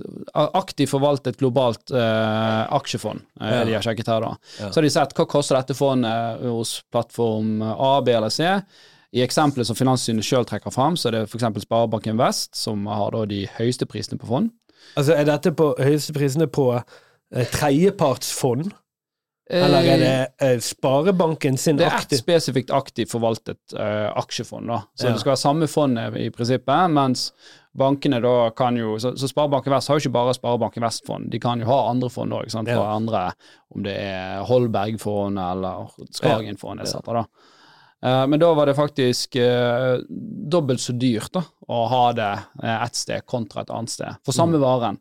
aktivt 0.58 0.90
forvaltet 0.94 1.38
globalt 1.40 1.92
eh, 1.92 2.64
aksjefond, 2.78 3.22
eh, 3.42 3.52
Ja. 3.60 3.64
de 3.68 3.74
har 3.78 3.86
sjekket 3.86 4.08
her 4.14 4.24
da. 4.24 4.32
Ja. 4.60 4.70
Så 4.72 4.80
har 4.80 4.88
de 4.88 4.94
sett 4.96 5.14
hva 5.18 5.26
koster 5.30 5.60
dette 5.60 5.76
fondet 5.78 6.42
hos 6.48 6.78
plattform 6.92 7.62
A, 7.68 7.98
B 8.02 8.16
eller 8.16 8.30
C. 8.34 8.48
I 9.16 9.22
eksempelet 9.24 9.66
som 9.70 9.76
Finanssynet 9.80 10.26
sjøl 10.28 10.44
trekker 10.46 10.72
fram, 10.76 10.98
så 11.00 11.08
er 11.08 11.12
det 11.20 11.22
f.eks. 11.30 11.46
Sparebanken 11.64 12.18
Vest, 12.20 12.56
som 12.60 12.86
har 12.92 13.12
da 13.16 13.22
de 13.26 13.46
høyeste 13.58 13.88
prisene 13.88 14.20
på 14.20 14.28
fond. 14.28 14.50
Altså, 15.00 15.14
er 15.16 15.24
dette 15.30 15.54
på 15.56 15.70
høyeste 15.80 16.14
prisene 16.16 16.48
på 16.52 16.66
eh, 16.76 17.48
tredjepartsfond, 17.56 18.72
eller 19.50 19.86
er 19.88 19.98
det 20.02 20.14
eh, 20.44 20.58
Sparebanken 20.60 21.58
sin 21.58 21.78
Det 21.80 21.86
er 21.88 21.96
ett 22.02 22.16
spesifikt 22.20 22.72
aktivt 22.76 23.12
forvaltet 23.14 23.74
eh, 23.80 24.10
aksjefond, 24.20 24.68
da. 24.68 24.82
Så 24.96 25.08
Ja. 25.08 25.12
det 25.14 25.20
skal 25.22 25.32
være 25.32 25.42
samme 25.44 25.68
fondet 25.72 26.18
i 26.20 26.30
prinsippet, 26.30 26.92
mens 26.92 27.32
bankene 27.78 28.20
da 28.22 28.50
kan 28.58 28.76
jo 28.76 28.98
Så, 29.00 29.14
så 29.18 29.28
Sparebanken 29.30 29.72
Vest 29.72 29.88
har 29.88 29.96
jo 30.00 30.04
ikke 30.10 30.14
bare 30.18 30.34
Sparebanken 30.34 30.84
Vest-fond, 30.84 31.30
de 31.32 31.40
kan 31.40 31.60
jo 31.60 31.66
ha 31.70 31.90
andre 31.92 32.10
fond 32.10 32.34
òg, 32.34 32.50
fra 32.52 32.64
Ja. 32.68 32.96
andre, 32.96 33.32
om 33.76 33.84
det 33.84 33.96
er 33.98 34.44
Holberg-fond 34.44 35.38
eller 35.40 35.88
Skagen-fond 36.12 36.82
etc. 36.82 36.96
Eh, 38.04 38.26
men 38.28 38.40
da 38.40 38.54
var 38.54 38.66
det 38.66 38.76
faktisk 38.76 39.34
dobbelt 40.50 40.80
så 40.80 40.94
dyrt 41.00 41.32
da, 41.34 41.44
å 41.70 41.88
ha 41.88 42.12
det 42.14 42.34
ett 42.64 42.96
sted 42.96 43.26
kontra 43.26 43.62
et 43.62 43.70
annet 43.72 43.90
sted, 43.90 44.16
for 44.26 44.32
Mm. 44.34 44.38
samme 44.38 44.60
varen. 44.60 45.00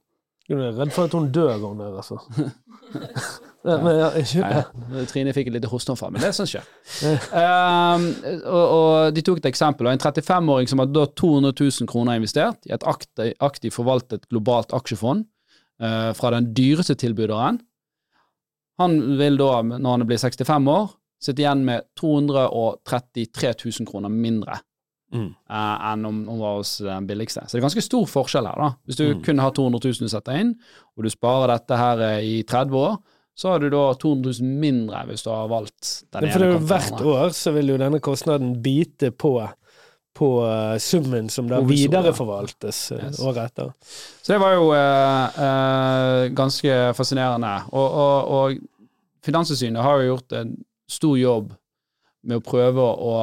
Jeg 0.48 0.58
er 0.58 0.72
redd 0.78 0.92
for 0.92 1.04
at 1.04 1.12
hun 1.12 1.32
dør, 1.32 1.58
hun 1.58 1.78
der, 1.78 1.96
altså. 1.96 2.20
Ja, 3.66 3.92
ja, 3.98 4.62
Nei, 4.92 5.04
Trine 5.10 5.32
fikk 5.34 5.48
et 5.50 5.56
lite 5.56 5.68
hosteanfall, 5.72 6.12
men 6.14 6.22
det 6.22 6.30
syns 6.36 6.52
jeg. 6.54 6.64
Ehm, 7.34 8.04
og, 8.46 8.66
og 8.76 9.14
de 9.16 9.22
tok 9.26 9.40
et 9.42 9.48
eksempel. 9.50 9.88
En 9.90 9.98
35-åring 10.02 10.68
som 10.70 10.78
hadde 10.82 10.94
da 10.94 11.06
200 11.18 11.52
000 11.58 11.88
kroner 11.90 12.20
investert 12.20 12.68
i 12.70 12.74
et 12.76 12.86
aktiv, 12.86 13.32
aktivt 13.42 13.74
forvaltet 13.74 14.28
globalt 14.30 14.70
aksjefond 14.76 15.24
uh, 15.82 16.12
fra 16.18 16.30
den 16.36 16.52
dyreste 16.56 16.94
tilbyderen, 17.00 17.58
han 18.78 18.96
vil 19.18 19.38
da, 19.40 19.50
når 19.64 19.90
han 19.96 20.06
blir 20.08 20.20
65 20.20 20.66
år, 20.68 20.90
sitte 21.26 21.40
igjen 21.42 21.62
med 21.64 21.86
233 21.96 23.54
000 23.64 23.86
kroner 23.90 24.12
mindre 24.12 24.60
Mm. 25.14 25.28
uh, 25.48 25.92
enn 25.92 26.02
om 26.04 26.16
hun 26.26 26.40
var 26.42 26.56
hos 26.58 26.72
den 26.82 27.04
billigste. 27.06 27.44
Så 27.46 27.54
det 27.54 27.60
er 27.60 27.64
ganske 27.68 27.82
stor 27.86 28.08
forskjell 28.10 28.48
her, 28.50 28.56
da. 28.58 28.68
Hvis 28.84 28.96
du 28.98 29.04
Mm. 29.14 29.20
kun 29.22 29.38
har 29.38 29.52
200 29.54 29.78
000 29.84 30.02
du 30.02 30.08
setter 30.10 30.34
inn, 30.40 30.50
og 30.98 31.04
du 31.04 31.08
sparer 31.12 31.46
dette 31.52 31.76
her 31.78 32.00
eh, 32.08 32.24
i 32.26 32.42
30 32.42 32.74
år, 32.74 32.96
så 33.36 33.50
har 33.52 33.60
du 33.60 33.68
da 33.72 33.82
200 34.00 34.32
000 34.40 34.58
mindre 34.62 35.02
hvis 35.10 35.24
du 35.26 35.30
har 35.30 35.48
valgt 35.52 35.90
den 36.14 36.24
ja, 36.24 36.32
for 36.32 36.40
det 36.42 36.46
er 36.48 36.54
jo 36.54 36.60
hvert 36.70 37.02
år 37.12 37.34
så 37.36 37.52
vil 37.56 37.72
jo 37.74 37.78
denne 37.82 38.00
kostnaden 38.04 38.54
bite 38.64 39.10
på, 39.12 39.32
på 40.16 40.30
eh, 40.46 40.76
summen 40.80 41.28
som 41.32 41.50
da 41.50 41.58
videreforvaltes 41.68 42.80
eh, 42.96 43.04
Yes. 43.10 43.20
året 43.20 43.42
etter. 43.50 43.74
Så 44.22 44.32
det 44.32 44.40
var 44.40 44.56
jo 44.56 44.70
eh, 44.72 45.42
eh, 45.48 46.22
ganske 46.38 46.78
fascinerende. 46.96 47.52
Og, 47.76 48.00
og, 48.06 48.32
og 48.38 48.64
Finanstilsynet 49.26 49.82
har 49.82 50.00
jo 50.00 50.12
gjort 50.14 50.32
en 50.38 50.56
stor 50.88 51.16
jobb 51.18 51.52
med 52.26 52.40
å 52.40 52.44
prøve 52.46 52.82
å 52.82 53.14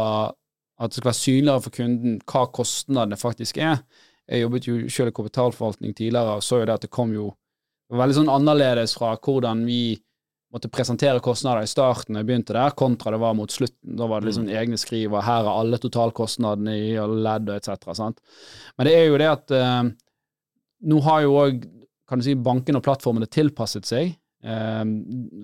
at 0.83 0.91
det 0.91 0.97
skal 0.99 1.09
være 1.09 1.19
synligere 1.21 1.63
for 1.63 1.75
kunden 1.77 2.15
hva 2.27 2.41
kostnadene 2.51 3.17
faktisk 3.19 3.59
er. 3.61 3.79
Jeg 4.27 4.41
jobbet 4.45 4.67
jo 4.67 4.75
selv 4.91 5.11
i 5.11 5.15
kapitalforvaltning 5.15 5.93
tidligere 5.95 6.37
og 6.39 6.43
så 6.43 6.59
jo 6.61 6.67
det 6.67 6.75
at 6.75 6.85
det 6.85 6.91
kom 6.93 7.13
jo 7.15 7.29
det 7.93 7.99
var 7.99 8.07
veldig 8.07 8.15
sånn 8.17 8.29
annerledes 8.33 8.95
fra 8.97 9.11
hvordan 9.21 9.59
vi 9.67 9.93
måtte 10.53 10.69
presentere 10.73 11.21
kostnader 11.21 11.61
i 11.61 11.69
starten 11.69 12.17
jeg 12.17 12.25
begynte 12.25 12.55
der, 12.55 12.73
kontra 12.77 13.11
det 13.13 13.19
var 13.21 13.35
mot 13.37 13.53
slutten. 13.53 13.93
Da 13.99 14.07
var 14.09 14.21
det 14.21 14.31
liksom 14.31 14.47
egne 14.49 14.79
skriv, 14.81 15.13
og 15.13 15.21
her 15.21 15.45
er 15.45 15.59
alle 15.61 15.77
totalkostnadene 15.81 16.73
i 16.73 16.87
alle 16.97 17.19
ledd 17.21 17.51
og 17.53 17.59
etc. 17.59 18.01
Men 18.73 18.89
det 18.89 18.95
er 18.97 19.05
jo 19.05 19.19
det 19.21 19.29
at 19.29 19.53
eh, 19.53 19.91
nå 20.89 20.99
har 21.05 21.21
jo 21.21 21.37
òg 21.43 21.61
kan 22.09 22.21
du 22.21 22.25
si, 22.25 22.33
bankene 22.33 22.81
og 22.81 22.85
plattformene 22.85 23.29
tilpasset 23.29 23.85
seg. 23.89 24.15
Eh, 24.41 24.81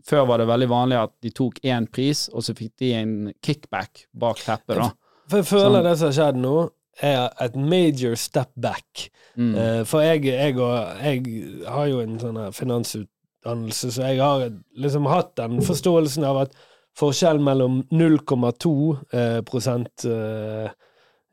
før 0.10 0.26
var 0.32 0.42
det 0.42 0.50
veldig 0.50 0.72
vanlig 0.74 1.00
at 1.04 1.14
de 1.22 1.34
tok 1.38 1.62
én 1.70 1.86
pris, 1.86 2.26
og 2.34 2.50
så 2.50 2.58
fikk 2.58 2.74
de 2.82 2.94
en 2.98 3.14
kickback 3.46 4.08
bak 4.10 4.42
teppet. 4.42 4.74
da. 4.82 4.90
For 5.30 5.44
jeg 5.44 5.52
føler 5.54 5.78
Sånn. 5.78 5.86
det 5.86 5.96
som 6.02 6.10
har 6.10 6.18
skjedd 6.18 6.42
nå, 6.42 6.56
er 7.02 7.30
et 7.42 7.56
major 7.56 8.16
step 8.20 8.52
back. 8.56 9.10
Mm. 9.36 9.56
Uh, 9.56 9.84
For 9.88 10.00
jeg, 10.04 10.26
jeg, 10.26 10.58
og, 10.58 11.04
jeg 11.04 11.24
har 11.68 11.88
jo 11.92 12.02
en 12.04 12.20
sånn 12.22 12.40
finansutdannelse, 12.56 13.92
så 13.96 14.02
jeg 14.12 14.20
har 14.24 14.50
liksom 14.76 15.08
hatt 15.12 15.36
den 15.40 15.62
forståelsen 15.66 16.24
av 16.28 16.38
at 16.48 16.60
forskjellen 17.00 17.44
mellom 17.46 17.84
0,2 17.92 18.98
eh, 19.14 19.42
prosent 19.48 20.06
eh, 20.06 20.70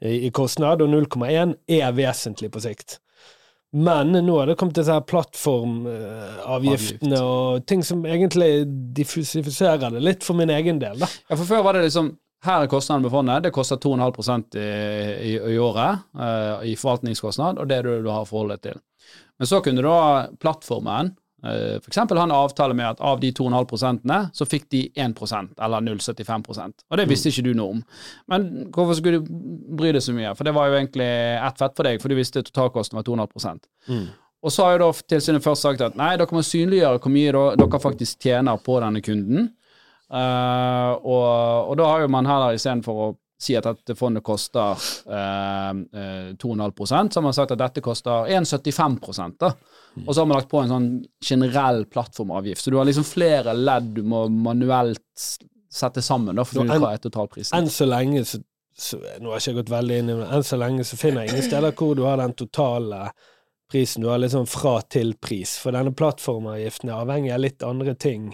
i 0.07 0.27
i 0.29 0.31
kostnad 0.31 0.83
og 0.85 0.91
0,1 0.93 1.55
er 1.73 1.93
vesentlig 1.97 2.51
på 2.53 2.61
sikt. 2.61 2.99
Men 3.77 4.13
nå 4.13 4.39
har 4.39 4.47
det 4.51 4.59
kommet 4.61 4.79
her 4.79 5.01
plattformavgiftene 5.09 7.21
og 7.25 7.67
ting 7.69 7.83
som 7.85 8.05
egentlig 8.07 8.67
diffusifiserer 8.97 9.91
det 9.97 10.03
litt 10.05 10.25
for 10.25 10.35
min 10.39 10.51
egen 10.53 10.79
del, 10.81 10.99
da. 11.01 11.07
Ja, 11.27 11.35
for 11.35 11.45
før 11.49 11.63
var 11.67 11.73
det 11.77 11.87
liksom 11.89 12.13
her 12.45 12.63
er 12.63 12.71
kostnaden 12.71 13.03
med 13.03 13.13
fondet. 13.13 13.43
Det 13.43 13.53
koster 13.55 13.77
2,5 13.77 14.57
i, 14.57 14.65
i, 15.33 15.37
i 15.55 15.59
året 15.59 16.03
uh, 16.15 16.65
i 16.67 16.77
forvaltningskostnad, 16.77 17.59
og 17.59 17.69
det 17.69 17.79
er 17.79 17.89
det 17.89 18.03
du 18.05 18.11
har 18.13 18.27
forholdet 18.29 18.63
til. 18.67 18.83
Men 19.39 19.49
så 19.49 19.61
kunne 19.65 19.85
da 19.85 20.27
plattformen 20.41 21.15
uh, 21.47 21.79
for 21.81 21.89
eksempel 21.91 22.21
ha 22.21 22.27
en 22.29 22.37
avtale 22.37 22.77
med 22.77 22.91
at 22.91 23.01
av 23.01 23.21
de 23.21 23.33
2,5% 23.33 24.13
så 24.37 24.49
fikk 24.49 24.69
de 24.75 24.85
1% 24.95 25.57
eller 25.65 25.89
0,75% 25.89 26.87
Og 26.91 27.01
det 27.01 27.09
visste 27.09 27.33
ikke 27.33 27.49
du 27.49 27.53
noe 27.57 27.79
om. 27.79 27.83
Men 28.31 28.47
hvorfor 28.75 29.01
skulle 29.01 29.23
du 29.25 29.33
bry 29.81 29.95
deg 29.97 30.05
så 30.05 30.15
mye? 30.17 30.37
For 30.37 30.47
det 30.47 30.55
var 30.57 30.71
jo 30.71 30.79
egentlig 30.79 31.11
ett 31.41 31.59
fett 31.65 31.77
for 31.77 31.89
deg, 31.89 32.01
for 32.03 32.13
du 32.13 32.21
visste 32.21 32.45
totalkosten 32.47 33.01
var 33.01 33.09
2,5% 33.09 33.69
Og 34.47 34.53
så 34.53 34.65
har 34.65 34.77
jo 34.77 34.85
da 34.85 34.93
tilsynet 35.17 35.43
først 35.43 35.65
sagt 35.65 35.81
at 35.83 35.97
nei, 35.99 36.15
dere 36.21 36.37
må 36.37 36.45
synliggjøre 36.45 37.01
hvor 37.01 37.13
mye 37.17 37.33
dere 37.59 37.81
faktisk 37.83 38.29
tjener 38.29 38.61
på 38.63 38.77
denne 38.85 39.03
kunden. 39.03 39.49
Eh, 40.13 40.93
og, 41.03 41.71
og 41.71 41.79
da 41.81 41.87
har 41.91 42.05
jo 42.05 42.11
man 42.15 42.29
heller 42.29 42.59
istedenfor 42.59 43.01
å 43.07 43.13
si 43.43 43.57
at 43.59 43.67
dette 43.69 43.97
fondet 43.99 44.25
koster 44.25 44.79
uh, 45.13 45.73
uh, 45.77 46.29
2,5 46.41 46.87
så 46.89 46.97
har 46.97 47.25
man 47.27 47.35
sagt 47.37 47.53
at 47.53 47.61
dette 47.61 47.83
koster 47.85 48.31
1,75 48.33 49.35
da. 49.37 49.51
Og 50.07 50.15
så 50.15 50.21
har 50.21 50.29
man 50.29 50.39
lagt 50.39 50.49
på 50.49 50.63
en 50.63 50.73
sånn 50.73 50.89
generell 51.25 51.85
plattformavgift. 51.93 52.65
Så 52.65 52.73
du 52.73 52.79
har 52.81 52.89
liksom 52.89 53.05
flere 53.05 53.53
ledd 53.57 53.93
du 53.97 54.03
må 54.09 54.27
manuelt 54.33 55.29
sette 55.73 56.03
sammen 56.05 56.37
da, 56.37 56.45
for 56.49 56.63
å 56.63 56.67
finne 56.67 56.93
ut 56.95 57.05
totalprisen. 57.05 57.57
Enn 57.59 57.69
så 57.73 57.89
lenge 57.89 58.25
så, 58.29 58.41
så 58.77 59.01
Nå 59.21 59.33
har 59.33 59.41
jeg 59.41 59.51
ikke 59.51 59.61
gått 59.63 59.73
veldig 59.75 60.01
inn 60.01 60.13
i 60.13 60.19
det, 60.19 60.31
enn 60.37 60.47
så 60.47 60.61
lenge 60.61 60.89
så 60.89 61.01
finner 61.01 61.25
jeg 61.25 61.35
ingen 61.35 61.49
steder 61.51 61.77
hvor 61.77 61.97
du 61.97 62.05
har 62.07 62.21
den 62.21 62.37
totale 62.37 63.11
prisen. 63.69 64.05
Du 64.05 64.09
har 64.13 64.21
liksom 64.23 64.49
fra 64.49 64.79
til 64.89 65.13
pris. 65.21 65.57
For 65.61 65.77
denne 65.77 65.93
plattformavgiften 65.97 66.93
er 66.93 67.05
avhengig 67.05 67.37
av 67.37 67.45
litt 67.45 67.67
andre 67.67 67.97
ting. 68.01 68.31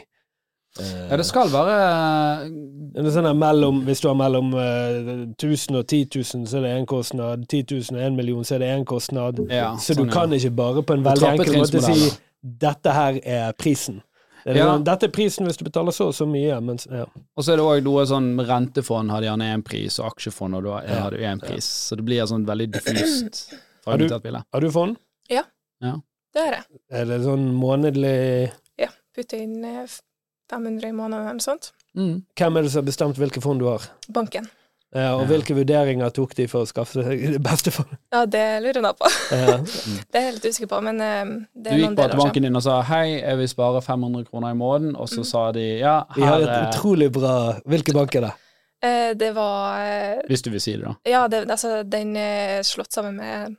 Eh, 0.80 1.08
Ja, 1.11 1.16
det 1.16 1.26
skal 1.26 1.50
være 1.52 2.48
det 2.92 3.02
er 3.06 3.11
sånn 3.12 3.38
mellom, 3.38 3.82
Hvis 3.85 4.00
du 4.00 4.08
har 4.08 4.14
mellom 4.16 4.54
uh, 4.54 5.32
1000 5.37 5.76
og 5.76 5.87
10 5.87 6.06
000, 6.14 6.46
så 6.48 6.58
er 6.58 6.62
det 6.66 6.72
én 6.80 6.87
kostnad. 6.87 7.46
10 7.48 7.64
000 7.90 7.98
og 7.98 8.06
1 8.06 8.16
million, 8.16 8.44
så 8.44 8.54
er 8.54 8.58
det 8.64 8.70
én 8.78 8.85
kostnad. 8.85 9.42
ja, 9.50 9.74
så 9.76 9.94
du 9.94 10.06
kan 10.11 10.30
ja. 10.32 10.37
ikke 10.38 10.54
bare 10.56 10.82
på 10.82 10.94
en 10.96 11.04
veldig 11.04 11.28
enkel 11.35 11.58
måte 11.58 11.82
si 11.82 12.11
'dette 12.42 12.92
her 12.92 13.20
er 13.24 13.52
prisen'. 13.52 14.00
Det 14.44 14.56
er 14.56 14.58
Ja. 14.58 14.64
sånn, 14.72 14.85
Dette 14.85 15.06
er 15.06 15.11
prisen 15.11 15.46
hvis 15.46 15.56
du 15.56 15.64
betaler 15.64 15.92
så 15.92 16.06
og 16.08 16.14
så 16.14 16.26
mye. 16.26 16.61
Mens, 16.61 16.87
ja. 16.90 17.04
Og 17.37 17.44
så 17.44 17.52
er 17.52 17.56
det 17.56 17.64
òg 17.64 17.82
noe 17.85 18.02
sånn 18.06 18.40
rentefond 18.46 19.11
har 19.11 19.22
gjerne 19.22 19.54
én 19.54 19.62
pris, 19.62 19.98
og 20.00 20.06
aksjefond 20.16 20.54
og 20.56 20.64
da 20.64 20.82
Ja. 20.82 21.00
hadde 21.04 21.18
jo 21.20 21.24
én 21.26 21.38
pris. 21.40 21.64
Så 21.64 21.96
det 21.96 22.04
blir 22.04 22.26
sånn 22.26 22.44
veldig 22.46 22.70
diffust 22.72 23.54
Har 23.87 23.98
du- 23.98 24.08
fragmentert 24.08 24.22
bilde. 24.22 24.44
Har 24.52 24.61
du 24.61 24.70
fond? 24.70 24.96
Det 26.35 26.40
har 26.42 26.52
jeg. 26.52 26.64
Er 26.90 27.04
det 27.04 27.20
sånn 27.26 27.52
månedlig 27.54 28.50
Ja. 28.78 28.88
Putte 29.14 29.35
inn 29.37 29.62
eh, 29.64 29.87
500 30.50 30.88
i 30.88 30.92
måneden 30.92 31.22
eller 31.26 31.38
noe 31.38 31.40
sånt. 31.44 31.72
Mm. 31.96 32.24
Hvem 32.38 32.57
er 32.57 32.62
det 32.62 32.70
som 32.72 32.83
har 32.83 32.87
bestemt 32.90 33.16
hvilke 33.20 33.40
fond 33.44 33.61
du 33.61 33.66
har? 33.68 33.83
Banken. 34.09 34.48
Ja, 34.94 35.14
og 35.16 35.22
Ja. 35.22 35.26
hvilke 35.31 35.55
vurderinger 35.57 36.11
tok 36.12 36.35
de 36.37 36.46
for 36.46 36.64
å 36.64 36.68
skaffe 36.68 37.00
seg 37.02 37.22
det 37.33 37.40
beste 37.42 37.70
fondet? 37.72 37.96
Ja, 38.12 38.26
det 38.26 38.62
lurer 38.62 38.83
jeg 38.83 38.96
på. 38.98 39.09
Ja. 39.33 39.57
Det 40.12 40.18
er 40.20 40.26
jeg 40.26 40.35
litt 40.35 40.44
usikker 40.52 40.68
på, 40.68 40.83
men 40.85 40.98
det 40.98 41.07
er 41.07 41.24
noen 41.24 41.46
det 41.57 41.70
Du 41.72 41.78
gikk 41.78 41.96
bare 41.96 42.11
til 42.12 42.18
banken 42.20 42.42
din 42.42 42.57
og 42.57 42.62
sa 42.62 42.83
'hei, 42.83 43.20
jeg 43.22 43.37
vil 43.38 43.48
spare 43.48 43.81
500 43.81 44.24
kroner 44.28 44.50
i 44.50 44.59
måneden', 44.59 44.96
og 45.00 45.09
så 45.09 45.24
sa 45.24 45.50
de 45.52 45.78
'ja, 45.81 46.05
Vi 46.14 46.22
har 46.22 46.40
et 46.40 46.74
utrolig 46.74 47.11
bra 47.12 47.55
Hvilke 47.64 47.92
bank 47.94 48.14
er 48.16 48.20
det? 48.20 48.33
Eh, 48.83 49.14
Det 49.14 49.35
var 49.35 49.81
eh, 49.81 50.20
Hvis 50.28 50.42
du 50.42 50.50
vil 50.50 50.61
si 50.61 50.72
det, 50.76 50.85
da. 50.85 50.94
Ja, 51.07 51.26
det, 51.28 51.48
altså, 51.50 51.83
den 51.88 52.14
er 52.16 52.61
slått 52.62 52.92
sammen 52.92 53.16
med 53.16 53.57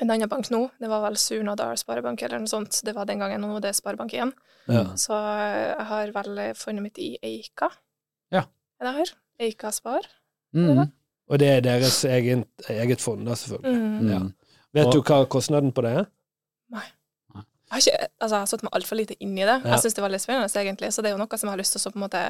en 0.00 0.10
annen 0.10 0.28
bank 0.30 0.50
nå. 0.50 0.60
Det 0.78 0.90
var 0.90 1.02
vel 1.06 1.16
Surnadal 1.20 1.78
Sparebank 1.80 2.22
eller 2.22 2.42
noe 2.42 2.50
sånt. 2.50 2.82
Det 2.84 2.94
var 2.94 3.08
den 3.08 3.18
gangen, 3.22 3.40
nå 3.42 3.60
det 3.64 3.72
er 3.72 3.78
Sparebank 3.78 4.12
igjen. 4.14 4.32
Ja. 4.68 4.84
Så 5.00 5.16
jeg 5.16 5.86
har 5.88 6.12
vel 6.14 6.40
fondet 6.58 6.84
mitt 6.84 7.00
i 7.02 7.14
Eika. 7.24 7.70
Ja. 8.34 8.44
Er 8.80 8.88
det 8.90 8.94
her? 9.00 9.14
Eika 9.48 9.72
Spar. 9.72 10.06
Mm. 10.54 10.84
Og 11.28 11.40
det 11.40 11.48
er 11.48 11.64
deres 11.64 12.02
egen, 12.08 12.44
eget 12.68 13.00
fond, 13.04 13.24
da, 13.26 13.36
selvfølgelig. 13.36 13.74
Mm. 13.74 13.98
Mm. 13.98 14.12
Ja. 14.12 14.20
Vet 14.78 14.86
Og- 14.86 14.92
du 14.92 15.02
hva 15.02 15.24
kostnaden 15.26 15.72
på 15.72 15.82
det 15.82 15.96
er? 16.04 16.06
Jeg 17.68 17.76
har 17.76 17.80
ikke 17.82 18.08
altså, 18.20 18.34
jeg 18.34 18.40
har 18.40 18.46
satt 18.48 18.62
meg 18.64 18.72
altfor 18.78 18.96
lite 18.96 19.14
inn 19.20 19.34
i 19.36 19.44
det. 19.44 19.58
Ja. 19.60 19.74
Jeg 19.74 19.82
syns 19.82 19.94
det 19.94 20.00
var 20.00 20.08
litt 20.12 20.22
spennende, 20.24 20.48
egentlig. 20.56 20.88
Så 20.88 21.02
det 21.02 21.10
er 21.10 21.18
jo 21.18 21.20
noe 21.20 21.36
som 21.36 21.48
jeg 21.48 21.52
har 21.52 21.60
lyst 21.60 21.74
til 21.74 21.80
å 21.80 21.82
så 21.82 21.90
på 21.92 21.98
en 22.00 22.04
måte 22.06 22.22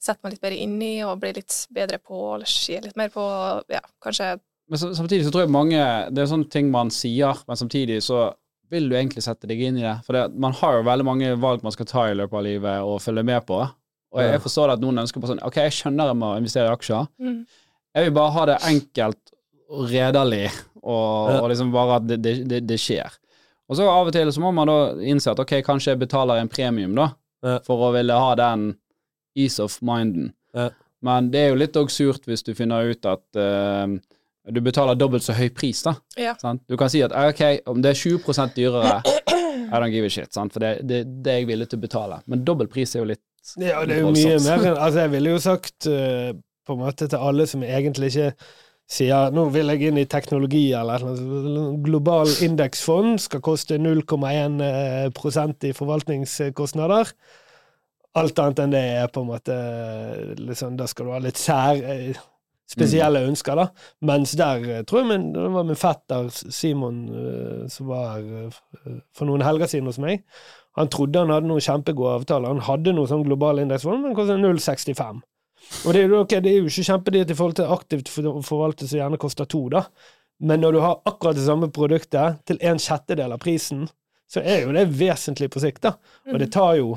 sette 0.00 0.24
meg 0.24 0.32
litt 0.32 0.40
bedre 0.40 0.56
inn 0.64 0.78
i, 0.82 1.02
og 1.04 1.20
bli 1.20 1.32
litt 1.36 1.56
bedre 1.70 1.98
på, 2.00 2.16
eller 2.34 2.48
se 2.48 2.80
litt 2.80 2.96
mer 2.96 3.10
på, 3.12 3.22
ja, 3.68 3.82
kanskje 4.02 4.40
Men 4.72 4.80
samtidig 4.80 5.26
så 5.26 5.32
tror 5.34 5.42
jeg 5.44 5.52
mange 5.52 5.80
Det 6.14 6.22
er 6.22 6.30
sånne 6.30 6.48
ting 6.48 6.70
man 6.72 6.88
sier, 6.94 7.36
men 7.48 7.58
samtidig 7.60 7.98
så 8.06 8.30
vil 8.72 8.86
du 8.88 8.94
egentlig 8.96 9.20
sette 9.20 9.44
deg 9.50 9.60
inn 9.60 9.76
i 9.76 9.84
det. 9.84 9.98
For 10.06 10.16
det, 10.16 10.22
man 10.40 10.54
har 10.56 10.78
jo 10.78 10.84
veldig 10.86 11.04
mange 11.04 11.32
valg 11.36 11.64
man 11.64 11.74
skal 11.74 11.88
ta 11.90 12.06
i 12.08 12.14
løpet 12.16 12.38
av 12.38 12.44
livet 12.46 12.86
og 12.88 13.02
følge 13.04 13.24
med 13.28 13.44
på. 13.44 13.58
Og 13.60 14.20
jeg, 14.20 14.30
forstår 14.30 14.32
jeg 14.32 14.42
forstår 14.46 14.72
at 14.72 14.80
noen 14.84 15.02
ønsker 15.02 15.20
på 15.20 15.28
sånn 15.28 15.42
Ok, 15.44 15.58
jeg 15.60 15.74
skjønner 15.76 16.08
jeg 16.08 16.18
må 16.22 16.30
investere 16.40 16.70
i 16.70 16.72
aksjer. 16.72 17.10
Mm. 17.20 17.42
Jeg 17.92 18.06
vil 18.06 18.14
bare 18.16 18.32
ha 18.38 18.44
det 18.48 18.56
enkelt 18.70 19.34
og 19.72 19.84
redelig, 19.92 20.46
og, 20.82 21.34
og 21.42 21.50
liksom 21.52 21.72
bare 21.72 21.98
at 22.00 22.08
det, 22.08 22.18
det, 22.24 22.32
det, 22.48 22.62
det 22.68 22.78
skjer. 22.80 23.12
Og 23.68 23.76
så 23.78 23.86
av 23.88 24.08
og 24.08 24.12
til 24.16 24.32
så 24.32 24.40
må 24.42 24.50
man 24.56 24.68
da 24.68 24.78
innse 25.08 25.32
at 25.32 25.40
ok, 25.40 25.54
kanskje 25.64 25.92
jeg 25.94 26.00
betaler 26.02 26.40
en 26.40 26.50
premium, 26.52 26.96
da, 26.96 27.10
Ja. 27.42 27.56
for 27.66 27.88
å 27.88 27.92
ville 27.94 28.14
ha 28.14 28.34
den 28.38 28.68
ease 29.36 29.64
of 29.64 29.78
minden. 29.82 30.30
Ja. 30.54 30.68
Men 31.02 31.30
det 31.32 31.40
er 31.40 31.48
jo 31.50 31.56
litt 31.58 31.76
òg 31.76 31.90
surt 31.90 32.28
hvis 32.28 32.44
du 32.46 32.52
finner 32.54 32.86
ut 32.92 33.08
at 33.08 33.40
eh, 33.40 33.96
du 34.50 34.60
betaler 34.60 34.98
dobbelt 34.98 35.22
så 35.22 35.36
høy 35.36 35.48
pris, 35.54 35.84
da. 35.86 35.94
Ja. 36.18 36.34
Du 36.66 36.76
kan 36.80 36.90
si 36.90 37.02
at 37.04 37.14
ok, 37.14 37.42
om 37.70 37.82
det 37.82 37.92
er 37.92 38.00
20 38.00 38.54
dyrere, 38.56 38.96
I 39.72 39.78
don't 39.78 39.92
give 39.94 40.06
a 40.06 40.10
shit, 40.10 40.32
sant? 40.34 40.52
for 40.52 40.64
det, 40.64 40.80
det, 40.88 41.04
det 41.22 41.32
er 41.32 41.42
jeg 41.42 41.52
villig 41.52 41.68
til 41.70 41.78
å 41.78 41.84
betale. 41.84 42.18
Men 42.26 42.42
dobbel 42.44 42.70
pris 42.72 42.96
er 42.96 43.04
jo 43.04 43.12
litt 43.12 43.22
Ja, 43.56 43.84
det 43.86 43.98
er 43.98 44.02
jo 44.02 44.10
mye 44.14 44.40
mer 44.42 44.66
enn 44.66 44.76
Altså, 44.76 45.04
jeg 45.04 45.12
ville 45.14 45.32
jo 45.34 45.38
sagt 45.42 45.88
uh, 45.90 46.32
på 46.66 46.76
en 46.76 46.82
måte 46.82 47.08
til 47.10 47.22
alle 47.30 47.46
som 47.50 47.62
egentlig 47.66 48.12
ikke 48.12 48.32
sier 48.92 49.32
nå 49.34 49.46
vil 49.54 49.72
jeg 49.72 49.88
inn 49.88 50.00
i 50.02 50.08
teknologi 50.10 50.64
eller 50.76 51.04
et. 51.06 51.22
Global 51.86 52.28
indeksfond 52.44 53.22
skal 53.24 53.42
koste 53.44 53.78
0,1 53.80 54.58
eh, 54.66 55.70
i 55.70 55.72
forvaltningskostnader. 55.76 57.14
Alt 58.20 58.42
annet 58.42 58.60
enn 58.60 58.74
det 58.74 58.82
er 58.98 59.08
på 59.08 59.22
en 59.22 59.30
måte 59.30 59.54
liksom, 60.36 60.76
Da 60.76 60.84
skal 60.90 61.08
du 61.08 61.14
ha 61.14 61.22
litt 61.24 61.40
sær 61.40 61.80
spesielle 62.70 63.24
ønsker, 63.28 63.58
da. 63.58 63.68
Mens 64.08 64.34
der 64.38 64.64
eh, 64.68 64.84
tror 64.88 65.02
jeg 65.02 65.10
min, 65.10 65.28
det 65.34 65.48
var 65.54 65.66
min 65.68 65.78
fetter 65.78 66.30
Simon 66.32 67.02
eh, 67.10 67.66
som 67.72 67.90
var 67.90 68.14
her 68.14 68.48
eh, 68.48 68.96
for 69.16 69.28
noen 69.28 69.44
helger 69.44 69.70
siden 69.70 69.90
hos 69.90 70.00
meg. 70.02 70.24
Han 70.78 70.88
trodde 70.92 71.20
han 71.20 71.32
hadde 71.32 71.50
noen 71.50 71.64
kjempegode 71.64 72.22
avtaler. 72.22 72.54
Han 72.54 72.64
hadde 72.64 72.94
noe 72.96 73.10
sånn 73.10 73.26
global 73.26 73.60
indeksfond, 73.60 74.00
men 74.04 74.16
kostet 74.16 74.40
0,65. 74.40 75.20
Og 75.86 75.94
det 75.94 76.00
er, 76.00 76.08
jo, 76.08 76.22
ok, 76.24 76.36
det 76.42 76.50
er 76.50 76.58
jo 76.58 76.70
ikke 76.70 76.88
kjempedyrt 76.88 77.32
i 77.32 77.38
forhold 77.38 77.58
til 77.58 77.72
aktivt 77.76 78.10
forvaltet 78.10 78.48
forvalte, 78.48 78.88
som 78.88 78.98
gjerne 78.98 79.20
koster 79.20 79.48
to, 79.48 79.66
da. 79.72 79.84
Men 80.42 80.62
når 80.64 80.74
du 80.74 80.80
har 80.82 81.02
akkurat 81.06 81.38
det 81.38 81.44
samme 81.44 81.68
produktet 81.70 82.40
til 82.48 82.58
en 82.66 82.80
sjettedel 82.82 83.34
av 83.36 83.42
prisen, 83.42 83.84
så 84.32 84.40
er 84.40 84.64
jo 84.64 84.72
det 84.74 84.88
vesentlig 84.96 85.52
på 85.52 85.62
sikt, 85.62 85.84
da. 85.84 85.92
Og 86.32 86.40
det 86.42 86.52
tar 86.54 86.78
jo 86.80 86.94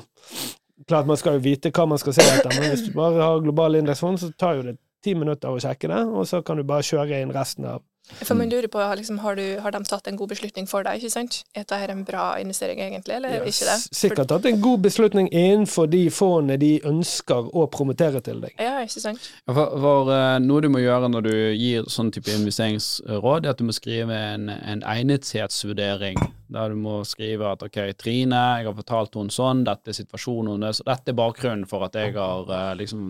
Klart 0.89 1.07
man 1.07 1.17
skal 1.17 1.37
jo 1.37 1.39
vite 1.45 1.69
hva 1.71 1.85
man 1.87 1.97
skal 1.97 2.13
se 2.13 2.21
etter, 2.27 2.51
men 2.59 2.67
hvis 2.73 2.81
du 2.83 2.89
bare 2.93 3.15
har 3.23 3.39
global 3.41 3.77
indeksfond, 3.79 4.19
så 4.19 4.27
tar 4.37 4.57
jo 4.57 4.65
det 4.67 4.73
ti 5.05 5.15
minutter 5.17 5.53
å 5.53 5.59
sjekke 5.61 5.91
det, 5.91 6.05
og 6.09 6.25
så 6.29 6.41
kan 6.45 6.57
du 6.59 6.65
bare 6.67 6.85
kjøre 6.85 7.21
inn 7.21 7.33
resten 7.35 7.67
av 7.69 7.83
For 8.21 8.37
man 8.37 8.51
lurer 8.51 8.67
på, 8.69 8.81
liksom, 8.99 9.17
har, 9.23 9.37
du, 9.39 9.57
har 9.63 9.73
de 9.73 9.79
tatt 9.89 10.05
en 10.11 10.17
god 10.19 10.29
beslutning 10.29 10.67
for 10.69 10.85
deg, 10.85 11.01
ikke 11.01 11.09
sant? 11.09 11.39
Er 11.57 11.63
dette 11.65 11.89
en 11.89 12.03
bra 12.05 12.25
investering 12.37 12.77
egentlig, 12.85 13.15
eller 13.17 13.39
Ja, 13.39 13.47
ikke 13.49 13.65
det? 13.65 13.77
Sikkert 13.97 14.29
tatt 14.29 14.45
en 14.45 14.59
god 14.61 14.83
beslutning 14.85 15.29
innenfor 15.31 15.89
de 15.89 16.03
fondene 16.13 16.59
de 16.61 16.69
ønsker 16.85 17.49
å 17.49 17.65
promotere 17.73 18.21
til 18.25 18.43
deg. 18.43 18.53
Ja, 18.61 18.75
ikke 18.85 19.01
sant? 19.07 19.25
Ja, 19.47 19.55
For, 19.57 19.73
for 19.87 20.13
eh, 20.13 20.37
noe 20.45 20.61
du 20.61 20.69
må 20.69 20.83
gjøre 20.83 21.09
når 21.09 21.25
du 21.25 21.33
gir 21.57 21.89
sånn 21.89 22.13
type 22.13 22.29
investeringsråd, 22.35 23.47
er 23.47 23.55
at 23.55 23.61
du 23.61 23.65
må 23.65 23.73
skrive 23.73 24.21
en, 24.35 24.51
en 24.53 24.85
egnethetsvurdering. 24.95 26.21
Der 26.53 26.69
du 26.69 26.77
må 26.77 26.99
skrive 27.09 27.49
at 27.55 27.65
ok, 27.65 27.81
Trine, 27.97 28.43
jeg 28.59 28.69
har 28.69 28.77
fortalt 28.77 29.17
henne 29.17 29.33
sånn, 29.33 29.65
dette 29.65 29.89
er 29.89 29.97
situasjonen 29.97 30.59
hennes, 30.59 30.85
dette 30.85 31.09
er 31.09 31.17
bakgrunnen 31.17 31.65
for 31.69 31.89
at 31.89 31.97
jeg 31.97 32.13
har 32.19 32.53
eh, 32.53 32.73
liksom 32.83 33.07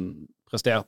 prestert, 0.48 0.88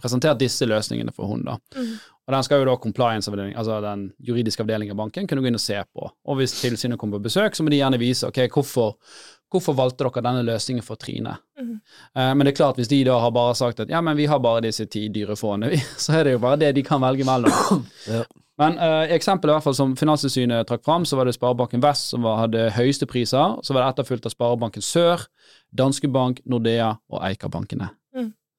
presentert 0.00 0.38
disse 0.40 0.66
løsningene 0.68 1.14
for 1.14 1.30
henne. 1.32 1.54
da. 1.54 1.80
Mhm. 1.80 1.94
Og 2.24 2.32
den 2.32 2.44
skal 2.46 2.62
jo 2.62 2.68
da 2.70 2.74
compliance-avdelingen, 2.80 3.56
altså 3.60 3.80
den 3.84 4.04
juridiske 4.24 4.64
avdelingen 4.64 4.94
av 4.94 5.02
banken, 5.02 5.26
kunne 5.28 5.42
gå 5.44 5.50
inn 5.50 5.58
og 5.58 5.60
se 5.60 5.76
på. 5.92 6.06
Og 6.08 6.38
hvis 6.38 6.56
tilsynet 6.56 6.98
kommer 7.00 7.20
på 7.20 7.26
besøk, 7.26 7.56
så 7.56 7.64
må 7.64 7.72
de 7.72 7.82
gjerne 7.82 8.00
vise 8.00 8.28
ok, 8.30 8.46
hvorfor, 8.54 8.94
hvorfor 9.52 9.76
valgte 9.76 10.06
dere 10.06 10.22
denne 10.24 10.44
løsningen 10.48 10.86
for 10.86 11.00
Trine. 11.00 11.36
Mm. 11.60 11.74
Eh, 12.16 12.30
men 12.32 12.46
det 12.46 12.54
er 12.54 12.60
klart, 12.62 12.80
hvis 12.80 12.88
de 12.88 13.02
da 13.04 13.18
har 13.20 13.34
bare 13.34 13.58
sagt 13.58 13.84
at 13.84 13.92
ja, 13.92 14.00
men 14.00 14.16
vi 14.16 14.28
har 14.30 14.40
bare 14.40 14.64
disse 14.64 14.86
ti 14.88 15.04
dyre 15.12 15.36
fondene, 15.36 15.76
så 16.06 16.16
er 16.20 16.24
det 16.24 16.38
jo 16.38 16.40
bare 16.46 16.62
det 16.64 16.72
de 16.78 16.86
kan 16.86 17.02
velge 17.04 17.28
mellom. 17.28 17.84
Ja. 18.04 18.24
Men 18.60 18.76
eh, 18.78 19.08
i 19.10 19.14
eksempelet 19.16 19.50
i 19.50 19.54
hvert 19.56 19.64
fall 19.64 19.74
som 19.74 19.96
Finanstilsynet 19.98 20.68
trakk 20.68 20.84
fram, 20.86 21.02
så 21.08 21.16
var 21.18 21.26
det 21.26 21.32
Sparebanken 21.34 21.82
Vest 21.82 22.12
som 22.12 22.22
var, 22.22 22.44
hadde 22.44 22.68
høyeste 22.76 23.08
priser. 23.10 23.56
Så 23.66 23.74
var 23.74 23.82
det 23.82 23.88
etterfulgt 23.88 24.28
av 24.28 24.34
Sparebanken 24.36 24.84
Sør, 24.84 25.24
Danske 25.74 26.06
Bank, 26.06 26.38
Nordea 26.46 26.92
og 27.10 27.24
Eika-bankene. 27.26 27.90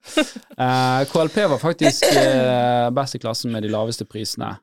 Mm. 0.05 0.25
Eh, 0.55 1.01
KLP 1.11 1.35
var 1.51 1.59
faktisk 1.59 2.05
uh, 2.15 2.87
best 2.95 3.17
i 3.17 3.19
klassen 3.19 3.51
med 3.51 3.65
de 3.65 3.71
laveste 3.73 4.05
prisene, 4.07 4.53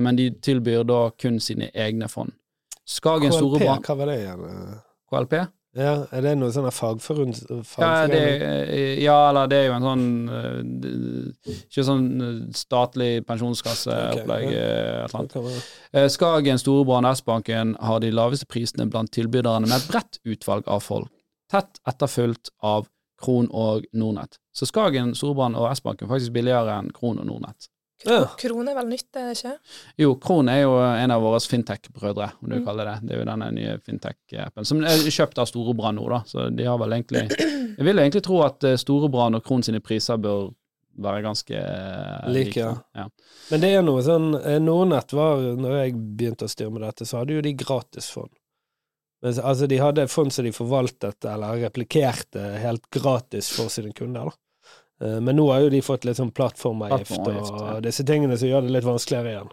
men 0.00 0.16
de 0.16 0.30
tilbyr 0.40 0.86
da 0.88 1.10
kun 1.20 1.36
sine 1.36 1.68
egne 1.74 2.08
fond. 2.08 2.32
Skagen 2.88 3.28
KLP, 3.28 3.36
Storebrand 3.36 3.84
hva 3.84 3.96
var 3.98 4.08
det 4.08 4.16
igjen? 4.22 4.46
KLP? 5.12 5.36
Ja, 5.74 5.94
er 6.14 6.22
det 6.22 6.36
noe 6.38 6.52
sånn 6.54 6.68
fagforund? 6.70 7.38
Ja, 7.82 8.04
ja, 8.06 9.16
eller 9.30 9.48
det 9.50 9.58
er 9.58 9.64
jo 9.66 9.72
en 9.74 9.86
sånn 9.88 10.04
eh, 10.30 11.54
Ikke 11.64 11.84
sånn 11.88 12.04
eh, 12.22 12.36
statlig 12.54 13.08
pensjonskasseopplegg. 13.26 14.46
Okay, 14.52 14.60
eh, 14.60 15.26
det? 15.34 15.56
Eh, 15.90 16.06
Skagen, 16.14 16.62
Storebrand 16.62 17.10
S-banken 17.10 17.74
har 17.82 18.04
de 18.04 18.12
laveste 18.14 18.46
prisene 18.46 18.86
blant 18.86 19.10
tilbyderne 19.14 19.66
med 19.66 19.74
et 19.80 19.90
bredt 19.90 20.20
utvalg 20.22 20.70
av 20.70 20.84
folk, 20.86 21.10
tett 21.50 21.82
etterfulgt 21.90 22.54
av 22.62 22.86
Kron 23.18 23.50
og 23.50 23.88
Nordnett. 23.98 24.38
Så 24.54 24.68
Skagen, 24.70 25.14
Storebrand 25.18 25.58
og 25.58 25.70
S-banken 25.74 26.06
er 26.06 26.12
faktisk 26.14 26.32
billigere 26.36 26.76
enn 26.78 26.92
Kron 26.94 27.18
og 27.18 27.26
Nordnett. 27.26 27.68
Ja. 28.04 28.24
Krone 28.36 28.72
er 28.72 28.76
vel 28.76 28.88
nytt, 28.90 29.06
er 29.16 29.30
det 29.30 29.36
ikke? 29.38 29.52
Jo, 30.02 30.14
Kron 30.20 30.48
er 30.52 30.60
jo 30.64 30.72
en 30.82 31.12
av 31.14 31.22
våre 31.24 31.38
fintech-brødre, 31.40 32.26
om 32.42 32.50
du 32.50 32.56
Mm. 32.58 32.64
kaller 32.66 32.84
det. 32.90 32.96
Det 33.08 33.14
er 33.14 33.18
jo 33.22 33.28
denne 33.30 33.48
nye 33.54 33.76
fintech-appen, 33.86 34.66
som 34.66 34.82
er 34.84 34.98
kjøpt 35.14 35.38
av 35.38 35.46
Storebrand 35.48 35.98
nå, 35.98 36.08
da. 36.10 36.18
Så 36.26 36.50
de 36.54 36.64
har 36.68 36.76
vel 36.78 36.92
egentlig 36.98 37.22
Jeg 37.78 37.86
vil 37.88 37.98
egentlig 38.02 38.22
tro 38.26 38.42
at 38.44 38.62
eh, 38.64 38.76
Storebrand 38.76 39.38
og 39.38 39.44
Kron 39.46 39.62
sine 39.62 39.80
priser 39.80 40.18
bør 40.20 40.50
være 41.00 41.22
ganske 41.24 41.56
eh, 41.58 42.28
Like, 42.30 42.60
ja. 42.60 42.74
ja. 42.94 43.08
Men 43.50 43.60
det 43.64 43.72
er 43.74 43.82
noe 43.82 44.02
sånn 44.06 44.28
eh, 44.42 44.60
Nordnett 44.62 45.10
var, 45.16 45.40
når 45.58 45.78
jeg 45.80 45.96
begynte 46.18 46.46
å 46.46 46.52
styre 46.52 46.70
med 46.76 46.82
dette, 46.86 47.06
så 47.08 47.22
hadde 47.22 47.34
jo 47.38 47.42
de 47.46 47.54
gratisfond. 47.58 48.30
Men, 49.24 49.38
altså, 49.40 49.66
de 49.70 49.78
hadde 49.80 50.04
fond 50.12 50.30
som 50.34 50.44
de 50.44 50.52
forvaltet 50.52 51.24
eller 51.24 51.62
replikerte 51.64 52.42
helt 52.60 52.84
gratis 52.92 53.48
for 53.56 53.72
sine 53.72 53.94
kunder, 53.96 54.28
da. 54.28 54.40
Eh, 55.02 55.20
Men 55.20 55.36
nå 55.36 55.48
har 55.52 55.60
jo 55.66 55.74
de 55.74 55.82
fått 55.82 56.04
litt 56.04 56.16
sånn 56.20 56.32
plattformavgift 56.34 57.18
og 57.26 57.82
disse 57.82 58.04
tingene 58.06 58.38
som 58.38 58.48
gjør 58.48 58.66
det 58.66 58.74
litt 58.78 58.86
vanskeligere 58.86 59.34
igjen. 59.34 59.52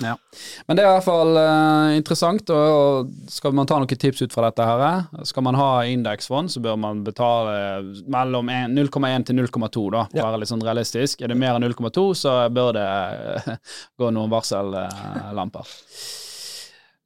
Men 0.00 0.76
det 0.76 0.82
er 0.82 0.88
i 0.88 0.92
hvert 0.94 1.04
fall 1.04 1.36
uh, 1.36 1.90
interessant, 1.94 2.48
og, 2.48 2.70
og 2.72 3.28
skal 3.30 3.52
man 3.52 3.68
ta 3.68 3.76
noen 3.76 3.90
tips 4.00 4.22
ut 4.24 4.32
fra 4.32 4.46
dette 4.48 4.64
her, 4.64 4.80
eh, 4.86 5.24
skal 5.28 5.44
man 5.44 5.58
ha 5.60 5.84
indeksfond, 5.84 6.48
så 6.50 6.62
bør 6.64 6.78
man 6.80 7.02
betale 7.04 7.82
mellom 8.08 8.48
0,1 8.72 9.26
til 9.28 9.36
0,2, 9.36 9.84
da, 9.92 10.06
Ja. 10.16 10.24
være 10.30 10.40
litt 10.40 10.48
sånn 10.52 10.64
realistisk. 10.64 11.20
Er 11.20 11.28
det 11.28 11.36
mer 11.36 11.58
enn 11.58 11.68
0,2, 11.68 12.06
så 12.16 12.38
bør 12.48 12.72
det 12.78 12.88
uh, 12.88 13.56
gå 14.00 14.10
noen 14.16 14.32
varsellamper. 14.32 15.76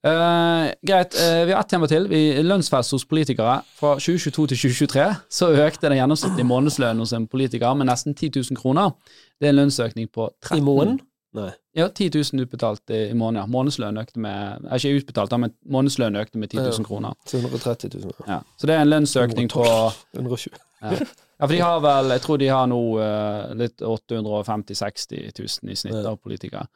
Eh, 0.05 0.71
greit, 0.87 1.15
uh, 1.15 1.45
vi 1.47 1.53
har 1.53 1.61
ett 1.61 1.69
tema 1.69 1.87
til. 1.91 2.09
Vi, 2.09 2.21
lønnsfest 2.43 2.95
hos 2.95 3.07
politikere. 3.09 3.61
Fra 3.79 3.97
2022 3.97 4.47
til 4.53 4.57
2023 4.57 5.07
så 5.31 5.51
økte 5.67 5.89
den 5.89 5.99
gjennomsnittlige 5.99 6.47
månedslønnen 6.47 7.03
hos 7.03 7.15
en 7.17 7.27
politiker 7.27 7.75
med 7.75 7.89
nesten 7.91 8.15
10 8.15 8.31
000 8.37 8.61
kroner. 8.61 8.95
Det 9.41 9.49
er 9.49 9.55
en 9.55 9.61
lønnsøkning 9.63 10.11
på 10.13 10.31
13 10.45 10.59
I 10.59 10.65
måneden? 10.67 11.01
Nei. 11.37 11.51
ja, 11.77 11.89
10 11.89 12.11
000 12.33 12.47
utbetalt 12.47 12.91
i, 12.91 13.11
i 13.11 13.17
måneden. 13.17 13.51
Månedslønn 13.53 13.99
økte 14.01 14.21
med 14.23 14.69
Ikke 14.73 14.95
utbetalt, 15.01 15.35
men 15.41 15.53
månedslønn 15.69 16.17
økte 16.17 16.41
med 16.41 16.49
10 16.55 16.63
000 16.63 16.87
kroner. 16.87 17.17
230 17.29 17.91
000. 18.05 18.13
Ja. 18.29 18.41
Så 18.57 18.69
det 18.69 18.77
er 18.77 18.85
en 18.87 18.93
lønnsøkning 18.93 19.51
på 19.53 19.65
120. 20.15 20.57
ja. 20.83 20.93
ja, 20.93 21.45
for 21.45 21.53
de 21.53 21.61
har 21.61 21.81
vel 21.81 22.11
Jeg 22.15 22.23
tror 22.25 22.41
de 22.41 22.49
har 22.53 22.67
nå 22.69 22.81
uh, 23.01 23.53
litt 23.59 23.83
850 23.83 24.77
000-60 24.77 25.43
000 25.65 25.73
i 25.73 25.77
snitt 25.77 26.07
av 26.07 26.17
politikere. 26.17 26.67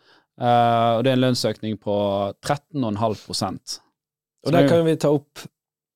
Eh, 0.40 0.90
og 0.96 1.04
det 1.04 1.10
er 1.12 1.18
en 1.18 1.24
lønnsøkning 1.26 1.78
på 1.82 1.94
13,5 2.40 3.24
Så 3.34 3.80
Og 4.46 4.52
der 4.52 4.68
kan 4.68 4.84
vi 4.86 4.96
ta 4.96 5.08
opp 5.12 5.38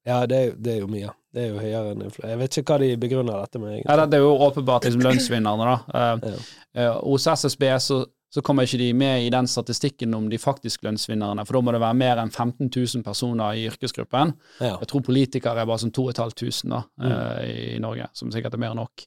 Ja, 0.07 0.27
det 0.29 0.37
er, 0.39 0.51
det 0.61 0.73
er 0.75 0.81
jo 0.83 0.89
mye. 0.93 1.11
Det 1.35 1.43
er 1.43 1.49
jo 1.55 1.61
høyere 1.63 1.93
enn 1.95 2.03
inflasjon. 2.05 2.29
Jeg 2.31 2.39
vet 2.43 2.57
ikke 2.61 2.75
hva 2.75 2.79
de 2.83 2.97
begrunner 3.01 3.39
dette 3.41 3.59
med, 3.63 3.79
Ja, 3.89 3.97
det 4.07 4.19
er 4.19 4.23
jo 4.23 4.35
åpenbart 4.37 4.85
liksom 4.85 5.01
lønnsvinnerne, 5.03 5.65
da. 5.65 5.79
Eh, 5.95 6.29
Ja. 6.29 6.43
eh, 6.83 6.99
hos 7.01 7.25
SSB 7.27 7.65
så, 7.81 8.05
så 8.31 8.43
kommer 8.45 8.63
ikke 8.69 8.79
de 8.83 8.93
med 8.93 9.25
i 9.25 9.31
den 9.33 9.47
statistikken 9.49 10.13
om 10.15 10.29
de 10.29 10.37
faktisk 10.39 10.83
lønnsvinnerne, 10.85 11.47
for 11.47 11.55
da 11.57 11.61
må 11.65 11.73
det 11.73 11.81
være 11.81 11.95
mer 11.97 12.21
enn 12.21 12.31
15 12.31 12.69
000 12.69 13.03
personer 13.03 13.55
i 13.57 13.65
yrkesgruppen. 13.71 14.35
Ja. 14.61 14.77
Jeg 14.83 14.89
tror 14.93 15.01
politikere 15.09 15.63
er 15.65 15.67
bare 15.73 15.79
sånn 15.83 15.93
2500 15.95 16.69
da, 16.69 16.83
Mm. 17.01 17.49
i 17.49 17.79
Norge, 17.81 18.09
som 18.13 18.31
sikkert 18.31 18.55
er 18.55 18.59
mer 18.59 18.71
enn 18.75 18.83
nok. 18.85 19.07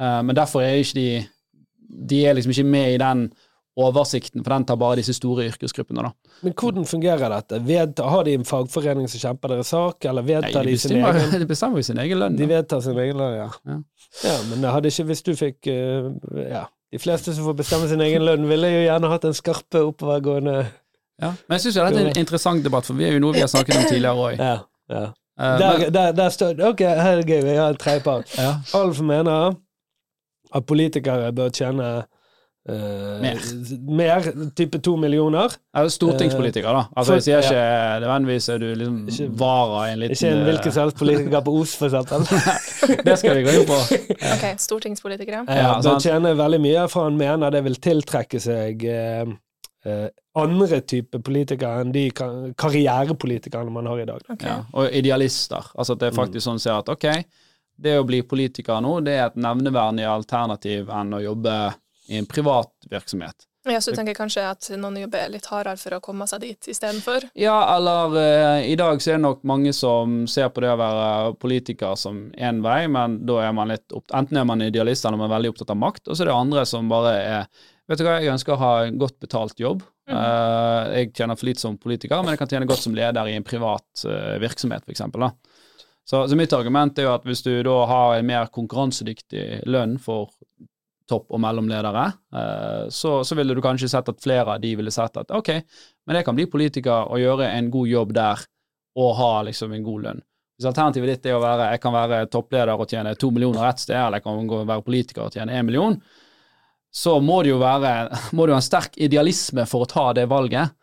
Men 0.00 0.34
derfor 0.34 0.60
er 0.66 0.80
ikke 0.82 0.94
de 0.94 1.26
De 2.08 2.24
er 2.26 2.34
liksom 2.34 2.50
ikke 2.50 2.64
med 2.66 2.94
i 2.94 2.98
den 2.98 3.28
oversikten, 3.76 4.44
for 4.44 4.54
den 4.54 4.64
tar 4.68 4.78
bare 4.78 5.00
disse 5.00 5.16
store 5.16 5.48
yrkesgruppene, 5.50 6.04
da. 6.06 6.12
Men 6.46 6.54
hvordan 6.54 6.86
fungerer 6.86 7.32
dette? 7.32 7.58
Ved, 7.66 7.98
har 7.98 8.26
de 8.26 8.36
en 8.38 8.46
fagforening 8.46 9.08
som 9.10 9.22
kjemper 9.22 9.54
deres 9.54 9.72
sak, 9.74 10.04
eller 10.06 10.22
vedtar 10.26 10.62
de 10.62 10.70
de 10.70 10.78
sin 10.78 10.96
egen 10.98 11.18
egen 11.18 11.40
de 11.42 11.48
bestemmer 11.50 11.82
jo 11.82 11.88
sin 11.88 11.98
egen 11.98 12.20
lønn. 12.22 12.38
De 12.38 12.48
vedtar 12.48 12.84
sin 12.84 12.98
egen 12.98 13.18
lønn, 13.18 13.34
ja. 13.40 13.48
Ja. 13.66 13.80
ja. 14.28 14.36
Men 14.52 14.86
ikke 14.90 15.08
hvis 15.10 15.22
du 15.26 15.34
fikk 15.38 15.70
eh, 15.72 16.10
Ja. 16.50 16.64
De 16.94 16.98
fleste 17.02 17.32
som 17.34 17.42
får 17.42 17.56
bestemme 17.58 17.88
sin 17.90 18.00
egen 18.04 18.22
lønn, 18.22 18.46
ville 18.46 18.68
jo 18.70 18.84
gjerne 18.84 19.08
hatt 19.10 19.24
en 19.26 19.34
skarpe, 19.34 19.82
oppovergående 19.82 20.60
Ja. 21.22 21.32
Men 21.48 21.56
jeg 21.56 21.64
syns 21.64 21.74
dette 21.80 22.00
er 22.00 22.08
en 22.12 22.18
interessant 22.20 22.62
debatt, 22.62 22.86
for 22.86 22.94
vi 22.94 23.08
er 23.08 23.16
jo 23.16 23.22
noe 23.22 23.34
vi 23.34 23.42
har 23.42 23.50
snakket 23.50 23.80
om 23.80 23.84
tidligere 23.88 24.14
òg. 24.14 24.38
Ja. 24.38 24.54
ja. 24.90 25.04
Der, 25.58 25.88
der, 25.90 26.12
der 26.14 26.30
står 26.30 26.60
Ok, 26.68 26.84
her 26.86 27.16
er 27.16 27.22
det 27.22 27.26
gøy, 27.26 27.42
vi 27.42 27.56
har 27.58 27.74
en 27.74 27.78
tredjepart. 27.78 28.30
ja. 28.38 28.52
Alf 28.78 29.00
mener 29.02 29.56
at 30.54 30.66
politikere 30.66 31.32
bør 31.34 31.50
tjene 31.50 32.04
eh, 32.68 33.20
Mer. 33.20 33.40
mer, 34.00 34.28
type 34.56 34.78
to 34.82 34.96
millioner. 34.96 35.52
Altså, 35.74 35.94
Stortingspolitiker, 35.98 36.72
da. 36.72 36.84
Altså, 36.96 37.14
jeg 37.18 37.22
sier 37.26 37.42
For- 37.42 37.52
ikke 37.52 38.00
nødvendigvis 38.04 38.48
er 38.54 38.58
du 38.58 38.66
liksom 38.74 38.98
Ikke- 39.08 39.38
vara 39.38 39.82
i 39.88 39.92
en 39.92 39.98
liten 40.00 40.16
Ikke 40.16 40.32
en 40.32 40.44
hvilken 40.48 40.72
som 40.72 40.82
helst 40.86 40.96
politiker 40.98 41.40
på 41.44 41.54
Os, 41.60 41.74
for 41.76 41.86
eksempel. 41.88 42.26
Det 43.04 43.18
skal 43.18 43.36
vi 43.36 43.42
gå 43.46 43.54
inn 43.60 43.66
på. 43.68 43.78
Ok, 44.34 44.44
stortingspolitikere. 44.58 45.44
Ja, 45.48 45.54
Ja, 45.56 45.80
bør 45.80 46.00
sant. 46.00 46.36
veldig 46.38 46.60
mye, 46.60 46.88
for 46.88 47.04
han 47.04 47.16
mener 47.20 47.50
det 47.50 47.64
vil 47.64 47.76
tiltrekke 47.76 48.40
seg 48.40 48.84
eh, 48.84 49.24
eh, 49.84 50.08
andre 50.36 50.80
typer 50.80 51.20
politikere 51.22 51.80
enn 51.84 51.92
de 51.92 52.08
karrierepolitikerne 52.56 53.70
man 53.70 53.86
har 53.86 54.00
i 54.02 54.06
dag. 54.08 54.20
Okay. 54.30 54.48
Ja, 54.48 54.62
og 54.72 54.88
idealister. 54.92 55.70
Altså 55.78 55.92
at 55.94 56.00
det 56.02 56.08
er 56.12 56.16
faktisk 56.16 56.46
sånn 56.46 56.60
å 56.60 56.64
si 56.64 56.70
at 56.72 56.88
ok, 56.88 57.06
det 57.84 57.96
å 57.98 58.04
bli 58.06 58.22
politiker 58.22 58.80
nå, 58.84 59.00
det 59.04 59.16
er 59.18 59.26
et 59.28 59.36
nevneverdig 59.40 60.06
alternativ 60.08 60.90
enn 60.94 61.14
å 61.16 61.22
jobbe 61.22 61.54
i 62.08 62.18
en 62.20 62.26
privat 62.28 62.72
virksomhet. 62.90 63.46
Ja, 63.64 63.80
så 63.80 63.90
du 63.90 63.96
tenker 63.96 64.16
kanskje 64.16 64.42
at 64.44 64.66
noen 64.76 64.98
jobber 65.00 65.30
litt 65.32 65.46
hardere 65.48 65.80
for 65.80 65.96
å 65.96 66.00
komme 66.04 66.26
seg 66.28 66.42
dit 66.42 66.66
istedenfor? 66.68 67.30
Ja, 67.40 67.56
eller 67.72 68.16
eh, 68.20 68.66
i 68.68 68.74
dag 68.76 69.00
så 69.00 69.14
er 69.14 69.16
det 69.16 69.24
nok 69.24 69.40
mange 69.48 69.72
som 69.72 70.26
ser 70.28 70.50
på 70.52 70.60
det 70.60 70.74
å 70.74 70.76
være 70.76 71.30
politiker 71.40 71.96
som 71.96 72.26
én 72.36 72.60
vei, 72.64 72.82
men 72.92 73.22
da 73.24 73.38
er 73.46 73.54
man 73.56 73.72
litt 73.72 73.94
opp, 73.96 74.04
Enten 74.12 74.36
er 74.36 74.44
man 74.48 74.66
idealist 74.66 75.06
eller 75.08 75.16
man 75.16 75.30
er 75.30 75.36
veldig 75.38 75.54
opptatt 75.54 75.72
av 75.72 75.80
makt, 75.80 76.04
og 76.10 76.12
så 76.12 76.26
er 76.26 76.30
det 76.30 76.36
andre 76.36 76.66
som 76.68 76.92
bare 76.92 77.14
er 77.22 77.62
Vet 77.84 78.00
du 78.00 78.06
hva, 78.06 78.14
jeg 78.16 78.32
ønsker 78.32 78.54
å 78.54 78.60
ha 78.62 78.68
en 78.86 78.94
godt 78.96 79.18
betalt 79.20 79.58
jobb. 79.60 79.82
Eh, 80.08 80.92
jeg 80.96 81.10
tjener 81.18 81.36
for 81.36 81.48
lite 81.50 81.60
som 81.60 81.74
politiker, 81.76 82.22
men 82.24 82.32
jeg 82.32 82.40
kan 82.40 82.48
tjene 82.48 82.68
godt 82.68 82.80
som 82.80 82.94
leder 82.96 83.28
i 83.28 83.34
en 83.36 83.44
privat 83.44 84.04
eh, 84.08 84.38
virksomhet, 84.40 84.86
f.eks. 84.88 85.02
Så, 86.08 86.22
så 86.28 86.36
mitt 86.36 86.52
argument 86.56 86.96
er 86.96 87.10
jo 87.10 87.12
at 87.12 87.28
hvis 87.28 87.44
du 87.44 87.52
da 87.64 87.74
har 87.90 88.14
en 88.16 88.28
mer 88.28 88.48
konkurransedyktig 88.52 89.66
lønn 89.68 89.98
for 90.00 90.32
topp- 91.10 91.32
og 91.34 91.40
mellomledere, 91.44 92.04
eh, 92.34 92.84
så, 92.88 93.18
så 93.24 93.36
ville 93.38 93.56
du 93.56 93.62
kanskje 93.64 93.90
sett 93.92 94.08
at 94.08 94.22
flere 94.22 94.56
av 94.56 94.62
de 94.62 94.74
ville 94.78 94.92
sett 94.94 95.16
at 95.20 95.32
ok, 95.36 95.50
men 96.06 96.18
jeg 96.18 96.26
kan 96.26 96.36
bli 96.36 96.46
politiker 96.50 97.10
og 97.10 97.20
gjøre 97.20 97.50
en 97.52 97.70
god 97.72 97.90
jobb 97.90 98.14
der, 98.16 98.44
og 98.94 99.16
ha 99.18 99.32
liksom 99.48 99.72
en 99.74 99.84
god 99.84 100.06
lønn. 100.06 100.22
Hvis 100.54 100.68
alternativet 100.70 101.16
ditt 101.16 101.24
er 101.26 101.34
å 101.34 101.42
være 101.42 101.72
jeg 101.72 101.82
kan 101.82 101.94
være 101.96 102.20
toppleder 102.30 102.78
og 102.78 102.86
tjene 102.86 103.16
to 103.18 103.32
millioner 103.34 103.66
ett 103.68 103.82
sted, 103.82 103.98
eller 103.98 104.20
jeg 104.20 104.26
kan 104.28 104.68
være 104.70 104.86
politiker 104.86 105.26
og 105.26 105.34
tjene 105.34 105.56
én 105.58 105.66
million, 105.66 105.98
så 106.94 107.16
må 107.18 107.40
det 107.42 107.50
jo 107.50 107.58
være 107.58 107.94
må 108.36 108.46
det 108.46 108.54
jo 108.54 108.58
ha 108.58 108.62
en 108.62 108.70
sterk 108.70 108.98
idealisme 109.02 109.66
for 109.66 109.84
å 109.84 109.90
ta 109.90 110.06
det 110.16 110.28
valget. 110.30 110.76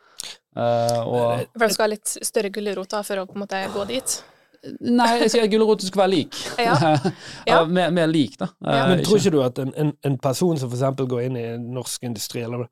Uh, 0.52 1.00
og 1.08 1.56
For 1.56 1.72
du 1.72 1.74
skal 1.74 1.86
ha 1.86 1.94
litt 1.94 2.12
større 2.12 2.52
gulrot 2.52 2.98
for 3.08 3.22
å 3.22 3.26
på 3.30 3.38
en 3.38 3.46
måte 3.46 3.62
gå 3.72 3.86
dit? 3.94 4.18
Nei, 4.62 5.10
jeg 5.24 5.32
sier 5.34 5.46
at 5.48 5.52
gulroten 5.52 5.90
skal 5.90 6.04
være 6.04 6.12
lik. 6.12 6.38
Ja. 6.62 6.76
ja. 7.50 7.62
Mer, 7.66 7.90
mer 7.94 8.10
lik, 8.12 8.38
da. 8.40 8.52
Ja. 8.62 8.88
Men 8.92 9.04
tror 9.06 9.18
ikke 9.18 9.34
du 9.34 9.42
at 9.42 9.62
en, 9.62 9.74
en, 9.74 9.94
en 10.06 10.18
person 10.22 10.60
som 10.62 10.70
eksempel 10.70 11.10
går 11.10 11.28
inn 11.28 11.40
i 11.40 11.46
norsk 11.58 12.06
industri, 12.06 12.44
eller 12.46 12.68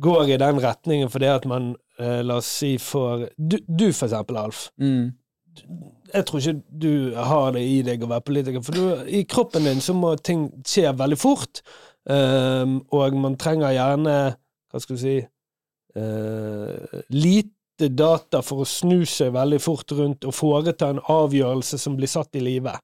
går 0.00 0.32
i 0.32 0.38
den 0.40 0.60
retningen 0.62 1.10
fordi 1.12 1.28
at 1.28 1.44
man, 1.48 1.74
eh, 2.00 2.22
la 2.24 2.38
oss 2.40 2.48
si, 2.62 2.78
får 2.80 3.26
du, 3.36 3.58
du 3.68 3.90
for 3.92 4.08
eksempel, 4.08 4.40
Alf. 4.40 4.70
mm. 4.80 5.10
Jeg 6.14 6.24
tror 6.28 6.40
ikke 6.40 6.78
du 6.80 7.14
har 7.16 7.50
det 7.52 7.60
i 7.68 7.80
deg 7.84 8.04
å 8.04 8.08
være 8.08 8.24
politiker, 8.24 8.62
for 8.64 8.76
du, 8.76 9.02
i 9.04 9.20
kroppen 9.28 9.66
din 9.68 9.82
så 9.84 9.92
må 9.96 10.14
ting 10.16 10.46
skje 10.64 10.94
veldig 10.96 11.18
fort, 11.20 11.60
um, 12.08 12.78
og 12.92 13.16
man 13.20 13.36
trenger 13.40 13.74
gjerne, 13.76 14.14
hva 14.72 14.80
skal 14.80 14.96
du 14.96 15.02
si, 15.02 15.18
uh, 15.96 17.02
lite 17.12 17.52
data 17.78 18.42
for 18.42 18.62
å 18.62 18.68
snu 18.68 19.04
seg 19.08 19.32
veldig 19.32 19.60
fort 19.60 19.92
rundt 19.92 20.24
og 20.28 20.34
foreta 20.34 20.90
en 20.92 21.00
avgjørelse 21.00 21.78
som 21.78 21.96
blir 21.96 22.10
satt 22.10 22.36
i 22.36 22.40
live. 22.40 22.74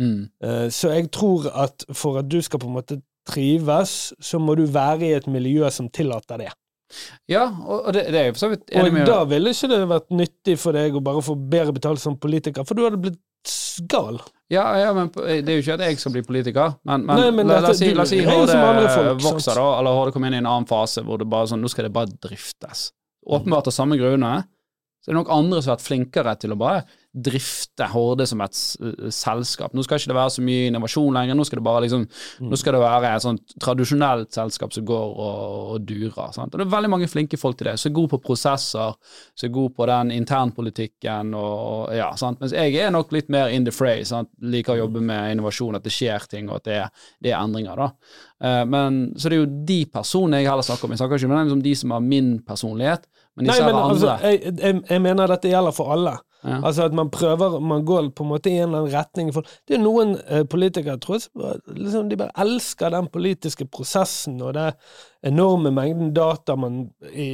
Mm. 0.00 0.28
Eh, 0.42 0.68
Så 0.68 0.90
jeg 0.94 1.10
tror 1.10 1.48
at 1.54 1.84
for 1.92 2.18
at 2.18 2.28
du 2.28 2.40
skal 2.42 2.60
på 2.60 2.66
en 2.66 2.76
måte 2.76 3.00
trives, 3.26 4.12
så 4.20 4.38
må 4.38 4.54
du 4.56 4.66
være 4.66 5.02
i 5.06 5.14
et 5.16 5.26
miljø 5.26 5.70
som 5.70 5.88
tillater 5.88 6.38
det. 6.38 6.52
Ja, 7.28 7.48
og 7.48 7.86
og 7.88 7.92
det, 7.96 8.06
det 8.12 8.18
er 8.20 8.24
jeg 8.28 8.34
for 8.34 8.42
så 8.44 8.48
vidt 8.52 8.70
enig 8.70 8.90
Og 8.90 8.92
med 8.92 9.06
da 9.08 9.24
ville 9.24 9.50
ikke 9.50 9.68
det 9.72 9.78
vært 9.88 10.10
nyttig 10.10 10.58
for 10.60 10.76
deg 10.76 10.94
å 10.94 11.00
bare 11.02 11.22
få 11.24 11.34
bedre 11.34 11.72
betalt 11.72 12.02
som 12.02 12.18
politiker, 12.20 12.64
for 12.64 12.74
du 12.74 12.84
hadde 12.84 13.00
blitt 13.00 13.20
gal. 13.90 14.20
Ja, 14.52 14.66
ja, 14.78 14.92
men 14.94 15.08
det 15.14 15.48
er 15.48 15.56
jo 15.58 15.62
ikke 15.64 15.74
at 15.78 15.84
jeg 15.88 15.98
skal 15.98 16.12
bli 16.12 16.22
politiker, 16.22 16.76
men, 16.84 17.06
men, 17.08 17.16
Nei, 17.18 17.30
men 17.30 17.48
la, 17.48 17.62
oss 17.70 17.80
si, 17.80 17.90
la 17.96 18.04
oss 18.04 18.12
si 18.12 18.20
jo 18.20 18.46
sant? 18.46 19.24
vokser, 19.24 19.58
da, 19.58 19.64
eller 19.80 19.96
HD 19.98 20.12
kommer 20.14 20.30
inn 20.30 20.38
i 20.38 20.42
en 20.44 20.50
annen 20.52 20.68
fase 20.68 21.02
hvor 21.04 21.18
det 21.18 21.26
bare 21.32 21.48
sånn, 21.50 21.64
nå 21.64 21.72
skal 21.72 21.88
det 21.88 21.94
bare 21.96 22.12
driftes. 22.28 22.90
Åpenbart 23.24 23.70
av 23.70 23.76
samme 23.76 23.96
grunner, 24.00 24.44
så 25.00 25.10
er 25.10 25.14
det 25.14 25.20
nok 25.22 25.32
andre 25.32 25.60
som 25.60 25.72
har 25.72 25.78
vært 25.78 25.86
flinkere 25.88 26.34
til 26.40 26.54
å 26.54 26.60
bare 26.60 26.84
drifte 27.14 27.86
Horde 27.92 28.26
som 28.26 28.40
et 28.42 28.56
selskap. 29.14 29.74
Nå 29.74 29.84
skal 29.86 30.00
ikke 30.00 30.10
det 30.10 30.16
være 30.18 30.32
så 30.34 30.42
mye 30.44 30.66
innovasjon 30.70 31.14
lenger, 31.14 31.36
nå 31.38 31.46
skal 31.46 31.60
det 31.60 31.66
bare 31.68 31.84
liksom, 31.84 32.06
nå 32.42 32.58
skal 32.58 32.76
det 32.76 32.80
være 32.82 33.12
et 33.14 33.24
sånt 33.24 33.54
tradisjonelt 33.62 34.34
selskap 34.34 34.74
som 34.74 34.86
går 34.88 35.12
og, 35.12 35.54
og 35.76 35.86
durer. 35.86 36.32
Sant? 36.34 36.54
Og 36.54 36.58
det 36.58 36.66
er 36.66 36.74
veldig 36.74 36.90
mange 36.96 37.10
flinke 37.10 37.38
folk 37.38 37.60
til 37.60 37.70
det, 37.70 37.76
som 37.78 37.92
er 37.92 37.96
gode 38.00 38.14
på 38.16 38.22
prosesser, 38.26 38.98
som 39.34 39.48
er 39.48 39.54
gode 39.54 39.74
på 39.78 39.88
den 39.90 40.10
internpolitikken 40.16 41.34
og, 41.38 41.94
ja, 41.94 42.10
sant? 42.18 42.42
Mens 42.42 42.56
jeg 42.56 42.74
er 42.82 42.92
nok 42.94 43.14
litt 43.14 43.30
mer 43.32 43.54
in 43.54 43.66
the 43.68 43.74
fray, 43.74 44.02
sant? 44.08 44.32
liker 44.42 44.74
å 44.74 44.84
jobbe 44.84 45.02
med 45.04 45.36
innovasjon, 45.36 45.78
at 45.78 45.86
det 45.86 45.94
skjer 45.94 46.28
ting, 46.30 46.50
og 46.50 46.60
at 46.60 46.68
det 46.68 46.78
er, 46.82 47.08
det 47.22 47.34
er 47.34 47.40
endringer, 47.40 47.78
da. 47.78 48.18
Eh, 48.44 48.62
men, 48.68 49.00
så 49.16 49.30
det 49.30 49.38
er 49.38 49.44
jo 49.44 49.64
de 49.70 49.80
personene 49.92 50.42
jeg 50.42 50.50
heller 50.50 50.66
snakker 50.66 50.88
om. 50.88 50.94
Jeg 50.94 51.04
snakker 51.04 51.22
ikke 51.22 51.58
om 51.58 51.64
de 51.64 51.74
som 51.78 51.94
har 51.94 52.04
min 52.04 52.36
personlighet, 52.46 53.06
men 53.34 53.48
Nei, 53.48 53.54
disse 53.54 53.66
men 53.66 53.74
andre. 53.78 53.90
altså, 53.94 54.28
jeg, 54.28 54.54
jeg, 54.58 54.82
jeg 54.90 55.02
mener 55.02 55.30
dette 55.30 55.50
gjelder 55.50 55.74
for 55.74 55.94
alle. 55.94 56.18
Altså 56.44 56.84
at 56.84 56.94
man 56.96 57.10
prøver, 57.10 57.58
man 57.60 57.84
går 57.88 58.10
på 58.16 58.24
en 58.24 58.28
måte 58.28 58.50
i 58.50 58.58
en 58.58 58.68
eller 58.68 58.84
annen 58.84 58.94
retning. 58.94 59.30
For 59.34 59.48
det 59.68 59.78
er 59.78 59.82
noen 59.82 60.14
eh, 60.28 60.44
politikere 60.44 60.98
tror 61.00 61.18
jeg, 61.18 61.60
liksom, 61.72 62.10
de 62.10 62.18
bare 62.20 62.34
elsker 62.44 62.92
den 62.92 63.08
politiske 63.12 63.66
prosessen 63.72 64.36
og 64.44 64.54
det 64.58 64.70
enorme 65.24 65.72
mengden 65.72 66.12
data 66.16 66.56
man 66.60 66.82
i, 67.12 67.28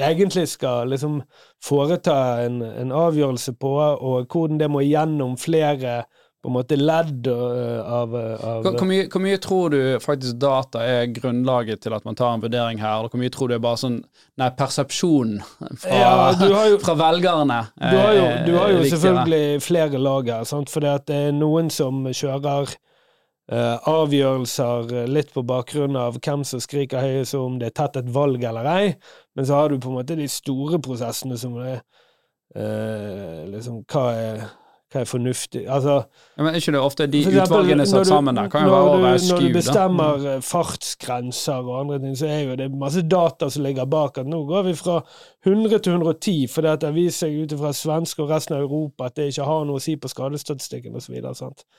egentlig 0.00 0.46
skal 0.48 0.88
liksom 0.88 1.20
foreta 1.64 2.16
en, 2.46 2.62
en 2.64 2.94
avgjørelse 2.96 3.56
på, 3.60 3.74
og 3.76 4.30
hvordan 4.32 4.62
det 4.62 4.70
må 4.72 4.84
gjennom 4.86 5.36
flere 5.40 6.04
på 6.46 6.50
en 6.52 6.54
måte 6.54 6.78
ledd 6.78 7.26
eh, 7.26 7.80
av, 7.82 8.14
av 8.14 8.62
Hvor, 8.68 8.86
mye, 8.86 9.08
hvor 9.10 9.22
mye 9.24 9.40
tror 9.42 9.74
du 9.74 9.78
faktisk 10.02 10.38
data 10.38 10.84
er 10.86 11.10
grunnlaget 11.16 11.82
til 11.82 11.96
at 11.96 12.06
man 12.06 12.18
tar 12.18 12.36
en 12.36 12.44
vurdering 12.44 12.78
her, 12.78 13.00
Eller 13.00 13.10
hvor 13.10 13.22
mye 13.22 13.34
tror 13.34 13.50
du 13.50 13.56
er 13.56 13.62
bare 13.64 13.80
sånn 13.82 13.98
nei, 14.38 14.50
persepsjon 14.54 15.36
fra, 15.82 16.00
Ja, 16.00 16.16
du 16.38 16.46
har 16.54 16.70
jo- 16.70 16.80
fra 16.84 16.94
velgerne? 17.02 17.60
Du 17.82 17.96
har 17.98 18.14
jo, 18.14 18.24
er- 18.30 18.42
du 18.46 18.52
har 18.56 18.74
jo 18.76 18.82
selvfølgelig 18.94 19.62
flere 19.66 19.98
lag 19.98 20.30
her, 20.36 20.44
for 20.70 20.86
det 20.86 21.16
er 21.18 21.32
noen 21.34 21.70
som 21.70 22.04
kjører 22.06 22.76
Uh, 23.46 23.76
avgjørelser 23.86 24.88
uh, 24.90 25.04
litt 25.06 25.28
på 25.30 25.44
bakgrunn 25.46 25.94
av 25.94 26.16
hvem 26.18 26.40
som 26.42 26.58
skriker 26.58 26.98
høyest 26.98 27.36
om 27.38 27.60
det 27.60 27.68
er 27.68 27.74
tatt 27.78 27.98
et 28.00 28.08
valg 28.10 28.42
eller 28.42 28.66
ei, 28.66 28.88
men 29.38 29.46
så 29.46 29.60
har 29.60 29.70
du 29.70 29.76
på 29.78 29.92
en 29.92 30.00
måte 30.00 30.16
de 30.18 30.26
store 30.26 30.80
prosessene 30.82 31.38
som 31.38 31.54
er 31.62 31.76
uh, 32.58 33.44
liksom 33.52 33.84
hva 33.86 34.02
er, 34.18 34.42
hva 34.92 35.00
er 35.02 35.08
fornuftig 35.10 35.64
Altså 35.66 35.94
ja, 36.36 36.42
men 36.44 36.54
Er 36.54 36.58
ikke 36.60 36.72
det 36.76 36.80
ofte 36.80 37.06
de 37.10 37.18
eksempel, 37.24 37.42
utvalgene 37.42 37.86
satt 37.90 38.04
du- 38.04 38.08
sammen 38.08 38.36
der, 38.38 38.48
kan 38.48 38.66
jo 38.68 38.70
være 38.70 39.12
du- 39.12 39.18
SKU. 39.18 39.32
Når 39.34 39.40
du 39.40 39.46
da. 39.48 39.52
bestemmer 39.58 40.26
eh, 40.34 40.40
fartsgrenser 40.46 41.52
og 41.66 41.80
andre 41.80 41.98
ting, 41.98 42.14
så 42.18 42.26
er 42.30 42.40
jo 42.50 42.56
det 42.56 42.68
masse 42.74 43.02
data 43.02 43.48
som 43.50 43.62
ligger 43.66 43.84
bak. 43.90 44.18
At 44.18 44.26
nå 44.30 44.44
går 44.46 44.62
vi 44.68 44.74
fra 44.78 45.00
100 45.46 45.78
til 45.82 45.92
110, 45.92 46.46
fordi 46.48 46.68
at 46.68 46.80
det 46.80 46.94
viser 46.94 47.26
seg 47.26 47.42
ut 47.42 47.58
fra 47.58 47.72
svenske 47.72 48.22
og 48.22 48.30
resten 48.30 48.54
av 48.56 48.62
Europa 48.62 49.06
at 49.10 49.16
det 49.16 49.28
ikke 49.32 49.44
har 49.48 49.64
noe 49.68 49.76
å 49.80 49.82
si 49.82 49.96
på 49.96 50.08
skadestatistikken 50.08 50.94
osv. 50.96 51.18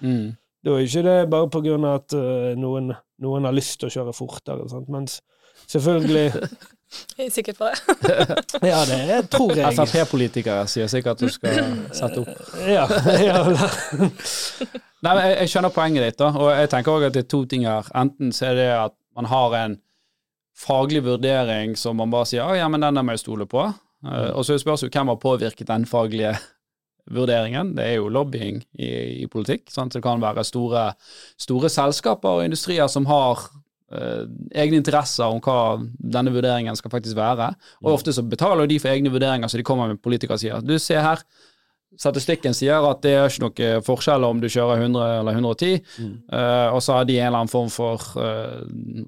Mm. 0.03 0.35
Da 0.65 0.71
er 0.73 0.83
ikke 0.83 1.03
det 1.05 1.29
bare 1.31 1.49
på 1.53 1.61
grunn 1.63 1.85
av 1.85 2.01
at 2.01 2.13
eh, 2.17 2.55
noen, 2.59 2.91
noen 3.23 3.45
har 3.45 3.53
lyst 3.55 3.79
til 3.79 3.87
å 3.89 3.93
kjøre 3.93 4.13
fortere. 4.17 4.67
Sant? 4.69 4.89
Mens 4.89 5.21
selvfølgelig 5.65 6.27
Jeg 7.17 7.25
er 7.25 7.31
sikker 7.33 7.55
på 7.57 7.67
det. 7.67 7.97
Ja, 8.71 8.83
det 8.87 8.99
er, 9.11 9.25
tror 9.31 9.51
jeg. 9.57 9.75
Frp-politikere 9.75 10.67
sier 10.71 10.87
sikkert 10.91 11.17
at 11.17 11.25
du 11.25 11.33
skal 11.33 11.73
sette 11.95 12.21
opp. 12.23 12.53
Ja, 12.63 12.85
ja, 13.27 13.41
Nei, 15.03 15.11
men 15.11 15.19
jeg, 15.25 15.33
jeg 15.41 15.51
skjønner 15.51 15.73
poenget 15.75 16.05
ditt, 16.05 16.19
da, 16.21 16.31
og 16.33 16.53
jeg 16.55 16.71
tenker 16.71 16.95
også 16.95 17.09
at 17.11 17.17
det 17.17 17.25
er 17.25 17.33
to 17.33 17.41
ting 17.49 17.67
her. 17.67 17.89
Enten 17.97 18.31
så 18.33 18.51
er 18.51 18.55
det 18.57 18.69
at 18.77 18.95
man 19.17 19.27
har 19.29 19.57
en 19.59 19.77
faglig 20.57 21.03
vurdering 21.05 21.75
som 21.77 21.99
man 21.99 22.13
bare 22.13 22.29
sier 22.29 22.55
ja, 22.57 22.69
men 22.71 22.81
den 22.81 22.97
må 23.05 23.13
jeg 23.13 23.25
stole 23.25 23.45
på. 23.49 23.67
Eh, 24.05 24.29
og 24.33 24.45
så 24.45 24.57
spørs 24.59 24.85
jo 24.85 24.91
hvem 24.93 25.11
har 25.11 25.19
påvirket 25.21 25.69
den 25.69 25.85
faglige 25.89 26.33
vurderingen. 27.13 27.75
Det 27.77 27.85
er 27.85 27.95
jo 27.99 28.09
lobbying 28.11 28.61
i, 28.79 28.89
i 29.23 29.27
politikk. 29.31 29.69
Sant? 29.71 29.93
Så 29.93 29.99
det 29.99 30.05
kan 30.05 30.21
være 30.21 30.45
store, 30.47 30.89
store 31.39 31.71
selskaper 31.71 32.39
og 32.41 32.45
industrier 32.47 32.89
som 32.91 33.07
har 33.09 33.45
eh, 33.45 33.61
egne 33.89 34.81
interesser 34.81 35.29
om 35.31 35.37
hva 35.39 35.77
denne 35.97 36.33
vurderingen 36.35 36.75
skal 36.75 36.91
faktisk 36.91 37.15
være. 37.15 37.53
Og 37.85 37.93
ofte 37.93 38.11
så 38.11 38.23
betaler 38.27 38.67
de 38.67 38.79
for 38.83 38.91
egne 38.91 39.11
vurderinger, 39.13 39.47
så 39.47 39.57
de 39.59 39.63
kommer 39.67 39.87
med 39.93 40.01
politikere 40.03 40.35
og 40.35 40.41
sier 40.43 40.65
du, 40.65 40.73
se 40.81 40.97
her, 40.99 41.21
statistikken 41.97 42.53
sier 42.53 42.83
at 42.83 42.99
det 43.01 43.13
er 43.15 43.29
ikke 43.31 43.45
noe 43.45 43.69
forskjell 43.87 44.25
om 44.27 44.41
du 44.43 44.49
kjører 44.51 44.83
100 44.83 45.05
eller 45.21 45.37
110, 45.39 45.79
Mm. 45.97 46.11
uh, 46.33 46.75
og 46.75 46.81
så 46.83 46.97
har 46.97 47.07
de 47.07 47.15
en 47.17 47.27
eller 47.29 47.39
annen 47.39 47.49
form 47.53 47.69
for 47.73 48.03
uh, 48.19 48.59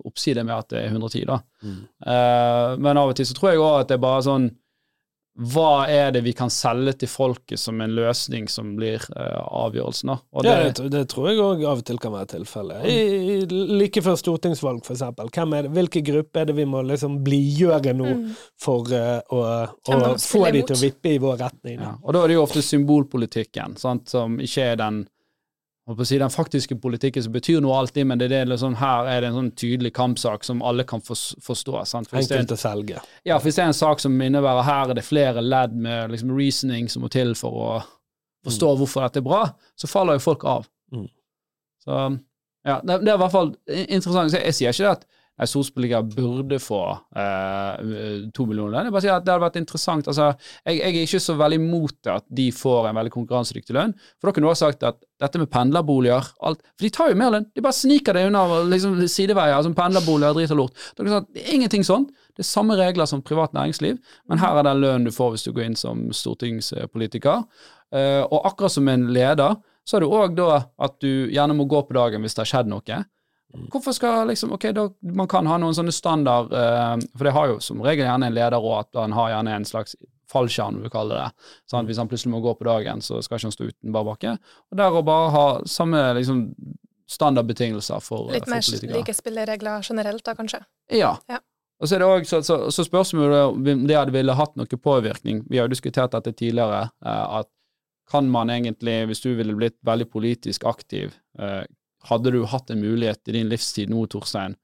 oppside 0.07 0.43
med 0.47 0.55
at 0.55 0.69
det 0.71 0.80
er 0.86 0.88
110, 0.93 1.25
da. 1.27 1.41
Mm. 1.61 1.75
Uh, 2.07 2.77
men 2.80 2.97
av 2.97 3.11
og 3.11 3.19
til 3.19 3.27
så 3.27 3.36
tror 3.38 3.51
jeg 3.51 3.61
òg 3.61 3.82
at 3.82 3.91
det 3.91 3.99
er 3.99 4.05
bare 4.07 4.23
sånn 4.25 4.49
Hva 5.39 5.87
er 5.87 6.09
det 6.11 6.21
vi 6.25 6.33
kan 6.35 6.51
selge 6.51 6.97
til 6.99 7.09
folket 7.11 7.61
som 7.61 7.79
en 7.79 7.93
løsning 7.95 8.49
som 8.51 8.73
blir 8.75 9.03
uh, 9.15 9.39
avgjørelsen, 9.63 10.11
da? 10.11 10.17
det, 10.43 10.49
Ja, 10.49 10.71
det, 10.75 10.89
det, 10.91 11.03
tror 11.13 11.29
jeg 11.29 11.39
òg 11.39 11.63
av 11.63 11.79
og 11.79 11.85
til 11.87 11.99
kan 12.01 12.11
være 12.11 12.27
tilfellet. 12.33 12.87
Like 13.79 14.03
før 14.03 14.17
stortingsvalg, 14.19 14.83
det, 14.83 15.71
hvilke 15.77 16.03
grupper 16.11 16.43
er 16.43 16.51
det 16.51 16.57
vi 16.59 16.67
må 16.67 16.83
liksom 16.87 17.21
blidgjøre 17.23 17.95
nå 17.95 18.07
Mm. 18.09 18.31
for 18.57 18.89
uh, 18.89 19.19
å, 19.29 19.39
å 19.93 19.97
få 20.17 20.41
de 20.49 20.63
til 20.65 20.75
å 20.75 20.79
vippe 20.81 21.11
i 21.13 21.19
vår 21.21 21.37
retning? 21.43 21.77
ja. 21.77 21.93
Og 22.01 22.15
da 22.15 22.23
er 22.23 22.31
det 22.31 22.37
jo 22.39 22.43
ofte 22.43 22.63
symbolpolitikken, 22.65 23.77
sant, 23.79 24.09
som 24.09 24.39
ikke 24.41 24.71
er 24.73 24.79
den 24.81 25.03
si, 26.05 26.17
den 26.21 26.29
faktiske 26.29 26.75
politikken 26.81 27.23
som 27.25 27.33
betyr 27.33 27.61
noe 27.63 27.77
alltid, 27.79 28.05
men 28.07 28.19
det 28.19 28.27
er 28.29 28.33
det 28.33 28.53
liksom, 28.53 28.75
her 28.79 29.07
er 29.09 29.21
det 29.21 29.29
en 29.31 29.37
sånn 29.39 29.51
tydelig 29.57 29.91
kampsak 29.97 30.43
som 30.45 30.61
alle 30.65 30.83
kan 30.87 31.01
fors- 31.01 31.35
forstå. 31.41 31.79
Sant? 31.89 32.09
For 32.11 32.21
Enkelt 32.21 32.53
å 32.53 32.57
selge. 32.59 33.01
Ja, 33.23 33.37
for 33.39 33.49
hvis 33.49 33.57
det 33.57 33.63
er 33.63 33.71
en 33.71 33.77
sak 33.77 34.03
som 34.03 34.21
innebærer 34.21 34.67
her 34.67 34.93
er 34.93 34.99
det 34.99 35.05
flere 35.07 35.41
ledd 35.41 35.73
med 35.75 36.13
liksom 36.13 36.33
reasoning 36.37 36.89
som 36.89 37.05
må 37.05 37.09
til 37.13 37.33
for 37.39 37.61
å 37.63 37.69
forstå 38.45 38.73
hvorfor 38.79 39.07
dette 39.07 39.23
er 39.23 39.25
bra, 39.25 39.43
så 39.75 39.89
faller 39.91 40.19
jo 40.19 40.25
folk 40.29 40.45
av. 40.47 40.67
Mm. 40.93 41.07
Så 41.83 41.97
ja, 42.67 42.81
det, 42.83 42.99
er 42.99 43.15
i 43.15 43.21
hvert 43.23 43.33
fall 43.33 43.53
interessant. 43.67 44.35
Jeg 44.35 44.55
sier 44.55 44.75
ikke 44.75 44.85
det 44.85 44.95
at 44.97 45.07
en 45.39 45.47
storspiller 45.47 46.03
burde 46.03 46.59
få 46.59 46.81
eh, 47.15 48.25
to 48.35 48.45
millioner. 48.49 48.87
Jeg 48.87 48.93
bare 48.95 49.03
sier 49.05 49.15
at 49.15 49.25
det 49.25 49.31
hadde 49.31 49.45
vært 49.45 49.59
interessant. 49.61 50.09
Altså, 50.11 50.33
jeg, 50.65 50.79
jeg 50.81 50.89
er 50.89 51.05
ikke 51.05 51.21
så 51.23 51.35
veldig 51.39 51.59
imot 51.61 51.95
det 52.05 52.15
at 52.17 52.25
de 52.39 52.47
får 52.55 52.89
en 52.89 52.99
veldig 52.99 53.13
konkurransedyktig 53.13 53.75
lønn. 53.77 53.93
For 54.19 54.29
da 54.29 54.35
kunne 54.35 54.49
du 54.49 54.51
også 54.51 54.67
sagt 54.67 54.83
at 54.89 54.99
dette 55.19 55.39
med 55.41 55.51
pendlerboliger 55.51 56.27
alt, 56.47 56.63
For 56.75 56.87
de 56.87 56.91
tar 56.95 57.11
jo 57.11 57.19
mer 57.19 57.31
lønn. 57.35 57.47
De 57.55 57.63
bare 57.63 57.77
sniker 57.77 58.15
det 58.15 58.25
unna 58.29 58.43
liksom, 58.71 58.97
sideveier, 59.11 59.61
som 59.63 59.75
pendlerboliger, 59.77 60.35
drit 60.35 60.55
og 60.55 60.61
lort. 60.63 60.83
Det 60.97 61.07
er 61.07 61.53
ingenting 61.55 61.87
sånn. 61.87 62.09
Det 62.35 62.43
er 62.43 62.49
samme 62.51 62.75
regler 62.79 63.07
som 63.09 63.23
privat 63.25 63.55
næringsliv, 63.55 63.97
men 64.31 64.39
her 64.39 64.59
er 64.59 64.67
den 64.67 64.79
lønnen 64.79 65.07
du 65.07 65.11
får 65.11 65.33
hvis 65.33 65.47
du 65.47 65.51
går 65.55 65.65
inn 65.69 65.79
som 65.79 66.05
stortingspolitiker. 66.15 67.43
Eh, 67.95 68.21
og 68.23 68.47
akkurat 68.47 68.75
som 68.75 68.87
en 68.91 69.07
leder, 69.15 69.57
så 69.87 69.97
er 69.97 70.05
det 70.05 70.11
òg 70.13 70.35
da 70.37 70.59
at 70.79 70.99
du 71.03 71.31
gjerne 71.33 71.55
må 71.57 71.65
gå 71.67 71.81
på 71.87 71.95
dagen 71.97 72.23
hvis 72.23 72.37
det 72.37 72.45
har 72.45 72.51
skjedd 72.53 72.71
noe. 72.71 72.99
Hvorfor 73.73 73.95
skal 73.97 74.27
liksom 74.29 74.51
Ok, 74.53 74.67
da, 74.77 74.85
man 75.01 75.27
kan 75.29 75.47
ha 75.49 75.55
noen 75.57 75.73
sånne 75.73 75.93
standard 75.95 76.51
uh, 76.53 76.93
For 77.17 77.25
det 77.25 77.33
har 77.33 77.47
jo 77.49 77.55
som 77.65 77.81
regel 77.81 78.05
gjerne 78.05 78.29
en 78.29 78.35
leder 78.35 78.61
òg, 78.61 78.83
at 78.83 78.99
han 79.01 79.15
har 79.17 79.31
gjerne 79.33 79.55
en 79.57 79.65
slags 79.65 79.95
fallskjerm, 80.29 80.83
vi 80.83 80.91
kalle 80.93 81.17
det. 81.17 81.47
Sånn, 81.71 81.87
hvis 81.89 81.97
han 81.97 82.09
plutselig 82.09 82.35
må 82.35 82.43
gå 82.43 82.53
på 82.59 82.67
dagen, 82.67 83.01
så 83.01 83.17
skal 83.25 83.39
ikke 83.39 83.49
han 83.49 83.55
stå 83.55 83.69
uten 83.71 83.95
bar 83.95 84.05
bakke. 84.05 84.35
Og 84.69 84.77
der 84.77 84.93
å 84.93 85.01
bare 85.01 85.31
ha 85.33 85.45
samme 85.65 86.03
liksom, 86.19 86.43
standardbetingelser 87.09 88.03
for, 88.05 88.29
Litt 88.29 88.45
for 88.45 88.53
mer 88.53 88.61
politikere. 88.61 88.99
like 88.99 89.15
spilleregler 89.17 89.87
generelt, 89.89 90.21
da, 90.27 90.35
kanskje. 90.37 90.61
Ja. 90.93 91.15
Ja. 91.31 91.39
Og 91.79 91.89
så 91.89 91.95
er 91.95 92.03
det 92.03 92.09
også, 92.11 92.41
så, 92.43 92.43
så, 92.45 92.57
så 92.75 92.85
spørsmålet 92.85 93.55
om 93.55 93.87
det 93.87 93.97
hadde 93.97 94.13
ville 94.13 94.35
hatt 94.35 94.53
noe 94.59 94.81
påvirkning. 94.83 95.41
Vi 95.49 95.57
har 95.57 95.65
jo 95.69 95.73
diskutert 95.73 96.13
dette 96.13 96.35
tidligere, 96.35 96.89
eh, 97.05 97.25
at 97.39 97.49
kan 98.09 98.29
man 98.29 98.49
egentlig, 98.49 99.03
hvis 99.09 99.21
du 99.21 99.31
ville 99.37 99.55
blitt 99.57 99.77
veldig 99.85 100.09
politisk 100.11 100.65
aktiv, 100.69 101.13
eh, 101.39 101.63
hadde 102.07 102.31
du 102.31 102.43
hatt 102.47 102.69
en 102.71 102.81
mulighet 102.81 103.27
i 103.27 103.35
din 103.35 103.49
livstid 103.51 103.91
nå, 103.91 104.05
Torstein, 104.11 104.55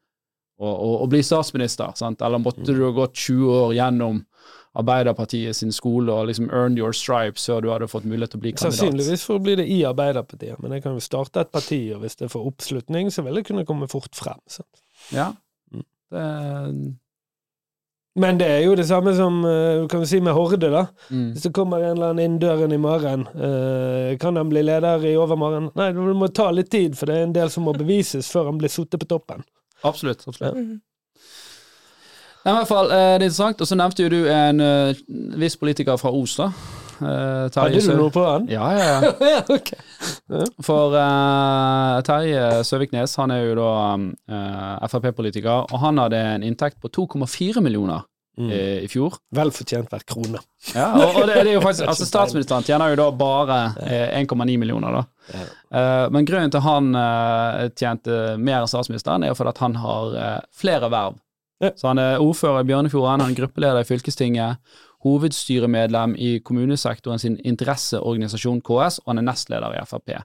å, 0.55 0.69
å, 0.69 0.91
å 1.03 1.07
bli 1.11 1.19
statsminister, 1.25 1.91
sant? 1.99 2.21
eller 2.23 2.39
måtte 2.39 2.71
du 2.71 2.79
ha 2.85 2.93
gått 2.95 3.17
20 3.27 3.51
år 3.51 3.75
gjennom 3.75 4.23
Arbeiderpartiet 4.75 5.55
sin 5.55 5.71
skole 5.71 6.11
og 6.11 6.27
liksom 6.27 6.49
earned 6.51 6.79
your 6.79 6.91
stripes 6.95 7.45
før 7.47 7.61
du 7.63 7.69
hadde 7.71 7.87
fått 7.87 8.07
mulighet 8.07 8.33
til 8.33 8.41
å 8.41 8.43
bli 8.43 8.51
kandidat? 8.51 8.75
Sannsynligvis 8.81 9.23
for 9.23 9.39
å 9.39 9.43
bli 9.43 9.55
det 9.55 9.65
i 9.71 9.77
Arbeiderpartiet, 9.87 10.59
men 10.63 10.75
jeg 10.75 10.83
kan 10.83 10.97
jo 10.97 11.03
starte 11.03 11.45
et 11.45 11.51
parti, 11.53 11.79
og 11.95 12.03
hvis 12.03 12.19
det 12.19 12.27
får 12.33 12.49
oppslutning, 12.51 13.11
så 13.11 13.23
vil 13.23 13.39
det 13.39 13.45
kunne 13.47 13.63
komme 13.67 13.87
fort 13.91 14.11
frem. 14.19 14.41
Sant? 14.51 14.83
Ja. 15.15 15.29
Mm. 15.71 15.85
Det, 16.11 16.25
Men 18.15 18.37
det 18.39 18.47
er 18.47 18.61
jo 18.63 18.75
det 18.79 18.85
samme 18.87 19.11
som 19.15 19.41
eh, 19.43 19.81
kan 19.91 19.99
vi 19.99 20.07
si 20.07 20.21
med 20.23 20.35
Horde, 20.37 20.69
da. 20.71 20.85
mm. 21.09 21.33
Hvis 21.33 21.43
det 21.43 21.51
kommer 21.55 21.83
en 21.83 21.97
eller 21.97 22.13
annen 22.13 22.23
inn 22.23 22.37
døren 22.39 22.71
i 22.71 22.79
morgen, 22.79 23.25
eh, 23.35 24.15
kan 24.21 24.39
han 24.39 24.51
bli 24.51 24.63
leder 24.63 25.03
i 25.03 25.17
overmorgen? 25.19 25.67
Nei, 25.75 25.89
det 25.91 26.15
må 26.21 26.29
ta 26.31 26.47
litt 26.55 26.71
tid, 26.71 26.95
for 26.95 27.11
det 27.11 27.17
er 27.17 27.27
en 27.27 27.35
del 27.35 27.51
som 27.51 27.67
må 27.67 27.75
bevises 27.75 28.31
før 28.31 28.53
han 28.53 28.61
blir 28.61 28.71
sittet 28.71 29.03
på 29.03 29.09
toppen. 29.11 29.43
Absolutt. 29.83 30.23
absolutt. 30.27 30.55
Mhm. 30.55 30.79
Nei, 32.45 32.53
i 32.53 32.57
hvert 32.61 32.69
fall, 32.69 32.91
eh, 32.93 33.03
det 33.17 33.25
er 33.25 33.27
interessant. 33.27 33.61
Og 33.61 33.67
så 33.67 33.75
nevnte 33.75 34.05
jo 34.05 34.13
du 34.13 34.19
en 34.31 34.63
viss 35.41 35.59
politiker 35.59 35.99
fra 35.99 36.13
Os, 36.15 36.37
da. 36.39 36.51
Eh, 37.01 37.45
Terje 37.51 37.81
Hadde 37.81 37.93
du 37.95 37.99
noe 37.99 38.13
på 38.13 38.23
han? 38.25 38.47
Ja, 38.51 38.65
ja, 38.75 38.85
ja. 38.87 39.13
okay. 39.57 39.79
ok. 40.31 40.51
For 40.65 40.95
uh, 40.95 42.01
Terje 42.07 42.63
Søviknes, 42.67 43.15
han 43.19 43.33
er 43.35 43.45
jo 43.49 43.55
da 43.59 43.69
eh, 43.99 44.89
Frp-politiker, 44.91 45.67
og 45.71 45.81
han 45.83 45.99
hadde 46.01 46.19
en 46.35 46.45
inntekt 46.47 46.79
på 46.83 46.91
2,4 46.93 47.63
millioner 47.65 48.05
Mm. 48.37 48.49
eh, 48.51 48.83
i 48.83 48.87
fjor. 48.91 49.13
Vel 49.31 49.47
fortjent 49.55 49.87
hver 49.87 50.01
krone. 50.03 50.41
Ja, 50.73 50.89
og, 50.91 51.21
og 51.21 51.27
det, 51.29 51.37
det 51.45 51.53
er 51.53 51.55
jo 51.55 51.61
faktisk, 51.63 51.87
altså 51.91 52.03
Statsministeren 52.03 52.65
tjener 52.67 52.91
jo 52.91 52.97
da 52.99 53.05
bare 53.15 53.59
eh, 53.79 54.17
1,9 54.19 54.57
millioner, 54.59 54.97
da. 54.97 55.03
Eh, 55.71 56.07
men 56.11 56.27
grunnen 56.27 56.51
til 56.51 56.63
han 56.65 56.89
eh, 56.99 57.61
tjente 57.79 58.17
mer 58.35 58.65
enn 58.65 58.67
statsministeren, 58.67 59.23
er 59.23 59.31
jo 59.31 59.37
fordi 59.39 59.53
at 59.53 59.61
han 59.63 59.77
har 59.79 60.17
eh, 60.19 60.41
flere 60.51 60.91
verv. 60.91 61.15
Så 61.79 61.87
han 61.87 62.01
er 62.03 62.19
ordfører 62.19 62.65
i 62.65 62.67
Bjørnefjorden, 62.67 63.23
han 63.23 63.31
er 63.31 63.37
gruppeleder 63.39 63.85
i 63.85 63.87
fylkestinget, 63.87 64.59
hovedstyremedlem 65.03 66.15
i 66.17 66.39
kommunesektoren 66.39 67.19
sin 67.19 67.37
interesseorganisasjon 67.43 68.61
KS, 68.61 69.01
og 69.03 69.13
han 69.13 69.21
er 69.21 69.29
nestleder 69.31 69.75
i 69.75 69.85
Frp. 69.85 70.15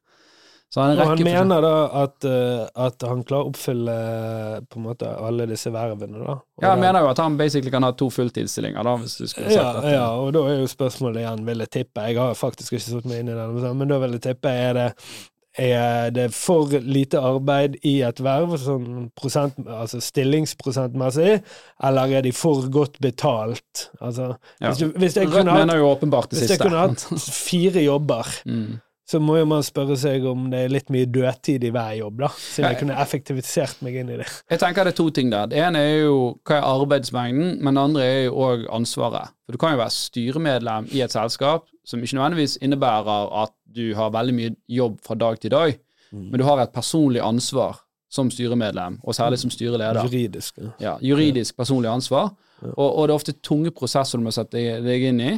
Så 0.71 0.81
han, 0.81 0.99
Og 1.03 1.09
han 1.09 1.23
mener 1.27 1.65
da 1.65 1.73
at, 2.05 2.25
eh, 2.31 2.69
at 2.79 3.03
han 3.03 3.25
klarer 3.27 3.49
å 3.49 3.51
oppfylle 3.51 3.95
eh, 3.95 4.61
på 4.71 4.79
en 4.79 4.85
måte 4.85 5.09
alle 5.19 5.49
disse 5.51 5.73
vervene, 5.75 6.21
da. 6.23 6.37
Og 6.39 6.63
Ja, 6.63 6.77
han 6.77 6.85
mener 6.85 7.03
jo 7.03 7.09
at 7.11 7.19
han 7.19 7.35
basically 7.41 7.73
kan 7.75 7.83
ha 7.83 7.91
to 7.91 8.07
fulltidsstillinger, 8.15 8.87
da, 8.87 8.93
hvis 9.03 9.17
du 9.19 9.27
skulle 9.27 9.51
ja, 9.51 9.65
sagt 9.67 9.83
det. 9.89 9.97
ja, 9.97 10.07
og 10.15 10.31
da 10.37 10.45
er 10.47 10.61
jo 10.61 10.71
spørsmålet 10.71 11.25
igjen, 11.25 11.43
vil 11.49 11.65
jeg 11.67 11.71
tippe 11.75 12.07
Jeg 12.07 12.21
har 12.23 12.39
faktisk 12.39 12.77
ikke 12.79 12.85
satt 12.87 13.11
meg 13.11 13.25
inn 13.25 13.33
i 13.35 13.39
den, 13.41 13.59
men 13.83 13.91
da 13.91 13.99
vil 14.05 14.15
jeg 14.15 14.23
tippe 14.29 14.55
er 14.55 14.79
det 14.79 14.89
er 15.61 16.11
det 16.17 16.29
for 16.35 16.73
lite 16.81 17.21
arbeid 17.21 17.77
i 17.85 17.99
et 18.07 18.21
verv, 18.25 18.55
sånn 18.63 19.11
prosent, 19.19 19.59
altså 19.69 20.01
stillingsprosentmessig, 20.01 21.41
eller 21.85 22.15
er 22.19 22.23
de 22.27 22.33
for 22.33 22.69
godt 22.73 22.99
betalt? 23.05 23.91
Altså, 24.01 24.35
Ja. 24.61 24.71
hvis, 24.73 24.79
du, 24.79 24.93
hvis 24.99 25.17
jeg 25.17 25.29
kunne 25.29 25.51
hatt, 25.51 25.67
mener 25.67 25.77
jo 25.83 25.91
åpenbart 25.95 26.31
det 26.31 26.39
hvis 26.39 26.49
jeg 26.49 26.57
siste. 26.59 26.65
kunne 26.69 26.85
hatt 26.89 27.07
fire 27.21 27.83
jobber, 27.85 28.27
Mm. 28.47 28.81
Så 29.11 29.19
må 29.19 29.41
jo 29.41 29.47
man 29.51 29.65
spørre 29.67 29.97
seg 29.99 30.23
om 30.31 30.45
det 30.53 30.61
er 30.65 30.71
litt 30.71 30.91
mye 30.95 31.09
dødtid 31.11 31.65
i 31.67 31.73
hver 31.75 31.97
jobb, 31.99 32.21
da. 32.23 32.29
Siden 32.39 32.69
jeg 32.69 32.79
kunne 32.85 32.99
effektivisert 33.03 33.81
meg 33.83 33.97
inn 33.99 34.13
i 34.15 34.19
det. 34.21 34.29
Jeg 34.53 34.63
tenker 34.63 34.87
det 34.87 34.93
er 34.95 34.99
to 35.01 35.09
ting 35.17 35.33
der. 35.33 35.49
Det 35.51 35.59
ene 35.59 35.83
er 35.83 35.97
jo 36.05 36.17
hva 36.47 36.61
er 36.61 36.69
arbeidsmengden, 36.69 37.57
men 37.59 37.75
det 37.75 37.85
andre 37.89 38.07
er 38.07 38.21
jo 38.29 38.37
òg 38.47 38.67
ansvaret. 38.77 39.35
For 39.47 39.57
du 39.57 39.61
kan 39.63 39.75
jo 39.75 39.81
være 39.83 39.97
styremedlem 39.97 40.91
i 40.95 41.03
et 41.03 41.15
selskap 41.15 41.67
som 41.87 42.03
ikke 42.05 42.21
nødvendigvis 42.21 42.59
innebærer 42.63 43.33
at 43.43 43.55
du 43.67 43.89
har 43.99 44.13
veldig 44.15 44.35
mye 44.37 44.55
jobb 44.71 45.01
fra 45.07 45.19
dag 45.19 45.41
til 45.43 45.55
dag, 45.55 45.79
men 46.13 46.39
du 46.39 46.47
har 46.47 46.63
et 46.63 46.75
personlig 46.75 47.23
ansvar 47.23 47.83
som 48.11 48.31
styremedlem, 48.31 48.99
og 49.07 49.15
særlig 49.15 49.39
som 49.39 49.51
styreleder. 49.55 50.03
Juridisk. 50.07 50.59
Ja. 50.59 50.71
Ja, 50.83 50.95
juridisk 51.03 51.57
personlig 51.59 51.91
ansvar. 51.91 52.33
Og, 52.75 52.89
og 52.99 53.07
det 53.09 53.13
er 53.13 53.19
ofte 53.19 53.35
tunge 53.47 53.71
prosesser 53.75 54.19
du 54.19 54.27
må 54.27 54.33
sette 54.35 54.59
deg 54.85 55.05
inn 55.11 55.21
i. 55.23 55.35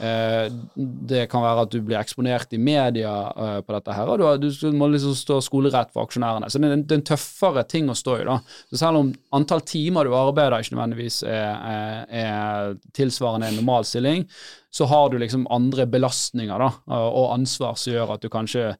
Eh, 0.00 0.46
det 0.74 1.26
kan 1.30 1.44
være 1.44 1.66
at 1.66 1.74
du 1.74 1.78
blir 1.84 2.00
eksponert 2.00 2.54
i 2.56 2.58
media 2.58 3.12
eh, 3.30 3.58
på 3.62 3.76
dette 3.76 3.94
her, 3.94 4.10
og 4.10 4.42
du, 4.42 4.48
må 4.74 4.88
liksom 4.90 5.14
stå 5.18 5.38
skolerett 5.44 5.92
for 5.94 6.08
aksjonærene. 6.08 6.50
Så 6.50 6.58
det 6.58 6.70
er, 6.70 6.76
en, 6.78 6.86
er 6.96 7.04
tøffere 7.06 7.66
ting 7.70 7.90
å 7.90 7.98
stå 7.98 8.18
i. 8.20 8.26
da. 8.28 8.40
Så 8.70 8.80
selv 8.80 9.02
om 9.02 9.12
antall 9.36 9.62
timer 9.68 10.08
du 10.08 10.16
arbeider 10.18 10.58
ikke 10.58 10.76
nødvendigvis 10.76 11.22
er, 11.28 12.04
er 12.10 12.74
tilsvarende 12.96 13.52
en 13.52 13.60
normal 13.62 13.86
stilling, 13.88 14.26
så 14.74 14.88
har 14.90 15.10
du 15.10 15.20
liksom 15.22 15.46
andre 15.54 15.86
belastninger 15.86 16.58
da, 16.58 16.72
og 16.98 17.28
ansvar 17.36 17.78
som 17.78 17.94
gjør 17.94 18.16
at 18.16 18.24
du 18.24 18.32
kanskje 18.32 18.72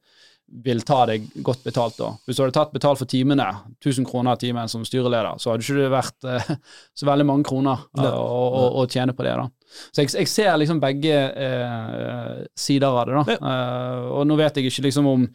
vil 0.62 0.82
ta 0.86 1.00
deg 1.08 1.26
godt 1.42 1.64
betalt 1.66 1.96
da. 1.98 2.12
Hvis 2.26 2.38
du 2.38 2.44
hadde 2.44 2.54
tatt 2.54 2.74
betalt 2.74 3.00
for 3.00 3.10
timene, 3.10 3.46
1000 3.80 4.06
kroner 4.06 4.38
timen 4.38 4.70
som 4.70 4.84
styreleder, 4.86 5.40
så 5.42 5.50
hadde 5.50 5.66
ikke 5.66 5.80
det 5.80 5.90
vært 5.92 6.28
eh, 6.30 6.50
så 6.98 7.08
veldig 7.08 7.26
mange 7.26 7.48
kroner 7.48 7.86
eh, 7.98 8.10
å, 8.10 8.42
å, 8.46 8.64
å 8.82 8.86
tjene 8.90 9.16
på 9.16 9.26
det. 9.26 9.34
da. 9.40 9.48
Så 9.90 10.04
jeg, 10.04 10.12
jeg 10.20 10.30
ser 10.30 10.52
liksom 10.60 10.82
begge 10.82 11.16
eh, 11.16 12.44
sider 12.54 12.90
av 12.90 13.08
det. 13.08 13.22
da. 13.22 13.38
Eh, 13.38 14.04
og 14.14 14.28
nå 14.30 14.38
vet 14.38 14.60
jeg 14.60 14.70
ikke 14.70 14.86
liksom 14.88 15.10
om 15.10 15.26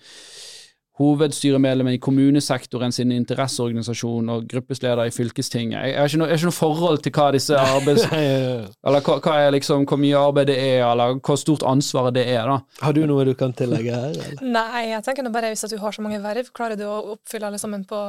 hovedstyremedlem 0.99 1.87
i 1.93 1.97
kommunesektoren 2.03 2.91
sin 2.95 3.11
interesseorganisasjon 3.15 4.29
og 4.33 4.47
gruppesleder 4.51 5.07
i 5.07 5.13
fylkestinget. 5.15 5.79
Jeg, 5.87 5.95
har 5.99 6.09
ikke 6.11 6.19
noe, 6.21 6.27
jeg 6.27 6.35
har 6.35 6.41
ikke 6.41 6.49
noe 6.51 6.57
forhold 6.59 7.03
til 7.05 7.13
hva 7.15 7.27
disse 7.35 7.59
arbeids... 7.59 8.05
Eller 8.89 9.03
hva, 9.05 9.15
hva 9.23 9.35
er 9.45 9.53
liksom, 9.55 9.85
hvor 9.89 9.99
mye 10.01 10.17
arbeid 10.19 10.49
det 10.51 10.57
er, 10.59 10.83
eller 10.87 11.17
hvor 11.25 11.37
stort 11.39 11.63
ansvaret 11.67 12.15
det 12.15 12.23
er, 12.31 12.47
da. 12.49 12.57
Har 12.83 12.95
du 12.95 13.01
noe 13.09 13.25
du 13.27 13.33
kan 13.37 13.53
tillegge 13.57 13.93
her? 13.95 14.09
Eller? 14.15 14.41
Nei, 14.57 14.83
jeg 14.91 15.03
tenker 15.07 15.25
nå 15.25 15.31
bare 15.33 15.51
hvis 15.53 15.63
at 15.67 15.73
du 15.73 15.77
har 15.81 15.95
så 15.95 16.03
mange 16.05 16.19
verv, 16.23 16.49
klarer 16.55 16.79
du 16.79 16.85
å 16.87 16.97
oppfylle 17.15 17.49
alle 17.49 17.59
sammen 17.61 17.83
på 17.89 17.99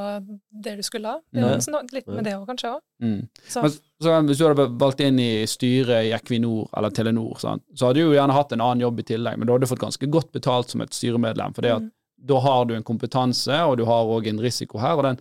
det 0.65 0.77
du 0.81 0.83
skulle 0.87 1.15
ha? 1.15 1.21
Det 1.31 1.43
er 1.45 1.57
Ja. 1.61 1.83
litt 1.95 2.09
med 2.11 2.25
det 2.27 2.35
òg, 2.39 2.47
kanskje. 2.51 2.75
også. 2.77 2.85
Mm. 3.01 3.21
Så 3.49 3.63
Men, 3.65 3.77
så 4.05 4.17
hvis 4.29 4.41
du 4.41 4.45
hadde 4.49 4.67
valgt 4.81 5.01
inn 5.05 5.19
i 5.21 5.31
styret 5.49 6.09
i 6.09 6.13
Equinor 6.17 6.69
eller 6.77 6.91
Telenor, 6.97 7.39
sant? 7.41 7.63
så 7.77 7.89
hadde 7.89 8.01
du 8.01 8.07
jo 8.09 8.17
gjerne 8.17 8.37
hatt 8.37 8.53
en 8.57 8.61
annen 8.65 8.85
jobb 8.87 9.01
i 9.03 9.07
tillegg, 9.13 9.39
men 9.41 9.49
du 9.49 9.55
hadde 9.55 9.69
fått 9.71 9.83
ganske 9.83 10.09
godt 10.13 10.31
betalt 10.37 10.73
som 10.73 10.81
et 10.85 10.93
styremedlem, 10.97 11.55
for 11.57 11.63
det 11.67 11.77
Mm. 11.81 11.91
Da 12.21 12.41
har 12.45 12.69
du 12.69 12.75
en 12.77 12.87
kompetanse, 12.87 13.57
og 13.65 13.79
du 13.81 13.87
har 13.89 14.11
òg 14.13 14.29
en 14.31 14.43
risiko 14.43 14.81
her, 14.83 15.01
og 15.01 15.09
den, 15.09 15.21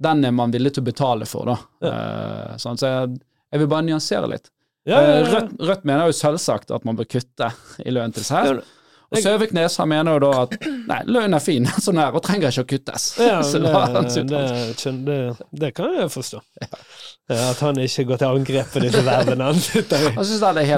den 0.00 0.24
er 0.24 0.34
man 0.36 0.54
villig 0.54 0.74
til 0.76 0.84
å 0.84 0.90
betale 0.90 1.28
for, 1.28 1.50
da. 1.50 1.58
Ja. 1.84 1.92
Uh, 1.92 2.58
sånn, 2.62 2.78
Så 2.80 2.90
jeg, 2.90 3.20
jeg 3.50 3.64
vil 3.64 3.70
bare 3.72 3.88
nyansere 3.88 4.30
litt. 4.30 4.52
Ja, 4.88 5.00
ja, 5.02 5.16
Eh. 5.20 5.30
Rødt, 5.34 5.56
Rødt 5.60 5.84
mener 5.84 6.08
jo 6.08 6.16
selvsagt 6.16 6.70
at 6.72 6.84
man 6.88 6.96
bør 6.96 7.08
kutte 7.10 7.50
i 7.84 7.92
lønnen 7.92 8.14
til 8.16 8.24
seg. 8.24 8.62
Og 9.10 9.18
Søviknes 9.18 9.74
han 9.80 9.88
mener 9.90 10.14
jo 10.14 10.20
da 10.22 10.44
at 10.44 10.52
nei, 10.86 11.00
lønnen 11.10 11.34
er 11.34 11.42
fin 11.42 11.66
sånn 11.84 11.98
her, 11.98 12.14
og 12.14 12.22
trenger 12.22 12.52
ikke 12.52 12.62
å 12.62 12.68
kuttes. 12.70 13.06
Ja, 13.18 13.40
det, 13.42 14.22
det, 14.30 14.92
det, 15.08 15.18
det 15.64 15.70
kan 15.74 15.96
jeg 15.98 16.12
forstå. 16.14 16.40
At 17.34 17.62
han 17.62 17.78
ikke 17.82 18.06
går 18.12 18.22
til 18.22 18.38
angrep 18.38 18.70
på 18.74 18.82
disse 18.84 19.02
vervene 19.06 19.50
han 19.50 19.58
sitter 19.58 20.06
i. 20.12 20.14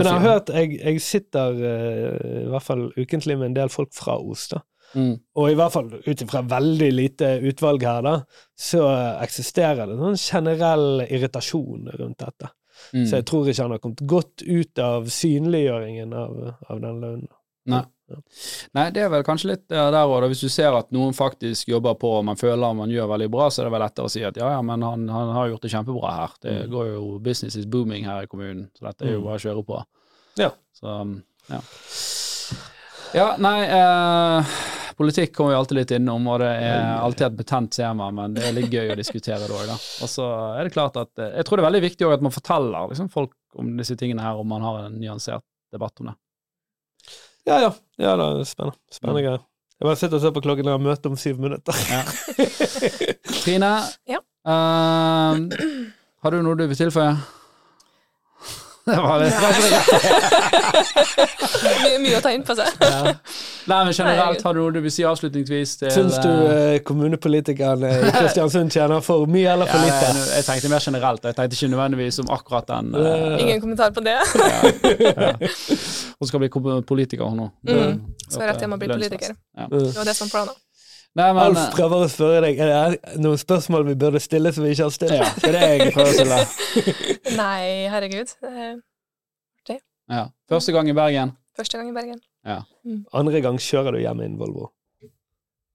Men 0.00 0.08
jeg 0.08 0.16
har 0.16 0.24
hørt, 0.24 0.52
jeg, 0.56 0.80
jeg 0.80 1.04
sitter 1.04 1.62
eh, 1.72 2.42
i 2.42 2.48
hvert 2.52 2.66
fall 2.66 2.86
ukentlig 2.96 3.36
med 3.38 3.50
en 3.52 3.58
del 3.60 3.72
folk 3.72 3.92
fra 3.96 4.16
Os, 4.16 4.48
da. 4.54 4.64
Mm. 4.94 5.14
Og 5.40 5.50
i 5.50 5.54
hvert 5.56 5.72
fall 5.72 5.86
ut 6.04 6.22
ifra 6.26 6.42
veldig 6.48 6.90
lite 6.92 7.30
utvalg 7.48 7.82
her, 7.88 8.02
da, 8.04 8.16
så 8.58 8.82
eksisterer 9.24 9.86
det 9.88 9.96
noen 9.96 10.18
generell 10.20 11.04
irritasjon 11.08 11.88
rundt 11.98 12.18
dette. 12.20 12.50
Mm. 12.92 13.06
Så 13.06 13.16
jeg 13.20 13.24
tror 13.30 13.48
ikke 13.48 13.62
han 13.62 13.70
har 13.76 13.80
kommet 13.84 14.02
godt 14.10 14.42
ut 14.42 14.78
av 14.82 15.06
synliggjøringen 15.12 16.12
av, 16.18 16.38
av 16.68 16.80
den 16.82 17.00
lønnen. 17.00 17.28
Nei. 17.72 17.84
Nei, 18.76 18.88
det 18.92 19.04
er 19.06 19.08
vel 19.08 19.22
kanskje 19.24 19.48
litt 19.52 19.72
eh, 19.72 19.86
der 19.94 20.10
òg. 20.10 20.26
Hvis 20.28 20.42
du 20.44 20.50
ser 20.52 20.74
at 20.76 20.90
noen 20.92 21.14
faktisk 21.16 21.70
jobber 21.70 21.94
på 21.96 22.10
og 22.18 22.24
man 22.28 22.36
føler 22.36 22.74
man 22.76 22.90
gjør 22.92 23.06
veldig 23.14 23.28
bra, 23.32 23.46
så 23.48 23.62
er 23.62 23.68
det 23.68 23.72
vel 23.72 23.84
lettere 23.86 24.08
å 24.10 24.12
si 24.12 24.20
at 24.26 24.36
ja, 24.36 24.50
ja, 24.56 24.58
men 24.66 24.82
han, 24.84 25.06
han 25.08 25.30
har 25.32 25.48
gjort 25.48 25.62
det 25.64 25.70
kjempebra 25.72 26.10
her. 26.18 26.34
Det 26.42 26.56
Mm. 26.66 26.70
går 26.74 26.90
jo 26.90 27.18
business 27.24 27.56
is 27.56 27.64
booming 27.70 28.04
her 28.04 28.26
i 28.26 28.28
kommunen, 28.28 28.66
så 28.76 28.90
dette 28.90 29.06
er 29.06 29.14
jo 29.14 29.22
Mm. 29.22 29.24
bare 29.30 29.38
å 29.40 29.44
kjøre 29.46 29.64
på. 29.70 29.80
Ja. 30.42 30.50
Så, 30.76 30.98
ja. 31.48 31.62
Ja, 33.14 33.26
nei 33.38 33.58
eh, 33.68 34.52
Politikk 34.96 35.34
kommer 35.36 35.52
vi 35.52 35.58
alltid 35.58 35.78
litt 35.78 35.94
innom, 35.96 36.26
og 36.30 36.40
det 36.42 36.50
er 36.64 36.82
alltid 36.98 37.26
et 37.26 37.38
betent 37.38 37.72
tema, 37.76 38.10
men 38.14 38.34
det 38.36 38.44
er 38.48 38.56
litt 38.56 38.72
gøy 38.72 38.92
å 38.92 38.98
diskutere 38.98 39.40
det 39.46 39.54
òg, 39.54 39.64
da. 39.70 39.76
Og 40.04 40.10
så 40.10 40.26
er 40.56 40.66
det 40.66 40.74
klart 40.74 40.98
at 41.00 41.22
eh, 41.22 41.32
Jeg 41.38 41.48
tror 41.48 41.58
det 41.58 41.64
er 41.64 41.68
veldig 41.70 41.84
viktig 41.86 42.10
at 42.10 42.26
man 42.26 42.34
forteller 42.34 42.90
liksom, 42.92 43.08
folk 43.12 43.32
om 43.58 43.72
disse 43.78 43.96
tingene 44.00 44.24
her, 44.24 44.40
om 44.40 44.48
man 44.48 44.64
har 44.66 44.84
en 44.86 44.98
nyansert 45.00 45.44
debatt 45.72 46.04
om 46.04 46.12
det. 46.12 46.16
Ja, 47.48 47.58
ja. 47.58 47.72
ja 47.98 48.14
det 48.20 48.28
er 48.28 48.46
spennende. 48.48 48.78
Spennende 48.92 49.24
greier. 49.24 49.44
Jeg 49.82 49.88
bare 49.88 49.98
sitter 49.98 50.18
og 50.20 50.22
ser 50.22 50.34
på 50.36 50.44
klokken 50.44 50.68
og 50.70 50.76
har 50.76 50.82
møte 50.84 51.10
om 51.10 51.18
syv 51.18 51.40
minutter. 51.42 51.78
Ja. 51.90 52.02
Trine, 53.42 53.74
Ja. 54.10 54.22
Uh, 54.42 55.38
har 56.22 56.34
du 56.34 56.42
noe 56.42 56.58
du 56.58 56.68
vil 56.70 56.78
tilføye? 56.78 57.14
Det 58.84 58.96
var 58.98 59.20
mye, 61.62 61.98
mye 62.02 62.16
å 62.18 62.22
ta 62.24 62.32
inn 62.34 62.42
på 62.46 62.54
seg. 62.58 62.66
ja. 62.82 63.12
Nei, 63.70 63.84
men 63.86 63.92
generelt, 63.94 64.42
har 64.42 64.56
du 64.56 64.58
noe 64.58 64.72
du 64.74 64.80
vil 64.82 64.90
si 64.90 65.04
avslutningsvis 65.06 65.76
til 65.84 65.92
Syns 65.94 66.16
du 66.18 66.26
eh, 66.28 66.54
eh, 66.72 66.80
kommunepolitikerne 66.86 67.92
i 67.94 68.10
Kristiansund 68.16 68.74
tjener 68.74 69.04
for 69.06 69.30
mye 69.30 69.52
eller 69.52 69.70
for 69.70 69.78
ja, 69.78 69.84
lite? 69.86 70.08
jeg, 70.08 70.24
jeg 70.40 70.48
tenkte 70.48 70.72
mer 70.72 70.82
generelt, 70.88 71.28
jeg 71.30 71.38
tenkte 71.38 71.58
ikke 71.60 71.70
nødvendigvis 71.76 72.18
om 72.24 72.32
akkurat 72.34 72.66
den 72.72 72.90
eh, 72.98 73.38
Ingen 73.44 73.62
kommentar 73.62 73.94
på 73.94 74.02
det. 74.02 74.18
ja. 74.18 75.38
Hun 76.18 76.26
skal 76.28 76.42
bli 76.42 76.50
politiker, 76.86 77.24
hun 77.26 77.38
nå. 77.40 77.46
Mm. 77.66 77.96
Så 78.30 78.42
rett 78.46 78.60
hjem 78.62 78.74
og 78.76 78.78
bli 78.78 78.88
politiker. 78.92 79.34
Ja. 79.58 79.66
Mm. 79.66 79.78
Det 79.88 79.96
var 79.96 80.06
det 80.06 80.14
som 80.14 80.28
var 80.30 80.36
planen. 80.36 80.54
Nei, 81.18 81.26
men 81.36 81.42
Alf 81.42 81.74
prøver 81.76 82.06
å 82.06 82.08
spørre 82.08 82.38
deg 82.46 82.60
Er 82.64 82.94
det 82.94 83.18
noen 83.20 83.36
spørsmål 83.40 83.82
vi 83.90 83.94
burde 84.00 84.20
stille 84.24 84.48
som 84.56 84.64
vi 84.64 84.70
ikke 84.72 84.86
har 84.86 84.94
stilt. 84.94 85.12
ja, 85.12 85.26
det 85.42 85.50
er 85.50 85.56
det 85.58 85.66
jeg 85.68 85.92
prøver 85.92 86.08
å 86.08 86.14
stille. 86.16 86.38
Nei, 87.42 87.64
herregud. 87.92 88.32
Det 88.40 88.52
er 88.56 88.78
Ja. 90.12 90.22
Første 90.50 90.72
gang 90.72 90.88
i 90.88 90.94
Bergen. 90.96 91.34
første 91.56 91.78
gang 91.78 91.88
i 91.90 91.96
Bergen. 91.96 92.20
Andre 93.12 93.40
gang 93.44 93.58
kjører 93.60 93.92
du 93.92 94.00
hjem 94.02 94.20
i 94.24 94.24
en 94.30 94.38
Volvo. 94.40 94.70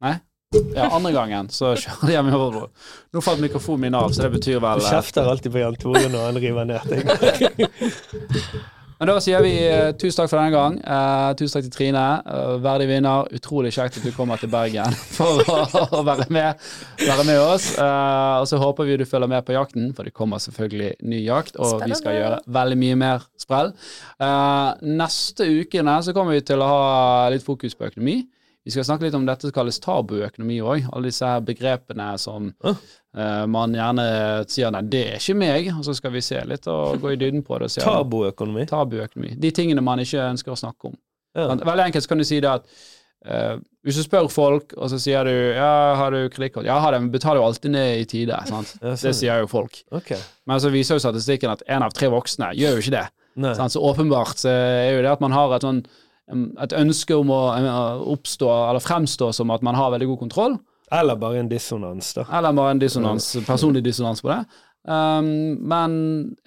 Ja, 0.02 0.88
andre 0.96 1.12
gangen 1.12 1.50
så 1.54 1.74
kjører 1.82 2.08
jeg 2.10 2.16
hjem 2.18 2.30
i 2.32 2.38
Volvo. 2.40 2.66
Nå 3.14 3.22
falt 3.26 3.42
mikrofonen 3.44 3.82
min 3.88 3.98
av, 4.00 4.10
så 4.16 4.26
det 4.26 4.32
betyr 4.40 4.58
Du 4.58 4.64
vel 4.66 4.80
Du 4.82 4.86
kjefter 4.90 5.28
alltid 5.30 5.54
på 5.54 5.62
Jan 5.62 5.78
Tore 5.82 6.06
når 6.10 6.28
han 6.32 6.42
river 6.44 6.66
ned 6.70 6.82
ting. 6.90 7.04
Men 8.98 9.12
da 9.12 9.18
sier 9.22 9.44
vi 9.46 9.54
uh, 9.70 9.92
tusen 9.94 10.22
takk 10.22 10.32
for 10.32 10.40
denne 10.40 10.54
gang. 10.54 10.78
Uh, 10.82 11.32
tusen 11.38 11.58
takk 11.58 11.68
til 11.68 11.74
Trine. 11.76 12.06
Uh, 12.26 12.56
verdig 12.64 12.88
vinner. 12.90 13.28
Utrolig 13.38 13.74
kjekt 13.76 14.00
at 14.00 14.06
du 14.08 14.14
kommer 14.16 14.42
til 14.42 14.50
Bergen 14.52 14.96
for 15.18 15.44
å, 15.46 15.58
å 16.00 16.04
være, 16.08 16.28
med, 16.34 16.64
være 17.04 17.26
med 17.28 17.42
oss. 17.42 17.70
Eh, 17.78 18.36
og 18.42 18.48
så 18.50 18.60
håper 18.62 18.88
vi 18.88 18.98
du 19.00 19.06
følger 19.08 19.30
med 19.32 19.46
på 19.46 19.56
jakten, 19.56 19.92
for 19.96 20.08
det 20.08 20.16
kommer 20.18 20.42
selvfølgelig 20.42 20.96
ny 21.08 21.22
jakt. 21.26 21.60
Og 21.62 21.84
vi 21.86 21.98
skal 21.98 22.18
gjøre 22.18 22.40
veldig 22.58 22.80
mye 22.82 22.98
mer 23.00 23.28
sprell. 23.40 23.74
Eh, 24.24 24.88
neste 24.98 25.48
ukene 25.62 26.00
så 26.06 26.16
kommer 26.16 26.38
vi 26.38 26.46
til 26.48 26.64
å 26.64 26.72
ha 26.72 26.82
litt 27.34 27.46
fokus 27.46 27.78
på 27.78 27.90
økonomi. 27.92 28.20
Vi 28.68 28.74
skal 28.74 28.84
snakke 28.84 29.08
litt 29.08 29.16
om 29.16 29.24
dette 29.24 29.48
som 29.48 29.56
kalles 29.56 29.80
tabuøkonomi 29.80 30.58
òg. 30.60 30.90
Alle 30.92 31.08
disse 31.08 31.24
her 31.24 31.44
begrepene 31.46 32.10
som 32.20 32.50
man 33.50 33.74
gjerne 33.74 34.04
sier 34.52 34.70
nei, 34.74 34.84
det 34.86 35.04
er 35.14 35.22
ikke 35.22 35.38
meg. 35.40 35.72
Og 35.74 35.86
så 35.88 35.96
skal 35.98 36.14
vi 36.14 36.22
se 36.22 36.42
litt 36.46 36.68
og 36.70 37.00
gå 37.02 37.16
i 37.16 37.18
dybden 37.20 37.42
på 37.48 37.58
det. 37.64 37.72
Tabuøkonomi. 37.82 38.68
Tabuøkonomi. 38.70 39.36
De 39.42 39.52
tingene 39.56 39.82
man 39.86 40.04
ikke 40.04 40.28
ønsker 40.28 40.54
å 40.54 40.60
snakke 40.60 40.92
om. 40.92 40.98
Ja. 41.38 41.50
Veldig 41.54 41.90
enkelt 41.90 42.06
så 42.06 42.12
kan 42.12 42.22
du 42.22 42.26
si 42.28 42.40
det 42.42 42.50
at 42.50 42.66
uh, 43.30 43.58
hvis 43.86 44.00
du 44.00 44.04
spør 44.04 44.28
folk, 44.32 44.74
og 44.78 44.90
så 44.92 44.98
sier 45.02 45.28
du 45.28 45.34
ja, 45.56 45.70
har 46.00 46.12
du 46.14 46.26
kredittkort? 46.34 46.66
Ja, 46.68 46.80
men 46.98 47.12
betaler 47.14 47.42
jo 47.42 47.46
alltid 47.48 47.74
ned 47.76 48.02
i 48.02 48.08
tide. 48.10 48.40
Sant? 48.50 48.74
Ja, 48.82 48.96
Det 48.96 49.00
sånn. 49.04 49.20
sier 49.22 49.44
jo 49.44 49.50
folk. 49.52 49.80
Okay. 50.02 50.20
Men 50.50 50.62
så 50.64 50.72
viser 50.74 50.98
jo 50.98 51.06
statistikken 51.06 51.54
at 51.54 51.64
én 51.70 51.86
av 51.86 51.94
tre 51.96 52.10
voksne 52.12 52.52
gjør 52.58 52.78
jo 52.78 52.84
ikke 52.86 52.98
det. 52.98 53.06
Sant? 53.56 53.76
Så 53.76 53.84
åpenbart 53.86 54.42
så 54.42 54.50
er 54.52 54.98
jo 54.98 55.04
det 55.06 55.14
at 55.14 55.22
man 55.24 55.36
har 55.36 55.54
et, 55.56 55.66
sånn, 55.66 55.84
et 56.66 56.74
ønske 56.76 57.16
om 57.16 57.30
å 57.32 57.42
oppstå, 58.18 58.50
eller 58.72 58.84
fremstå 58.84 59.30
som 59.36 59.54
at 59.54 59.64
man 59.66 59.78
har 59.78 59.94
veldig 59.94 60.10
god 60.14 60.22
kontroll, 60.26 60.58
Eller 60.92 61.20
bare 61.20 61.42
en 61.42 61.50
dissonans, 61.52 62.14
da. 62.16 62.24
eller 62.32 62.54
bare 62.56 62.72
en 62.72 62.80
dissonans, 62.80 63.26
personlig 63.48 63.84
dissonans 63.84 64.22
på 64.24 64.32
det. 64.32 64.40
Um, 64.88 65.58
men 65.68 65.96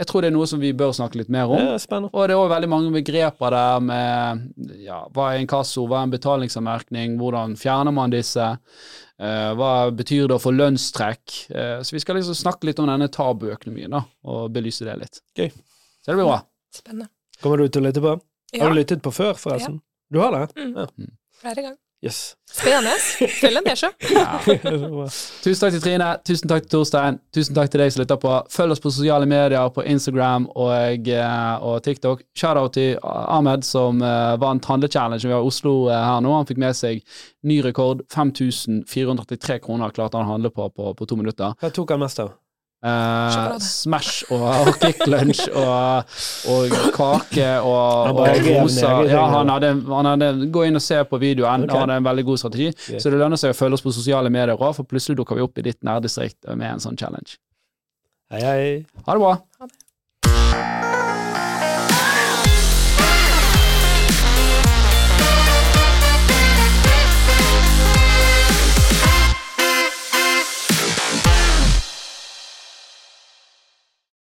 jeg 0.01 0.09
tror 0.09 0.25
det 0.25 0.31
er 0.31 0.33
noe 0.33 0.47
som 0.49 0.63
vi 0.63 0.71
bør 0.73 0.95
snakke 0.97 1.19
litt 1.21 1.29
mer 1.33 1.51
om. 1.53 1.61
Ja, 1.61 1.77
spennende. 1.81 2.09
Og 2.15 2.25
det 2.25 2.33
er 2.33 2.41
også 2.41 2.55
veldig 2.55 2.71
mange 2.73 2.93
begreper 2.95 3.53
der 3.53 3.83
med 3.85 4.79
ja, 4.81 5.03
hva 5.13 5.27
er 5.29 5.43
inkasso, 5.43 5.85
hva 5.91 5.99
er 6.01 6.09
en 6.09 6.15
betalingsanmerkning, 6.15 7.19
hvordan 7.21 7.59
fjerner 7.61 7.93
man 7.93 8.15
disse, 8.15 8.47
uh, 8.57 9.51
hva 9.61 9.75
betyr 9.93 10.31
det 10.31 10.39
å 10.39 10.41
få 10.41 10.55
lønnstrekk. 10.57 11.37
Uh, 11.53 11.77
så 11.85 11.99
vi 11.99 12.01
skal 12.01 12.17
liksom 12.17 12.39
snakke 12.39 12.71
litt 12.71 12.81
om 12.81 12.89
denne 12.89 13.11
tabuøkonomien 13.13 13.93
da, 13.99 14.07
og 14.25 14.49
belyse 14.57 14.89
det 14.89 14.97
litt. 15.03 15.21
Gøy. 15.37 15.53
Så 16.01 16.15
det 16.15 16.17
blir 16.17 16.31
bra. 16.33 16.41
Spennende. 16.81 17.13
Kommer 17.45 17.61
du 17.61 17.69
til 17.69 17.85
å 17.85 17.91
lytte 17.91 18.05
på? 18.05 18.17
Ja, 18.55 18.65
Har 18.65 18.73
du 18.73 18.81
lyttet 18.81 19.05
på 19.05 19.13
før, 19.15 19.37
forresten? 19.39 19.83
Ja. 19.83 19.87
Du 20.11 20.25
har 20.25 20.33
det? 20.35 20.47
Mm. 20.57 21.13
flere 21.45 21.61
ganger. 21.61 21.79
Yes. 22.01 22.35
Spennende. 22.49 22.95
Følg 23.41 23.61
en 23.61 23.67
del. 23.67 23.77
Tusen 25.45 25.61
takk 25.61 25.75
til 25.75 25.83
Trine, 25.85 26.09
tusen 26.25 26.49
takk 26.49 26.65
til 26.65 26.73
Torstein, 26.73 27.19
tusen 27.35 27.59
takk 27.59 27.69
til 27.71 27.83
deg 27.83 27.93
som 27.93 28.01
lytter 28.01 28.21
på. 28.23 28.33
Følg 28.51 28.75
oss 28.75 28.81
på 28.81 28.93
sosiale 28.95 29.29
medier, 29.29 29.69
på 29.75 29.85
Instagram 29.85 30.49
og, 30.55 31.11
eh, 31.13 31.55
og 31.61 31.85
TikTok. 31.85 32.25
Shout-out 32.33 32.75
til 32.79 32.97
Ahmed 33.05 33.69
som 33.69 34.01
uh, 34.01 34.41
vant 34.41 34.65
handlechallenge 34.73 35.29
ved 35.29 35.37
Oslo 35.53 35.75
uh, 35.91 35.95
her 35.95 36.25
nå. 36.25 36.33
Han 36.39 36.49
fikk 36.49 36.63
med 36.65 36.79
seg 36.79 37.05
ny 37.45 37.61
rekord. 37.69 38.07
5483 38.09 39.61
kroner 39.67 39.93
klarte 39.93 40.17
han 40.17 40.31
å 40.31 40.39
handle 40.39 40.55
på, 40.57 40.73
på 40.73 40.95
på 40.97 41.07
to 41.07 41.21
minutter. 41.21 41.53
Hva 41.61 41.75
tok 41.75 41.93
han 41.93 42.01
mest 42.01 42.25
av? 42.25 42.33
Eh, 42.81 43.59
Smash 43.61 44.25
og, 44.33 44.71
Lunsj 45.13 45.51
og, 45.53 46.15
og 46.49 46.77
kake 46.97 47.51
og, 47.61 48.15
og 48.17 48.23
roser. 48.47 49.11
Ja, 49.11 49.27
han 49.35 49.53
hadde, 49.53 49.75
han 49.91 50.09
hadde, 50.09 50.31
gå 50.53 50.65
inn 50.69 50.81
og 50.81 50.85
se 50.85 51.03
på 51.05 51.21
videoen. 51.21 51.67
okay. 51.67 51.75
Han 51.77 51.85
hadde 51.85 52.01
en 52.01 52.09
veldig 52.09 52.25
god 52.31 52.43
strategi. 52.45 52.71
Yeah. 52.71 53.03
Så 53.03 53.13
det 53.13 53.21
lønner 53.21 53.41
seg 53.41 53.53
å 53.53 53.59
følge 53.59 53.81
oss 53.81 53.85
på 53.85 53.95
sosiale 53.97 54.33
medier 54.33 54.57
òg, 54.57 54.73
for 54.79 54.89
plutselig 54.89 55.21
dukker 55.21 55.37
vi 55.37 55.45
opp 55.45 55.61
i 55.61 55.67
ditt 55.69 55.83
nærdistrikt 55.87 56.49
med 56.55 56.69
en 56.73 56.85
sånn 56.89 56.99
challenge. 57.01 57.37
Hei, 58.33 58.43
hei. 58.47 58.65
Ha 59.07 59.19
det 59.19 59.25
bra. 59.27 59.37
Ha 59.61 59.69
det. 59.69 61.29